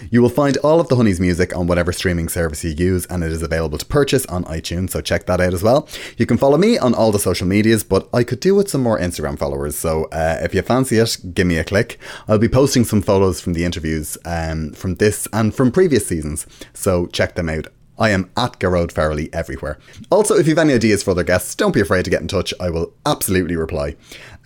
You 0.09 0.21
will 0.21 0.29
find 0.29 0.57
all 0.57 0.79
of 0.79 0.87
the 0.87 0.95
Honeyz 0.95 1.19
music 1.19 1.55
on 1.55 1.67
whatever 1.67 1.91
streaming 1.91 2.29
service 2.29 2.63
you 2.63 2.71
use, 2.71 3.05
and 3.07 3.23
it 3.23 3.31
is 3.31 3.41
available 3.41 3.77
to 3.77 3.85
purchase 3.85 4.25
on 4.27 4.43
iTunes, 4.45 4.91
so 4.91 5.01
check 5.01 5.25
that 5.25 5.41
out 5.41 5.53
as 5.53 5.63
well. 5.63 5.87
You 6.17 6.25
can 6.25 6.37
follow 6.37 6.57
me 6.57 6.77
on 6.77 6.93
all 6.93 7.11
the 7.11 7.19
social 7.19 7.47
medias, 7.47 7.83
but 7.83 8.09
I 8.13 8.23
could 8.23 8.39
do 8.39 8.55
with 8.55 8.69
some 8.69 8.81
more 8.81 8.99
Instagram 8.99 9.37
followers, 9.37 9.77
so 9.77 10.05
uh, 10.05 10.39
if 10.41 10.53
you 10.53 10.61
fancy 10.61 10.97
it, 10.97 11.17
give 11.33 11.47
me 11.47 11.57
a 11.57 11.63
click. 11.63 11.99
I'll 12.27 12.37
be 12.37 12.47
posting 12.47 12.83
some 12.83 13.01
photos 13.01 13.41
from 13.41 13.53
the 13.53 13.65
interviews 13.65 14.17
um, 14.25 14.71
from 14.73 14.95
this 14.95 15.27
and 15.33 15.53
from 15.53 15.71
previous 15.71 16.07
seasons, 16.07 16.45
so 16.73 17.07
check 17.07 17.35
them 17.35 17.49
out. 17.49 17.67
I 17.99 18.09
am 18.09 18.31
at 18.35 18.59
Gearóid 18.59 18.91
Farrelly 18.91 19.29
everywhere. 19.31 19.77
Also, 20.09 20.35
if 20.35 20.47
you 20.47 20.55
have 20.55 20.65
any 20.65 20.73
ideas 20.73 21.03
for 21.03 21.11
other 21.11 21.23
guests, 21.23 21.53
don't 21.53 21.73
be 21.73 21.81
afraid 21.81 22.03
to 22.05 22.09
get 22.09 22.21
in 22.21 22.27
touch. 22.27 22.51
I 22.59 22.71
will 22.71 22.93
absolutely 23.05 23.55
reply. 23.55 23.95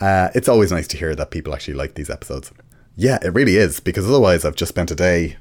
Uh, 0.01 0.29
it's 0.35 0.49
always 0.49 0.73
nice 0.73 0.87
to 0.87 0.97
hear 0.97 1.15
that 1.15 1.31
people 1.31 1.53
actually 1.53 1.75
like 1.75 1.93
these 1.95 2.09
episodes. 2.09 2.51
Yeah, 2.97 3.17
it 3.21 3.33
really 3.33 3.57
is, 3.57 3.81
because 3.81 4.07
otherwise 4.07 4.45
I've 4.45 4.55
just 4.55 4.69
spent 4.69 4.89
a 4.89 4.95
day 4.95 5.35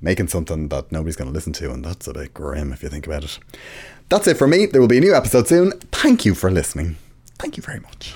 making 0.00 0.26
something 0.26 0.68
that 0.68 0.90
nobody's 0.90 1.14
going 1.14 1.28
to 1.28 1.34
listen 1.34 1.52
to, 1.54 1.70
and 1.70 1.84
that's 1.84 2.08
a 2.08 2.12
bit 2.12 2.34
grim 2.34 2.72
if 2.72 2.82
you 2.82 2.88
think 2.88 3.06
about 3.06 3.22
it. 3.22 3.38
That's 4.08 4.26
it 4.26 4.36
for 4.36 4.48
me. 4.48 4.66
There 4.66 4.80
will 4.80 4.88
be 4.88 4.98
a 4.98 5.00
new 5.00 5.14
episode 5.14 5.46
soon. 5.46 5.70
Thank 5.92 6.24
you 6.24 6.34
for 6.34 6.50
listening. 6.50 6.96
Thank 7.38 7.56
you 7.56 7.62
very 7.62 7.78
much. 7.78 8.14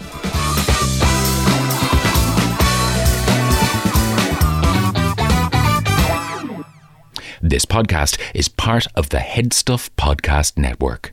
This 7.42 7.64
podcast 7.64 8.20
is 8.34 8.48
part 8.48 8.86
of 8.96 9.10
the 9.10 9.18
Headstuff 9.18 9.90
Podcast 9.96 10.58
Network. 10.58 11.12